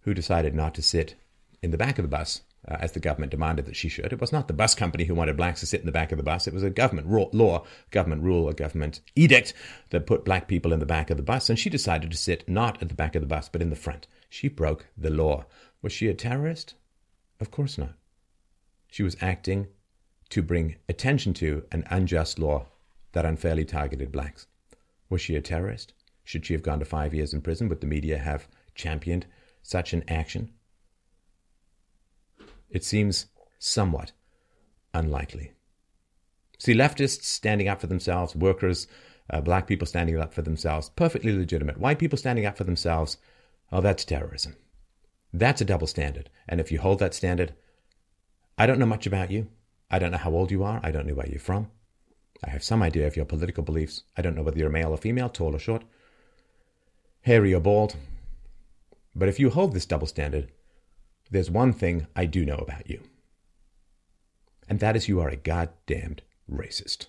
who 0.00 0.14
decided 0.14 0.54
not 0.54 0.74
to 0.74 0.82
sit 0.82 1.14
in 1.62 1.70
the 1.70 1.78
back 1.78 1.98
of 1.98 2.02
the 2.04 2.08
bus 2.08 2.42
uh, 2.68 2.76
as 2.80 2.92
the 2.92 3.00
government 3.00 3.30
demanded 3.30 3.66
that 3.66 3.76
she 3.76 3.88
should. 3.88 4.12
It 4.12 4.20
was 4.20 4.32
not 4.32 4.48
the 4.48 4.54
bus 4.54 4.74
company 4.74 5.04
who 5.04 5.14
wanted 5.14 5.36
blacks 5.36 5.60
to 5.60 5.66
sit 5.66 5.80
in 5.80 5.86
the 5.86 5.92
back 5.92 6.12
of 6.12 6.18
the 6.18 6.24
bus. 6.24 6.46
It 6.46 6.54
was 6.54 6.62
a 6.62 6.70
government 6.70 7.10
law, 7.34 7.64
government 7.90 8.22
rule, 8.22 8.48
a 8.48 8.54
government 8.54 9.00
edict 9.14 9.52
that 9.90 10.06
put 10.06 10.24
black 10.24 10.48
people 10.48 10.72
in 10.72 10.80
the 10.80 10.86
back 10.86 11.10
of 11.10 11.16
the 11.16 11.22
bus. 11.22 11.50
And 11.50 11.58
she 11.58 11.70
decided 11.70 12.10
to 12.10 12.16
sit 12.16 12.48
not 12.48 12.80
at 12.80 12.88
the 12.88 12.94
back 12.94 13.14
of 13.14 13.22
the 13.22 13.28
bus, 13.28 13.48
but 13.48 13.62
in 13.62 13.70
the 13.70 13.76
front. 13.76 14.06
She 14.28 14.48
broke 14.48 14.86
the 14.96 15.10
law. 15.10 15.44
Was 15.82 15.92
she 15.92 16.08
a 16.08 16.14
terrorist? 16.14 16.74
Of 17.40 17.50
course 17.50 17.76
not. 17.76 17.94
She 18.90 19.02
was 19.02 19.16
acting 19.20 19.68
to 20.30 20.42
bring 20.42 20.76
attention 20.88 21.34
to 21.34 21.64
an 21.72 21.84
unjust 21.90 22.38
law 22.38 22.66
that 23.12 23.24
unfairly 23.24 23.64
targeted 23.64 24.12
blacks. 24.12 24.46
Was 25.08 25.20
she 25.20 25.36
a 25.36 25.40
terrorist? 25.40 25.92
Should 26.24 26.46
she 26.46 26.54
have 26.54 26.62
gone 26.62 26.78
to 26.78 26.84
five 26.84 27.14
years 27.14 27.32
in 27.32 27.42
prison? 27.42 27.68
Would 27.68 27.80
the 27.80 27.86
media 27.86 28.18
have 28.18 28.48
championed 28.74 29.26
such 29.62 29.92
an 29.92 30.02
action? 30.08 30.52
It 32.70 32.84
seems 32.84 33.26
somewhat 33.58 34.12
unlikely. 34.92 35.52
See, 36.58 36.74
leftists 36.74 37.24
standing 37.24 37.68
up 37.68 37.80
for 37.80 37.86
themselves, 37.86 38.34
workers, 38.34 38.86
uh, 39.30 39.40
black 39.40 39.66
people 39.66 39.86
standing 39.86 40.18
up 40.18 40.34
for 40.34 40.42
themselves, 40.42 40.90
perfectly 40.90 41.36
legitimate. 41.36 41.78
White 41.78 41.98
people 41.98 42.18
standing 42.18 42.46
up 42.46 42.56
for 42.56 42.64
themselves, 42.64 43.16
oh, 43.70 43.80
that's 43.80 44.04
terrorism. 44.04 44.56
That's 45.32 45.60
a 45.60 45.64
double 45.64 45.86
standard. 45.86 46.30
And 46.48 46.60
if 46.60 46.70
you 46.70 46.78
hold 46.80 47.00
that 47.00 47.14
standard, 47.14 47.54
I 48.56 48.66
don't 48.66 48.78
know 48.78 48.86
much 48.86 49.06
about 49.06 49.30
you. 49.30 49.48
I 49.90 49.98
don't 49.98 50.10
know 50.10 50.18
how 50.18 50.32
old 50.32 50.50
you 50.50 50.64
are. 50.64 50.80
I 50.82 50.90
don't 50.90 51.06
know 51.06 51.14
where 51.14 51.28
you're 51.28 51.38
from. 51.38 51.70
I 52.44 52.50
have 52.50 52.64
some 52.64 52.82
idea 52.82 53.06
of 53.06 53.16
your 53.16 53.24
political 53.24 53.62
beliefs. 53.62 54.02
I 54.16 54.22
don't 54.22 54.34
know 54.34 54.42
whether 54.42 54.58
you're 54.58 54.70
male 54.70 54.90
or 54.90 54.96
female, 54.96 55.28
tall 55.28 55.54
or 55.54 55.58
short, 55.58 55.84
hairy 57.22 57.54
or 57.54 57.60
bald. 57.60 57.96
But 59.14 59.28
if 59.28 59.38
you 59.38 59.50
hold 59.50 59.72
this 59.72 59.86
double 59.86 60.06
standard, 60.06 60.50
there's 61.30 61.50
one 61.50 61.72
thing 61.72 62.06
I 62.14 62.26
do 62.26 62.44
know 62.44 62.56
about 62.56 62.90
you, 62.90 63.00
and 64.68 64.80
that 64.80 64.96
is 64.96 65.08
you 65.08 65.20
are 65.20 65.28
a 65.28 65.36
goddamned 65.36 66.22
racist. 66.50 67.06